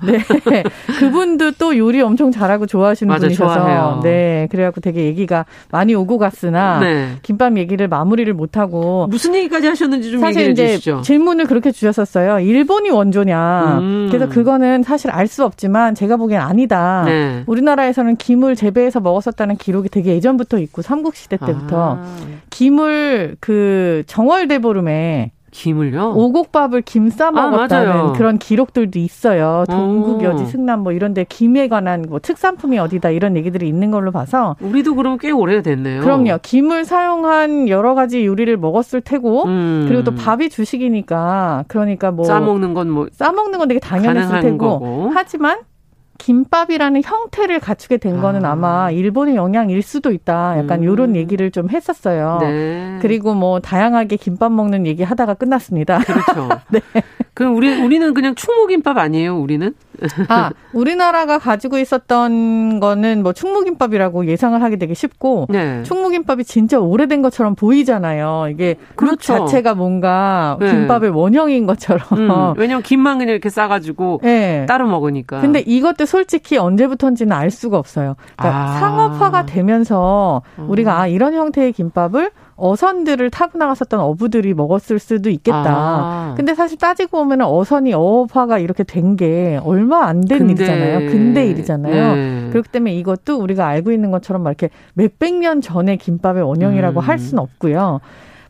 네. 0.51 0.63
그분도 0.99 1.53
또 1.53 1.77
요리 1.77 2.01
엄청 2.01 2.33
잘하고 2.33 2.67
좋아하시는 2.67 3.09
맞아, 3.13 3.27
분이셔서. 3.27 3.55
좋아해요. 3.55 4.01
네. 4.03 4.49
그래갖고 4.51 4.81
되게 4.81 5.05
얘기가 5.05 5.45
많이 5.71 5.95
오고 5.95 6.17
갔으나 6.19 6.81
네. 6.81 7.09
김밥 7.23 7.57
얘기를 7.59 7.87
마무리를 7.87 8.33
못 8.33 8.57
하고 8.57 9.07
무슨 9.11 9.35
얘기까지 9.35 9.67
하셨는지 9.69 10.11
좀 10.11 10.21
사실 10.21 10.49
얘기해 10.49 10.53
이제 10.53 10.75
주시죠. 10.77 11.03
질문을 11.03 11.45
그렇게 11.47 11.71
주셨었어요. 11.71 12.41
일본이 12.41 12.89
원조냐. 12.91 13.79
음. 13.81 14.09
그래서 14.11 14.29
그거는 14.29 14.83
사실 14.83 15.11
알 15.11 15.29
수 15.33 15.45
없지만 15.47 15.95
제가 15.95 16.17
보기엔 16.17 16.41
아니다. 16.43 17.05
네. 17.07 17.43
우리나라에서는 17.47 18.17
김을 18.17 18.55
재배해서 18.57 19.01
먹었었다는 19.01 19.57
기록이 19.57 19.89
되게 19.89 20.15
예전부터 20.15 20.59
있고 20.59 20.83
삼국시대 20.83 21.39
때부터 21.39 21.99
아. 22.03 22.17
김을 22.51 23.37
그 23.41 24.03
정월대보름에 24.07 25.33
김을요? 25.55 26.15
오곡밥을 26.17 26.81
김 26.81 27.11
싸 27.11 27.31
먹었다는 27.31 27.93
아, 27.93 28.13
그런 28.13 28.39
기록들도 28.39 28.99
있어요. 28.99 29.65
동국 29.69 30.23
여지 30.25 30.47
승남 30.47 30.81
뭐 30.81 30.93
이런데 30.93 31.25
김에 31.29 31.69
관한 31.69 32.07
뭐 32.09 32.21
특산품이 32.21 32.79
어디다 32.79 33.11
이런 33.11 33.37
얘기들이 33.37 33.69
있는 33.69 33.91
걸로 33.91 34.13
봐서 34.13 34.57
우리도 34.61 34.95
그럼 34.95 35.19
꽤 35.19 35.31
오래됐네요. 35.31 36.01
그럼요. 36.01 36.39
김을 36.41 36.87
사용한 36.87 37.69
여러 37.69 37.95
가지 37.95 38.25
요리를 38.25 38.57
먹었을 38.57 39.03
테고 39.03 39.45
음. 39.45 39.85
그리고 39.89 40.05
또 40.05 40.15
밥이 40.15 40.49
주식이니까 40.49 41.65
그러니까 41.69 42.11
뭐 42.13 42.25
싸 42.25 42.41
먹는 42.41 42.73
건 42.73 42.89
뭐 42.89 43.07
싸 43.13 43.31
먹는 43.31 43.59
건 43.59 43.69
되게 43.69 43.79
당연했을 43.79 44.41
테고 44.41 44.57
거고. 44.57 45.11
하지만 45.13 45.59
김밥이라는 46.23 47.03
형태를 47.03 47.59
갖추게 47.59 47.97
된 47.97 48.21
거는 48.21 48.45
아. 48.45 48.55
마 48.55 48.93
일본의 48.93 49.35
영향일 49.35 49.83
수도 49.83 50.13
있다. 50.13 50.57
약간 50.57 50.81
음. 50.81 50.85
요런 50.85 51.17
얘기를 51.17 51.51
좀 51.51 51.69
했었어요. 51.69 52.39
네. 52.41 52.99
그리고 53.03 53.35
뭐 53.35 53.59
다양하게 53.59 54.17
김밥 54.17 54.53
먹는 54.53 54.87
얘기 54.87 55.03
하다가 55.03 55.35
끝났습니다. 55.35 55.99
그렇죠. 55.99 56.49
네. 56.71 56.81
그럼 57.35 57.57
우리 57.57 57.83
우리는 57.83 58.15
그냥 58.15 58.37
충무김밥 58.37 58.99
아니에요? 58.99 59.37
우리는? 59.37 59.75
아, 60.29 60.51
우리나라가 60.73 61.39
가지고 61.39 61.79
있었던 61.79 62.81
거는 62.81 63.23
뭐 63.23 63.33
충무김밥이라고 63.33 64.27
예상을 64.27 64.61
하기 64.63 64.79
되게 64.79 64.95
쉽고 64.95 65.47
네. 65.51 65.83
충무김밥이 65.83 66.45
진짜 66.45 66.79
오래된 66.79 67.23
것처럼 67.23 67.55
보이잖아요. 67.55 68.47
이게 68.51 68.77
그렇죠. 68.97 69.39
자체가 69.39 69.75
뭔가 69.75 70.57
네. 70.61 70.71
김밥의 70.71 71.11
원형인 71.11 71.67
것처럼. 71.67 72.03
음, 72.13 72.55
왜냐면 72.57 72.83
김만 72.83 73.19
그냥 73.19 73.33
이렇게 73.33 73.49
싸가지고 73.49 74.21
네. 74.23 74.67
따로 74.67 74.87
먹으니까. 74.87 75.41
근데 75.41 75.61
이것도 75.61 76.07
솔직히 76.07 76.57
언제부터인지는 76.57 77.33
알 77.33 77.51
수가 77.51 77.79
없어요. 77.79 78.17
그러니까 78.37 78.63
아. 78.63 78.79
상업화가 78.79 79.47
되면서 79.47 80.43
우리가 80.57 81.01
아, 81.01 81.07
이런 81.07 81.35
형태의 81.35 81.73
김밥을 81.73 82.31
어선들을 82.57 83.31
타고 83.31 83.59
나갔었던 83.59 83.99
어부들이 84.01 84.55
먹었을 84.55 84.99
수도 84.99 85.31
있겠다. 85.31 85.65
아. 85.67 86.35
근데 86.37 86.55
사실 86.55 86.79
따지고 86.79 87.19
보면 87.19 87.43
어선이 87.43 87.93
어업화가 87.95 88.59
이렇게 88.59 88.83
된 88.85 89.17
게 89.17 89.61
얼마 89.65 90.07
안 90.07 90.21
된 90.23 90.49
일이잖아요. 90.51 91.11
근대 91.11 91.47
일이잖아요. 91.47 92.15
네. 92.15 92.49
그렇기 92.51 92.69
때문에 92.71 92.95
이것도 92.95 93.39
우리가 93.39 93.67
알고 93.67 93.93
있는 93.93 94.11
것처럼 94.11 94.43
막 94.43 94.51
이렇게 94.51 94.71
몇백 94.95 95.35
년 95.35 95.61
전의 95.61 95.99
김밥의 95.99 96.43
원형이라고 96.43 97.01
음. 97.01 97.03
할 97.03 97.19
수는 97.19 97.43
없고요. 97.43 98.01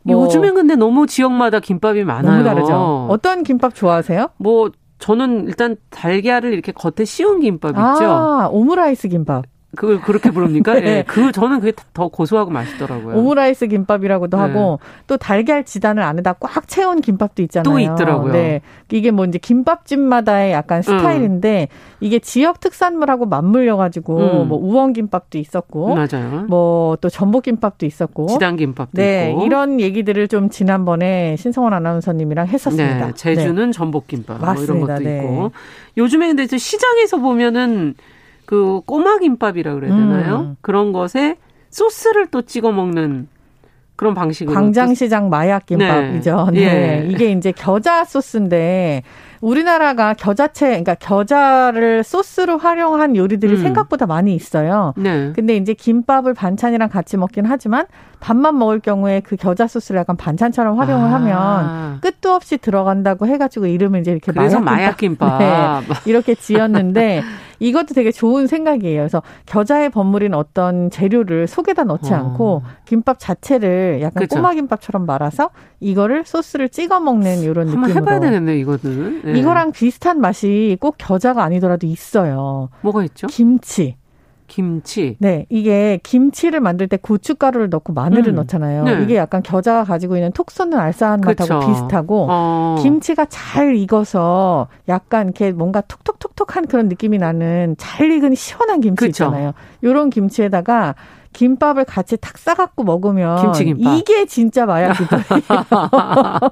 뭐 0.03 0.23
요즘엔 0.23 0.53
근데 0.53 0.75
너무 0.75 1.07
지역마다 1.07 1.59
김밥이 1.59 2.03
많아요. 2.03 2.31
너무 2.31 2.43
다르죠. 2.43 3.07
어떤 3.09 3.43
김밥 3.43 3.73
좋아하세요? 3.73 4.29
뭐 4.37 4.69
저는 4.99 5.47
일단 5.47 5.75
달걀을 5.89 6.53
이렇게 6.53 6.71
겉에 6.71 7.05
씌운 7.05 7.39
김밥 7.41 7.69
있죠. 7.71 7.79
아, 7.81 8.49
오므라이스 8.51 9.07
김밥. 9.09 9.43
그걸 9.75 10.01
그렇게 10.01 10.31
부릅니까? 10.31 10.73
네. 10.75 10.81
네. 10.81 11.03
그 11.07 11.31
저는 11.31 11.59
그게 11.59 11.73
더 11.93 12.07
고소하고 12.07 12.51
맛있더라고요. 12.51 13.15
오므라이스 13.15 13.67
김밥이라고도 13.67 14.37
네. 14.37 14.41
하고 14.43 14.79
또 15.07 15.17
달걀 15.17 15.63
지단을 15.63 16.01
안에다 16.03 16.33
꽉 16.33 16.67
채운 16.67 17.01
김밥도 17.01 17.41
있잖아요. 17.43 17.63
또 17.63 17.79
있더라고요. 17.79 18.33
네. 18.33 18.61
이게 18.91 19.11
뭐 19.11 19.25
이제 19.25 19.37
김밥집마다의 19.37 20.53
약간 20.53 20.79
음. 20.79 20.81
스타일인데 20.81 21.67
음. 21.71 21.97
이게 21.99 22.19
지역 22.19 22.59
특산물하고 22.59 23.25
맞물려 23.25 23.77
가지고 23.77 24.43
음. 24.43 24.47
뭐 24.47 24.57
우엉 24.59 24.93
김밥도 24.93 25.37
있었고 25.37 25.95
맞아요. 25.95 26.45
뭐 26.47 26.93
또 27.03 27.09
전복 27.09 27.43
김밥도 27.43 27.85
있었고 27.85 28.27
지단 28.27 28.55
김밥도 28.55 28.91
네, 28.93 29.31
있고. 29.31 29.45
이런 29.45 29.79
얘기들을 29.79 30.27
좀 30.27 30.49
지난번에 30.49 31.35
신성원 31.37 31.73
아나운서님이랑 31.73 32.47
했었습니다. 32.47 33.07
네. 33.07 33.13
제주는 33.13 33.71
전복 33.71 34.07
김밥 34.07 34.39
뭐 34.39 34.53
이런 34.63 34.79
것도 34.79 34.99
네. 34.99 35.17
있고. 35.17 35.51
요즘에 35.97 36.27
근데 36.27 36.45
시장에서 36.57 37.17
보면은 37.17 37.95
그 38.45 38.81
꼬마 38.85 39.17
김밥이라 39.19 39.75
그래야 39.75 39.95
되나요? 39.95 40.39
음. 40.39 40.55
그런 40.61 40.91
것에 40.91 41.37
소스를 41.69 42.27
또 42.27 42.41
찍어 42.41 42.71
먹는 42.71 43.27
그런 43.95 44.13
방식으로 44.15 44.53
광장시장 44.53 45.29
마약 45.29 45.65
김밥이죠. 45.65 46.49
네. 46.51 46.59
네. 46.59 47.03
예. 47.05 47.07
이게 47.09 47.31
이제 47.31 47.51
겨자 47.51 48.05
소스인데 48.05 49.03
우리나라가 49.39 50.13
겨자채, 50.13 50.67
그러니까 50.67 50.95
겨자를 50.95 52.03
소스로 52.03 52.57
활용한 52.57 53.17
요리들이 53.17 53.55
음. 53.55 53.61
생각보다 53.61 54.05
많이 54.05 54.33
있어요. 54.33 54.93
네. 54.95 55.33
근데 55.35 55.57
이제 55.57 55.73
김밥을 55.73 56.33
반찬이랑 56.33 56.87
같이 56.87 57.17
먹긴 57.17 57.45
하지만 57.45 57.85
밥만 58.21 58.57
먹을 58.57 58.79
경우에 58.79 59.19
그 59.19 59.35
겨자 59.35 59.67
소스를 59.67 59.99
약간 59.99 60.15
반찬처럼 60.15 60.79
활용을 60.79 61.09
아. 61.09 61.13
하면 61.15 61.99
끝도 61.99 62.31
없이 62.31 62.57
들어간다고 62.57 63.27
해 63.27 63.37
가지고 63.37 63.65
이름을 63.65 63.99
이제 63.99 64.11
이렇게 64.11 64.31
그래서 64.31 64.61
마약 64.61 64.95
김밥, 64.95 65.37
네, 65.39 65.81
이렇게 66.05 66.35
지었는데 66.35 67.21
이것도 67.63 67.93
되게 67.93 68.11
좋은 68.11 68.47
생각이에요. 68.47 69.01
그래서 69.01 69.21
겨자의 69.45 69.89
버무린 69.89 70.33
어떤 70.33 70.89
재료를 70.89 71.47
속에다 71.47 71.85
넣지 71.85 72.13
어. 72.13 72.17
않고 72.17 72.61
김밥 72.85 73.19
자체를 73.19 73.99
약간 74.01 74.23
그쵸. 74.23 74.35
꼬마 74.35 74.53
김밥처럼 74.53 75.05
말아서 75.05 75.49
이거를 75.79 76.25
소스를 76.25 76.67
찍어 76.69 76.99
먹는 76.99 77.39
이런 77.39 77.67
느낌으로. 77.67 77.93
해봐야 77.93 78.19
되겠네 78.19 78.57
이거는. 78.59 79.21
네. 79.23 79.39
이거랑 79.39 79.71
비슷한 79.71 80.19
맛이 80.19 80.77
꼭 80.81 80.95
겨자가 80.97 81.43
아니더라도 81.43 81.87
있어요. 81.87 82.69
뭐가 82.81 83.03
있죠? 83.05 83.27
김치. 83.27 83.95
김치. 84.53 85.17
네, 85.17 85.47
이게 85.49 85.99
김치를 86.03 86.59
만들 86.59 86.87
때 86.87 86.95
고춧가루를 86.95 87.69
넣고 87.71 87.91
마늘을 87.91 88.33
음. 88.33 88.35
넣잖아요. 88.35 88.83
네. 88.83 89.01
이게 89.01 89.15
약간 89.15 89.41
겨자가 89.41 89.83
가지고 89.83 90.15
있는 90.15 90.31
톡 90.31 90.51
쏘는 90.51 90.77
알싸한 90.77 91.21
그쵸. 91.21 91.55
맛하고 91.55 91.73
비슷하고 91.73 92.27
어. 92.29 92.75
김치가 92.79 93.25
잘 93.25 93.75
익어서 93.75 94.67
약간 94.87 95.25
이렇게 95.29 95.51
뭔가 95.51 95.81
톡톡톡톡한 95.81 96.67
그런 96.67 96.87
느낌이 96.87 97.17
나는 97.17 97.73
잘 97.79 98.11
익은 98.11 98.35
시원한 98.35 98.79
김치 98.79 99.07
그쵸. 99.07 99.25
있잖아요. 99.25 99.53
요런 99.83 100.11
김치에다가 100.11 100.93
김밥을 101.33 101.85
같이 101.85 102.17
탁 102.17 102.37
싸갖고 102.37 102.83
먹으면 102.83 103.41
김치김밥. 103.41 103.97
이게 103.97 104.25
진짜 104.25 104.65
마약 104.65 104.93
김밥이에요. 104.93 105.43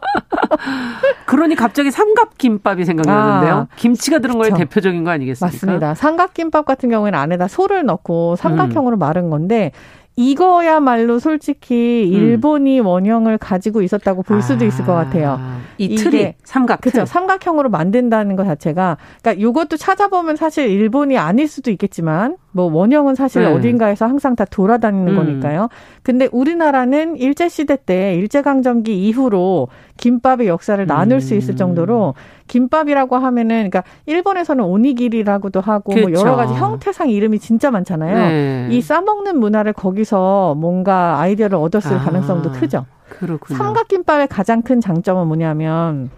그러니 1.25 1.55
갑자기 1.55 1.91
삼각김밥이 1.91 2.85
생각나는데요. 2.85 3.55
아, 3.55 3.67
김치가 3.75 4.19
들은 4.19 4.37
거에 4.37 4.49
대표적인 4.49 5.03
거 5.03 5.11
아니겠습니까? 5.11 5.55
맞습니다. 5.55 5.95
삼각김밥 5.95 6.65
같은 6.65 6.89
경우에는 6.89 7.17
안에다 7.17 7.47
소를 7.47 7.85
넣고 7.85 8.35
삼각형으로 8.35 8.97
음. 8.97 8.99
마른 8.99 9.29
건데 9.29 9.71
이거야말로 10.15 11.19
솔직히 11.19 12.09
음. 12.11 12.17
일본이 12.17 12.79
음. 12.81 12.85
원형을 12.85 13.37
가지고 13.37 13.81
있었다고 13.81 14.23
볼 14.23 14.41
수도 14.41 14.65
아, 14.65 14.67
있을 14.67 14.85
것 14.85 14.93
같아요. 14.93 15.39
이 15.77 15.95
틀이 15.95 16.35
삼각 16.43 16.81
그렇죠. 16.81 17.05
삼각형으로 17.05 17.69
만든다는 17.69 18.35
것 18.35 18.43
자체가 18.45 18.97
그러니까 19.21 19.47
이것도 19.47 19.77
찾아보면 19.77 20.35
사실 20.35 20.69
일본이 20.69 21.17
아닐 21.17 21.47
수도 21.47 21.71
있겠지만 21.71 22.37
뭐 22.51 22.65
원형은 22.71 23.15
사실 23.15 23.43
네. 23.43 23.51
어딘가에서 23.51 24.05
항상 24.05 24.35
다 24.35 24.45
돌아다니는 24.45 25.13
음. 25.13 25.15
거니까요. 25.15 25.69
근데 26.03 26.27
우리나라는 26.31 27.15
일제 27.15 27.47
시대 27.49 27.77
때 27.77 28.15
일제 28.15 28.41
강점기 28.41 29.07
이후로 29.07 29.69
김밥의 29.97 30.47
역사를 30.47 30.85
나눌 30.85 31.17
음. 31.17 31.19
수 31.19 31.35
있을 31.35 31.55
정도로 31.55 32.15
김밥이라고 32.47 33.17
하면은 33.17 33.69
그러니까 33.69 33.83
일본에서는 34.05 34.63
오니기리라고도 34.63 35.61
하고 35.61 35.93
그렇죠. 35.93 36.09
뭐 36.09 36.19
여러 36.19 36.35
가지 36.35 36.53
형태상 36.53 37.09
이름이 37.09 37.39
진짜 37.39 37.71
많잖아요. 37.71 38.17
네. 38.17 38.67
이 38.71 38.81
싸먹는 38.81 39.39
문화를 39.39 39.73
거기서 39.73 40.55
뭔가 40.57 41.19
아이디어를 41.19 41.57
얻었을 41.57 41.97
아. 41.97 41.99
가능성도 41.99 42.51
크죠. 42.51 42.85
그렇군요. 43.09 43.57
삼각김밥의 43.57 44.27
가장 44.27 44.61
큰 44.61 44.79
장점은 44.81 45.27
뭐냐면 45.27 46.09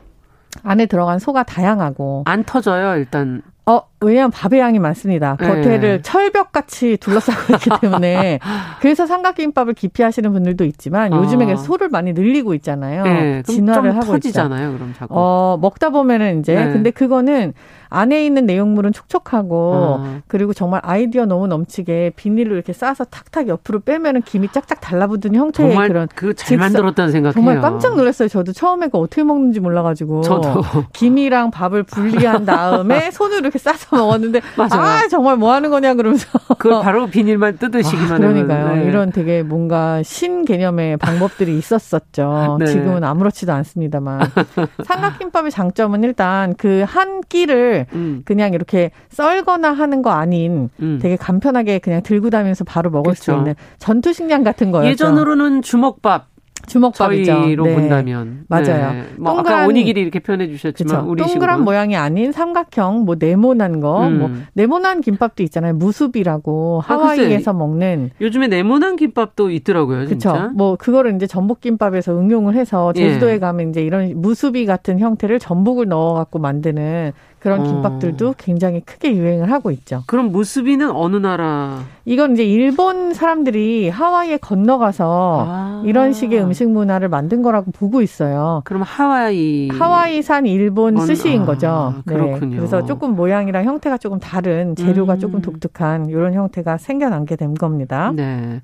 안에 0.64 0.86
들어간 0.86 1.20
소가 1.20 1.44
다양하고 1.44 2.24
안 2.26 2.44
터져요 2.44 2.96
일단 2.98 3.42
어, 3.66 3.82
왜냐하면 4.04 4.32
밥의 4.32 4.60
양이 4.60 4.80
많습니다. 4.80 5.38
네. 5.40 5.48
겉에를 5.48 5.80
네. 5.80 6.02
철벽같이 6.02 6.98
둘러싸고 6.98 7.54
있기 7.54 7.70
때문에. 7.82 8.40
그래서 8.80 9.06
삼각김밥을 9.06 9.74
기피하시는 9.74 10.32
분들도 10.32 10.66
있지만 10.66 11.14
아. 11.14 11.18
요즘에 11.18 11.56
소를 11.56 11.90
많이 11.90 12.14
늘리고 12.14 12.54
있잖아요. 12.56 13.04
네. 13.04 13.44
진화를 13.44 13.96
하고 13.96 14.06
터지잖아요, 14.06 14.68
있죠. 14.70 14.78
그럼 14.78 14.94
자꾸. 14.98 15.14
어, 15.18 15.58
먹다 15.62 15.90
보면은 15.90 16.40
이제 16.40 16.56
네. 16.56 16.72
근데 16.72 16.92
그거는 16.92 17.54
안에 17.90 18.26
있는 18.26 18.48
내용물은 18.48 18.92
촉촉하고 18.92 20.00
아. 20.00 20.20
그리고 20.28 20.52
정말 20.54 20.82
아이디어 20.84 21.26
너무 21.26 21.46
넘치게 21.48 22.14
비닐로 22.16 22.56
이렇게 22.56 22.74
싸서 22.74 23.06
탁탁 23.06 23.48
옆으로 23.48 23.82
빼면은 23.82 24.24
김이 24.24 24.48
짝짝 24.52 24.82
달라붙은 24.82 25.36
형태의 25.36 25.70
정말 25.70 25.88
그런 25.90 26.08
그잘 26.16 26.58
만들었다는 26.58 27.12
생각해요. 27.12 27.34
정말 27.34 27.62
깜짝 27.62 27.96
놀랐어요. 27.96 28.28
저도 28.30 28.52
처음에 28.52 28.88
그 28.88 28.98
어떻게 28.98 29.24
먹는지 29.24 29.60
몰라가지고 29.60 30.22
저도 30.24 30.64
김이랑 30.94 31.52
밥을 31.52 31.84
분리한 31.84 32.46
다음에 32.46 33.12
손으로 33.12 33.40
이렇게 33.40 33.60
싸서 33.60 33.93
먹었는데 33.98 34.42
맞아요. 34.56 34.82
아 34.82 35.08
정말 35.10 35.36
뭐 35.38 35.54
하는 35.54 35.70
거냐 35.70 35.94
그러면서 35.96 36.28
그걸 36.58 36.82
바로 36.84 37.08
비닐만 37.08 37.58
뜯으시기만 37.58 38.12
아, 38.14 38.18
그러니까요. 38.18 38.76
네. 38.76 38.86
이런 38.86 39.12
되게 39.12 39.44
뭔가 39.44 40.02
신 40.04 40.46
개념의 40.46 40.98
방법들이 40.98 41.58
있었었죠. 41.58 42.58
네. 42.62 42.66
지금은 42.68 43.04
아무렇지도 43.04 43.52
않습니다만 43.52 44.22
삼각김밥의 44.86 45.52
장점은 45.52 46.04
일단 46.04 46.56
그 46.56 46.84
한 46.94 47.22
끼를 47.22 47.88
음. 47.94 48.22
그냥 48.26 48.54
이렇게 48.54 48.92
썰거나 49.10 49.72
하는 49.74 50.02
거 50.02 50.12
아닌 50.12 50.70
음. 50.82 51.00
되게 51.02 51.16
간편하게 51.16 51.80
그냥 51.80 52.04
들고 52.04 52.30
다니면서 52.30 52.64
바로 52.64 52.90
먹을 52.90 53.14
그렇죠. 53.14 53.24
수 53.24 53.32
있는 53.32 53.56
전투 53.80 54.14
식량 54.14 54.44
같은 54.44 54.72
거예요. 54.72 54.90
예전으로는 54.92 55.62
주먹밥 55.62 56.28
주먹밥이죠. 56.68 57.32
저희로 57.32 57.66
네. 57.66 57.76
본다면 57.76 58.46
맞아요. 58.48 58.94
네. 58.94 59.04
뭐 59.18 59.36
동그란, 59.36 59.60
아까 59.60 59.68
오니기리 59.68 60.02
이렇게 60.02 60.20
표현해 60.20 60.48
주셨지만 60.48 61.06
우리 61.06 61.22
동그란 61.22 61.58
식으로. 61.58 61.64
모양이 61.64 61.96
아닌 61.96 62.32
삼각형 62.32 63.06
뭐 63.06 63.16
네모난 63.20 63.80
거, 63.80 64.08
음. 64.08 64.20
뭐 64.20 64.32
네모난 64.54 65.02
김밥도 65.02 65.44
있잖아요. 65.44 65.74
무수비라고 65.74 66.82
아, 66.86 66.94
하와이에서 66.94 67.52
아, 67.52 67.54
먹는. 67.54 68.12
요즘에 68.22 68.48
네모난 68.48 68.96
김밥도 68.96 69.52
있더라고요. 69.52 70.06
그렇죠. 70.06 70.52
뭐 70.56 70.76
그거를 70.76 71.16
이제 71.16 71.28
전복 71.28 71.62
김밥에서 71.62 72.18
응용을 72.18 72.56
해서 72.56 72.94
제주도에 72.94 73.34
예. 73.34 73.40
가면 73.40 73.70
이제 73.70 73.82
이런 73.82 74.14
무수비 74.22 74.66
같은 74.66 75.00
형태를 75.00 75.40
전복을 75.40 75.88
넣어 75.88 76.14
갖고 76.14 76.40
만드는 76.40 77.12
그런 77.44 77.60
어. 77.60 77.64
김밥들도 77.66 78.30
어. 78.30 78.34
굉장히 78.38 78.80
크게 78.80 79.14
유행을 79.18 79.52
하고 79.52 79.70
있죠. 79.72 80.04
그럼 80.08 80.32
무수비는 80.32 80.90
어느 80.92 81.18
나라? 81.18 81.82
이건 82.06 82.32
이제 82.34 82.46
일본 82.46 83.14
사람들이 83.14 83.90
하와이에 83.90 84.38
건너가서 84.38 85.46
아. 85.46 85.84
이런 85.86 86.14
식의 86.14 86.42
음식 86.42 86.70
문화를 86.70 87.10
만든 87.10 87.42
거라고 87.42 87.72
보고 87.72 88.02
있어요. 88.02 88.62
그럼 88.64 88.82
하와이 88.84 89.68
하와이산 89.68 90.46
일본 90.46 90.98
스시인 90.98 91.42
아, 91.42 91.46
거죠. 91.46 91.96
네. 92.06 92.16
그렇군요. 92.16 92.56
그래서 92.56 92.86
조금 92.86 93.14
모양이랑 93.14 93.66
형태가 93.66 93.98
조금 93.98 94.20
다른 94.20 94.78
재료가 94.78 95.16
음. 95.16 95.20
조금 95.20 95.42
독특한 95.42 96.08
이런 96.08 96.34
형태가 96.34 96.78
생겨난 96.78 97.26
게 97.26 97.34
된 97.36 97.56
겁니다. 97.56 98.14
네. 98.16 98.62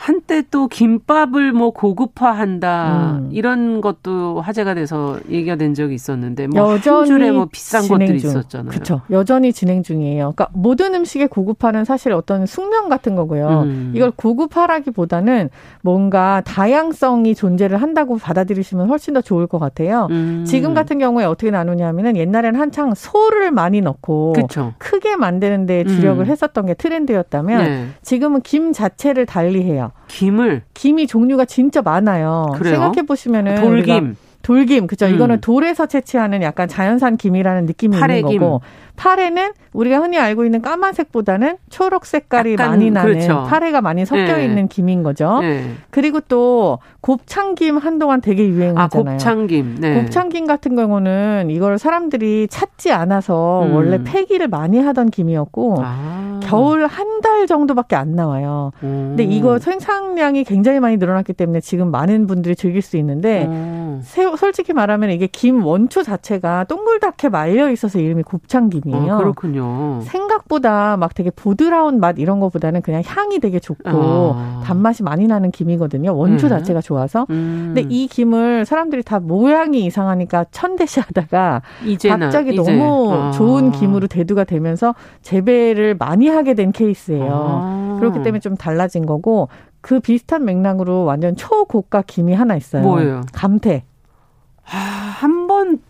한때 0.00 0.42
또 0.50 0.66
김밥을 0.66 1.52
뭐 1.52 1.72
고급화한다 1.72 3.18
음. 3.18 3.28
이런 3.32 3.82
것도 3.82 4.40
화제가 4.40 4.72
돼서 4.72 5.18
얘기가 5.28 5.56
된 5.56 5.74
적이 5.74 5.94
있었는데 5.94 6.46
뭐 6.46 6.72
여전히 6.72 7.06
줄에 7.06 7.30
뭐 7.30 7.48
비싼 7.52 7.86
것들이 7.86 8.18
중. 8.18 8.30
있었잖아요. 8.30 8.70
그렇죠. 8.70 9.02
여전히 9.10 9.52
진행 9.52 9.82
중이에요. 9.82 10.32
그러니까 10.34 10.48
모든 10.54 10.94
음식의 10.94 11.28
고급화는 11.28 11.84
사실 11.84 12.12
어떤 12.12 12.46
숙명 12.46 12.88
같은 12.88 13.14
거고요. 13.14 13.64
음. 13.64 13.92
이걸 13.94 14.10
고급화라기보다는 14.12 15.50
뭔가 15.82 16.40
다양성이 16.46 17.34
존재를 17.34 17.82
한다고 17.82 18.16
받아들이시면 18.16 18.88
훨씬 18.88 19.12
더 19.12 19.20
좋을 19.20 19.46
것 19.46 19.58
같아요. 19.58 20.08
음. 20.10 20.46
지금 20.46 20.72
같은 20.72 20.98
경우에 20.98 21.26
어떻게 21.26 21.50
나누냐면은 21.50 22.16
옛날에는 22.16 22.58
한창 22.58 22.94
소를 22.94 23.50
많이 23.50 23.82
넣고 23.82 24.32
그쵸. 24.32 24.72
크게 24.78 25.16
만드는 25.16 25.66
데 25.66 25.84
주력을 25.84 26.24
음. 26.24 26.26
했었던 26.26 26.64
게 26.64 26.72
트렌드였다면 26.72 27.64
네. 27.64 27.86
지금은 28.00 28.40
김 28.40 28.72
자체를 28.72 29.26
달리해요. 29.26 29.89
김을 30.08 30.62
김이 30.74 31.06
종류가 31.06 31.44
진짜 31.44 31.82
많아요. 31.82 32.52
그래요? 32.54 32.74
생각해 32.74 33.02
보시면은 33.02 33.56
돌김 33.56 34.16
돌김 34.42 34.86
그죠? 34.86 35.06
음. 35.06 35.14
이거는 35.14 35.40
돌에서 35.40 35.86
채취하는 35.86 36.42
약간 36.42 36.68
자연산 36.68 37.16
김이라는 37.16 37.66
느낌이 37.66 37.96
있는 37.96 38.22
거고 38.22 38.62
파래는 39.00 39.52
우리가 39.72 39.98
흔히 40.00 40.18
알고 40.18 40.44
있는 40.44 40.60
까만색보다는 40.60 41.56
초록 41.70 42.04
색깔이 42.04 42.56
많이 42.56 42.90
나는 42.90 43.12
그렇죠. 43.14 43.46
파래가 43.48 43.80
많이 43.80 44.04
섞여 44.04 44.36
네. 44.36 44.44
있는 44.44 44.68
김인 44.68 45.02
거죠. 45.02 45.38
네. 45.40 45.72
그리고 45.88 46.20
또 46.20 46.80
곱창김 47.00 47.78
한동안 47.78 48.20
되게 48.20 48.46
유행하잖아요. 48.46 49.14
아, 49.14 49.16
곱창김. 49.16 49.76
네. 49.80 50.02
곱창김 50.02 50.46
같은 50.46 50.76
경우는 50.76 51.46
이걸 51.48 51.78
사람들이 51.78 52.48
찾지 52.50 52.92
않아서 52.92 53.64
음. 53.64 53.74
원래 53.74 54.04
폐기를 54.04 54.48
많이 54.48 54.78
하던 54.78 55.08
김이었고 55.08 55.76
아. 55.82 56.40
겨울 56.42 56.86
한 56.86 57.20
달 57.20 57.46
정도밖에 57.46 57.96
안 57.96 58.14
나와요. 58.14 58.72
음. 58.82 59.14
근데 59.16 59.24
이거 59.24 59.58
생산량이 59.58 60.44
굉장히 60.44 60.80
많이 60.80 60.96
늘어났기 60.96 61.34
때문에 61.34 61.60
지금 61.60 61.90
많은 61.90 62.26
분들이 62.26 62.56
즐길 62.56 62.82
수 62.82 62.96
있는데 62.96 63.44
음. 63.46 64.02
솔직히 64.38 64.72
말하면 64.72 65.10
이게 65.10 65.26
김 65.26 65.64
원초 65.64 66.02
자체가 66.02 66.64
동글랗게 66.64 67.28
말려 67.28 67.70
있어서 67.70 67.98
이름이 67.98 68.22
곱창김이 68.22 68.89
제품이에요. 68.90 69.14
어, 69.14 69.18
그렇군요. 69.18 70.00
생각보다 70.02 70.96
막 70.96 71.14
되게 71.14 71.30
보드라운 71.30 72.00
맛 72.00 72.18
이런 72.18 72.40
거보다는 72.40 72.82
그냥 72.82 73.02
향이 73.04 73.38
되게 73.38 73.58
좋고 73.58 73.82
아. 73.84 74.62
단맛이 74.64 75.02
많이 75.02 75.26
나는 75.26 75.50
김이거든요. 75.50 76.16
원초 76.16 76.48
네. 76.48 76.56
자체가 76.56 76.80
좋아서. 76.80 77.26
음. 77.30 77.72
근데 77.74 77.86
이 77.88 78.06
김을 78.06 78.64
사람들이 78.64 79.02
다 79.02 79.20
모양이 79.20 79.84
이상하니까 79.84 80.46
천대시하다가 80.50 81.62
갑자기 82.08 82.54
이제. 82.54 82.76
너무 82.76 83.12
아. 83.12 83.30
좋은 83.30 83.72
김으로 83.72 84.06
대두가 84.06 84.44
되면서 84.44 84.94
재배를 85.22 85.96
많이 85.98 86.28
하게 86.28 86.54
된 86.54 86.72
케이스예요. 86.72 87.30
아. 87.32 87.96
그렇기 88.00 88.22
때문에 88.22 88.40
좀 88.40 88.56
달라진 88.56 89.06
거고 89.06 89.48
그 89.80 90.00
비슷한 90.00 90.44
맥락으로 90.44 91.04
완전 91.04 91.36
초고가 91.36 92.02
김이 92.06 92.34
하나 92.34 92.56
있어요. 92.56 92.82
뭐예요? 92.82 93.22
감태. 93.32 93.84
아, 94.72 94.76
한번 94.76 95.80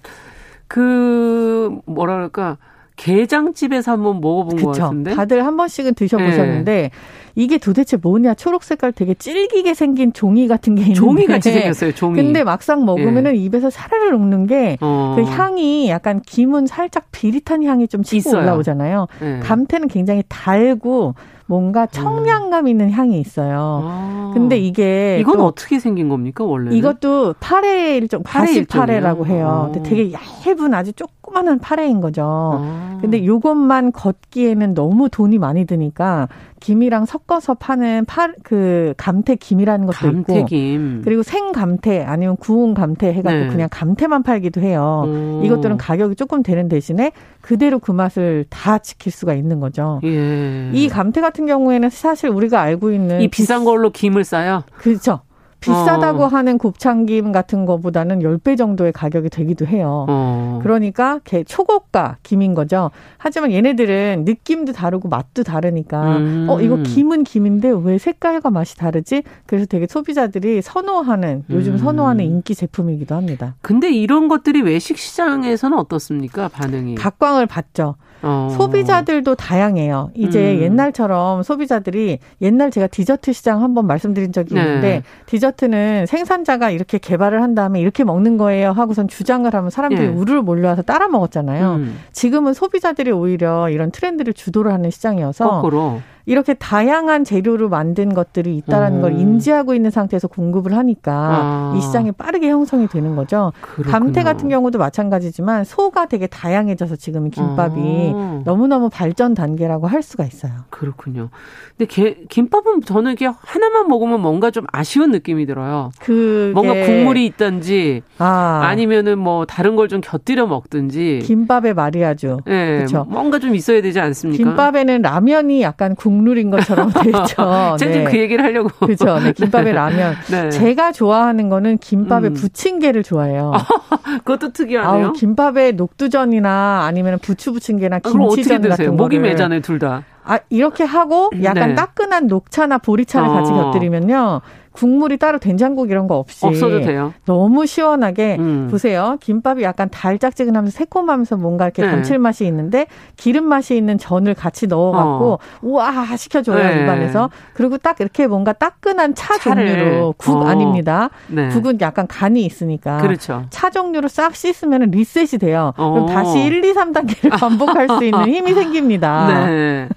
그 0.69 1.77
뭐라 1.87 2.15
그럴까 2.15 2.57
게장집에서 3.01 3.93
한번 3.93 4.21
먹어본 4.21 4.57
그쵸. 4.57 4.67
것 4.67 4.79
같은데. 4.79 5.15
다들 5.15 5.47
한 5.47 5.57
번씩은 5.57 5.95
드셔보셨는데 5.95 6.73
네. 6.73 6.91
이게 7.35 7.57
도대체 7.57 7.97
뭐냐 7.97 8.35
초록 8.35 8.63
색깔 8.63 8.93
되게 8.93 9.15
질기게 9.15 9.73
생긴 9.73 10.13
종이 10.13 10.49
같은 10.49 10.75
게 10.75 10.83
있는데 10.83 11.01
종이 11.01 11.27
같이 11.27 11.51
생겼어요. 11.51 11.93
종이. 11.93 12.17
근데 12.17 12.45
막상 12.45 12.85
먹으면은 12.85 13.33
네. 13.33 13.39
입에서 13.39 13.71
사르르 13.71 14.11
녹는 14.11 14.47
게그 14.47 14.79
어. 14.83 15.15
그 15.17 15.23
향이 15.23 15.89
약간 15.89 16.21
김은 16.21 16.67
살짝 16.67 17.07
비릿한 17.11 17.65
향이 17.65 17.89
좀 17.89 18.03
치고 18.03 18.19
있어요. 18.19 18.43
올라오잖아요. 18.43 19.07
네. 19.21 19.39
감태는 19.41 19.89
굉장히 19.89 20.23
달고 20.29 21.15
뭔가 21.51 21.85
청량감 21.87 22.69
있는 22.69 22.93
향이 22.93 23.19
있어요. 23.19 23.83
아. 23.85 24.31
근데 24.33 24.57
이게 24.57 25.19
이건 25.19 25.41
어떻게 25.41 25.81
생긴 25.81 26.09
겁니까 26.09 26.45
원래? 26.45 26.77
이것도 26.77 27.35
파래 27.41 27.97
일종 27.97 28.23
파래 28.23 28.65
파래라고 28.65 29.27
해요. 29.27 29.67
아. 29.69 29.73
근데 29.73 29.83
되게 29.83 30.13
얇은 30.13 30.73
아주 30.75 30.93
조그마한 30.93 31.59
파래인 31.59 32.01
거죠. 32.01 32.23
아. 32.25 32.99
근데 33.01 33.27
요것만 33.27 33.91
걷기에는 33.91 34.75
너무 34.75 35.09
돈이 35.09 35.39
많이 35.39 35.65
드니까 35.65 36.29
김이랑 36.61 37.07
섞어서 37.07 37.55
파는 37.55 38.05
파, 38.05 38.29
그 38.45 38.95
감태 38.97 39.35
김이라는 39.35 39.87
것도 39.87 39.99
감태 39.99 40.45
김. 40.45 40.99
있고 40.99 41.05
그리고 41.05 41.23
생 41.25 41.51
감태 41.51 42.05
아니면 42.05 42.37
구운 42.37 42.75
감태 42.75 43.13
해갖고 43.13 43.39
네. 43.41 43.49
그냥 43.49 43.69
감태만 43.73 44.23
팔기도 44.23 44.61
해요. 44.61 45.05
오. 45.07 45.41
이것들은 45.43 45.79
가격이 45.79 46.15
조금 46.15 46.45
되는 46.45 46.69
대신에 46.69 47.11
그대로 47.41 47.79
그 47.79 47.93
맛을 47.93 48.45
다 48.49 48.79
지킬 48.79 49.13
수가 49.13 49.35
있는 49.35 49.61
거죠. 49.61 50.01
예. 50.05 50.71
이 50.73 50.89
감태 50.89 51.21
같은 51.21 51.47
경우에는 51.47 51.91
사실 51.91 52.31
우리가 52.31 52.61
알고 52.61 52.93
있는 52.93 53.21
이 53.21 53.29
비싼 53.29 53.65
걸로 53.65 53.91
김을 53.91 54.25
싸요. 54.25 54.65
그렇죠. 54.77 55.21
비싸다고 55.61 56.25
어. 56.25 56.27
하는 56.27 56.59
곱창김 56.59 57.33
같은 57.33 57.67
거보다는 57.67 58.21
10배 58.21 58.57
정도의 58.57 58.93
가격이 58.93 59.29
되기도 59.29 59.67
해요. 59.67 60.07
어. 60.09 60.61
그러니까 60.63 61.21
초고가 61.47 62.17
김인 62.23 62.55
거죠. 62.55 62.91
하지만 63.19 63.53
얘네들은 63.53 64.25
느낌도 64.27 64.73
다르고 64.73 65.09
맛도 65.09 65.43
다르니까 65.43 66.17
음. 66.17 66.47
어 66.49 66.61
이거 66.61 66.77
김은 66.77 67.25
김인데 67.25 67.73
왜 67.83 67.99
색깔과 67.99 68.51
맛이 68.51 68.77
다르지? 68.77 69.23
그래서 69.47 69.67
되게 69.67 69.87
소비자들이 69.87 70.63
선호하는 70.63 71.45
요즘 71.51 71.75
음. 71.75 71.79
선호하는 71.79 72.25
인기 72.25 72.55
제품이기도 72.55 73.15
합니다. 73.15 73.55
근데 73.61 73.91
이런 73.91 74.29
것들이 74.29 74.63
외식 74.63 74.99
시장에서는 74.99 75.77
어떻습니까? 75.79 76.49
반응이? 76.49 76.95
각광을 76.95 77.47
받죠. 77.47 77.97
어. 78.23 78.49
소비자들도 78.57 79.35
다양해요. 79.35 80.11
이제 80.15 80.57
음. 80.57 80.63
옛날처럼 80.63 81.43
소비자들이 81.43 82.19
옛날 82.43 82.71
제가 82.71 82.87
디저트 82.87 83.33
시장 83.33 83.63
한번 83.63 83.87
말씀드린 83.87 84.33
적이 84.33 84.55
네. 84.55 84.61
있는데 84.61 85.03
디저트는 85.27 86.07
생산자가 86.07 86.71
이렇게 86.71 86.99
개발을 86.99 87.43
한 87.43 87.55
다음에 87.55 87.81
이렇게 87.81 88.05
먹는 88.05 88.37
거예요 88.37 88.73
하고선 88.73 89.09
주장을 89.09 89.53
하면 89.53 89.71
사람들이 89.71 90.09
네. 90.09 90.15
우르르 90.15 90.43
몰려와서 90.43 90.83
따라 90.83 91.09
먹었잖아요. 91.09 91.75
음. 91.77 91.99
지금은 92.13 92.55
소비자들이 92.55 93.11
오히려 93.11 93.71
이런 93.71 93.91
트렌드를 93.91 94.33
주도를 94.33 94.73
하는 94.73 94.91
시장이어서 94.91 95.49
거꾸로. 95.49 96.01
이렇게 96.27 96.55
다양한 96.55 97.25
재료로 97.25 97.69
만든 97.69 98.15
것들이 98.15 98.57
있다라는 98.57 98.99
음. 98.99 99.03
걸 99.03 99.13
인지하고 99.19 99.75
있는 99.75 99.91
상태에서 99.91 100.29
공급을 100.29 100.77
하니까 100.77 101.13
아. 101.13 101.75
이 101.77 101.81
시장이 101.81 102.13
빠르게 102.13 102.49
형성이 102.49 102.87
되는 102.89 103.17
거죠. 103.17 103.53
그렇군요. 103.61 103.93
감태 103.93 104.23
같은 104.23 104.49
경우도 104.49 104.79
마찬가지지만 104.79 105.65
소가 105.65 106.07
되게 106.07 106.27
다양해져서 106.27 106.97
지금 106.97 107.31
김밥이 107.31 108.13
아. 108.15 108.43
너무너무 108.45 108.89
발전 108.89 109.35
단계라고 109.35 109.87
할 109.87 110.03
수가 110.03 110.25
있어요. 110.25 110.53
그렇군요. 110.71 111.29
근데 111.77 111.87
게, 111.87 112.25
김밥은 112.29 112.83
저는 112.83 113.13
이게 113.13 113.27
하나만 113.27 113.89
먹으면 113.89 114.21
뭔가 114.21 114.51
좀 114.51 114.65
아쉬운 114.73 115.11
느낌이 115.11 115.45
들어요. 115.45 115.91
그 116.01 116.53
뭔가 116.55 116.73
국물이 116.73 117.27
있든지 117.27 118.03
아. 118.19 118.75
니면은뭐 118.75 119.45
다른 119.45 119.77
걸 119.77 119.91
좀 119.91 120.01
곁들여 120.01 120.47
먹든지 120.47 121.23
김밥의 121.25 121.75
마리아주. 121.75 122.39
네, 122.47 122.77
그렇죠. 122.77 123.05
뭔가 123.09 123.41
좀 123.41 123.55
있어야 123.57 123.83
되지 123.83 123.99
않습니까? 123.99 124.43
김밥에는 124.45 125.03
라면이 125.03 125.63
약간 125.63 125.97
국 125.97 126.10
국룰인 126.11 126.51
것처럼 126.51 126.91
돼 126.93 127.09
있죠. 127.11 127.77
제가 127.79 127.93
네. 127.93 128.05
그 128.05 128.19
얘기를 128.19 128.45
하려고. 128.45 128.69
그렇죠. 128.85 129.19
네, 129.21 129.33
김밥에 129.33 129.71
라면. 129.73 130.15
네. 130.31 130.51
제가 130.51 130.91
좋아하는 130.93 131.49
거는 131.49 131.79
김밥에 131.79 132.29
음. 132.29 132.35
부침개를 132.35 133.03
좋아해요. 133.05 133.53
그것도 134.25 134.53
특이하네요. 134.53 135.07
아우, 135.07 135.13
김밥에 135.13 135.73
녹두전이나 135.73 136.85
아니면 136.85 137.19
부추 137.23 137.53
부침개나 137.53 138.01
김치전 138.01 138.63
같은 138.69 138.87
거. 138.89 138.93
목이 138.93 139.19
매잖아요, 139.21 139.61
둘 139.61 139.79
다. 139.79 140.03
아, 140.25 140.39
이렇게 140.49 140.85
하고 140.85 141.31
약간 141.43 141.71
네. 141.71 141.75
따끈한 141.75 142.27
녹차나 142.27 142.79
보리차를 142.79 143.29
어. 143.29 143.33
같이 143.33 143.53
곁들이면요. 143.53 144.41
국물이 144.73 145.17
따로 145.19 145.39
된장국 145.39 145.91
이런 145.91 146.07
거 146.07 146.17
없이 146.17 146.47
없어도 146.47 146.81
돼요. 146.81 147.13
너무 147.25 147.67
시원하게 147.67 148.37
음. 148.39 148.69
보세요. 148.71 149.19
김밥이 149.21 149.63
약간 149.63 149.91
달짝지근하면서 149.91 150.75
새콤하면서 150.77 151.37
뭔가 151.39 151.65
이렇게 151.65 151.83
네. 151.83 151.91
감칠맛이 151.91 152.47
있는데 152.47 152.87
기름 153.17 153.45
맛이 153.47 153.77
있는 153.77 153.99
전을 153.99 154.35
같이 154.35 154.69
넣어갖고 154.69 155.33
어. 155.33 155.39
우와 155.63 156.17
시켜줘요 156.17 156.57
네. 156.57 156.83
입안에서 156.85 157.31
그리고 157.53 157.79
딱 157.79 158.01
이렇게 158.01 158.27
뭔가 158.27 158.53
따끈한 158.53 159.15
차 159.17 159.37
차를. 159.39 159.67
종류로 159.67 160.15
국 160.17 160.37
어. 160.37 160.47
아닙니다. 160.47 161.11
네. 161.27 161.49
국은 161.49 161.81
약간 161.81 162.07
간이 162.07 162.45
있으니까 162.45 162.99
그렇죠. 162.99 163.47
차 163.51 163.71
종류로 163.71 164.07
싹 164.09 164.37
씻으면 164.37 164.93
리셋이 164.93 165.41
돼요. 165.41 165.73
그럼 165.77 166.05
어. 166.05 166.07
다시 166.07 166.45
1, 166.45 166.65
2, 166.65 166.73
3 166.75 166.93
단계를 166.93 167.31
반복할 167.31 167.89
수 167.89 168.05
있는 168.05 168.29
힘이 168.29 168.55
생깁니다. 168.55 169.47
네. 169.47 169.89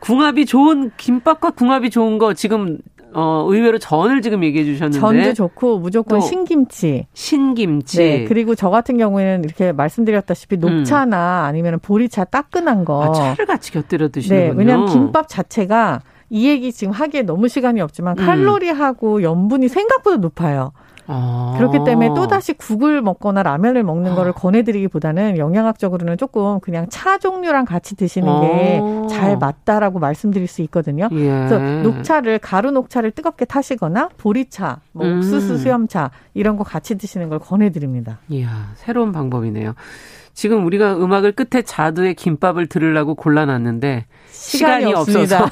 궁합이 0.00 0.46
좋은 0.46 0.90
김밥과 0.96 1.50
궁합이 1.50 1.90
좋은 1.90 2.18
거 2.18 2.34
지금 2.34 2.78
어, 3.12 3.46
의외로 3.48 3.78
전을 3.78 4.20
지금 4.20 4.44
얘기해 4.44 4.64
주셨는데. 4.64 5.00
전도 5.00 5.32
좋고 5.32 5.78
무조건 5.78 6.20
신김치. 6.20 7.06
신김치. 7.14 7.98
네. 7.98 8.24
그리고 8.24 8.54
저 8.54 8.68
같은 8.68 8.98
경우에는 8.98 9.42
이렇게 9.42 9.72
말씀드렸다시피 9.72 10.58
녹차나 10.58 11.44
음. 11.44 11.48
아니면 11.48 11.78
보리차 11.80 12.24
따끈한 12.24 12.84
거. 12.84 13.04
아, 13.04 13.12
차를 13.12 13.46
같이 13.46 13.72
곁들여 13.72 14.08
드시는군요. 14.08 14.52
네. 14.52 14.58
왜냐하면 14.58 14.88
김밥 14.88 15.28
자체가 15.28 16.02
이 16.28 16.46
얘기 16.46 16.72
지금 16.72 16.92
하기에 16.92 17.22
너무 17.22 17.48
시간이 17.48 17.80
없지만 17.80 18.18
음. 18.18 18.26
칼로리하고 18.26 19.22
염분이 19.22 19.68
생각보다 19.68 20.18
높아요. 20.18 20.72
아. 21.06 21.54
그렇기 21.56 21.84
때문에 21.84 22.14
또다시 22.14 22.52
국을 22.52 23.00
먹거나 23.02 23.42
라면을 23.42 23.82
먹는 23.82 24.14
거를 24.14 24.32
아. 24.32 24.34
권해드리기보다는 24.34 25.38
영양학적으로는 25.38 26.16
조금 26.18 26.60
그냥 26.60 26.86
차 26.90 27.18
종류랑 27.18 27.64
같이 27.64 27.96
드시는 27.96 29.08
게잘 29.08 29.32
아. 29.32 29.36
맞다라고 29.36 29.98
말씀드릴 29.98 30.46
수 30.46 30.62
있거든요. 30.62 31.08
예. 31.12 31.16
그래서 31.16 31.58
녹차를 31.58 32.38
가루 32.38 32.70
녹차를 32.70 33.10
뜨겁게 33.12 33.44
타시거나 33.44 34.10
보리차, 34.16 34.80
뭐 34.92 35.06
음. 35.06 35.18
옥수수 35.18 35.58
수염차 35.58 36.10
이런 36.34 36.56
거 36.56 36.64
같이 36.64 36.96
드시는 36.96 37.28
걸 37.28 37.38
권해드립니다. 37.38 38.18
이야 38.28 38.72
새로운 38.74 39.12
방법이네요. 39.12 39.74
지금 40.36 40.66
우리가 40.66 40.98
음악을 40.98 41.32
끝에 41.32 41.62
자두의 41.62 42.14
김밥을 42.14 42.66
들으려고 42.66 43.14
골라놨는데 43.14 44.04
시간이, 44.30 44.84
시간이 44.84 44.94
없어서 44.94 45.50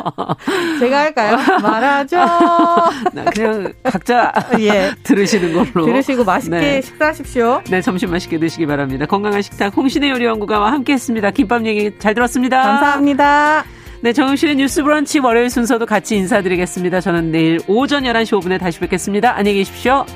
제가 0.80 0.98
할까요? 1.00 1.36
말하죠. 1.62 2.16
그냥 3.34 3.72
각자 3.82 4.32
예. 4.60 4.92
들으시는 5.02 5.52
걸로 5.52 5.84
들으시고 5.84 6.24
맛있게 6.24 6.58
네. 6.58 6.80
식사하십시오. 6.80 7.62
네, 7.70 7.82
점심 7.82 8.10
맛있게 8.10 8.38
드시기 8.38 8.64
바랍니다. 8.64 9.04
건강한 9.04 9.42
식탁 9.42 9.76
홍신의 9.76 10.08
요리연구가와 10.08 10.72
함께했습니다. 10.72 11.30
김밥 11.32 11.66
얘기 11.66 11.92
잘 11.98 12.14
들었습니다. 12.14 12.62
감사합니다. 12.62 13.64
네, 14.00 14.14
정용실의 14.14 14.56
뉴스 14.56 14.82
브런치 14.82 15.18
월요일 15.18 15.50
순서도 15.50 15.84
같이 15.84 16.16
인사드리겠습니다. 16.16 17.02
저는 17.02 17.30
내일 17.30 17.60
오전 17.66 18.04
11시 18.04 18.40
5분에 18.40 18.58
다시 18.58 18.80
뵙겠습니다. 18.80 19.36
안녕히 19.36 19.58
계십시오. 19.58 20.06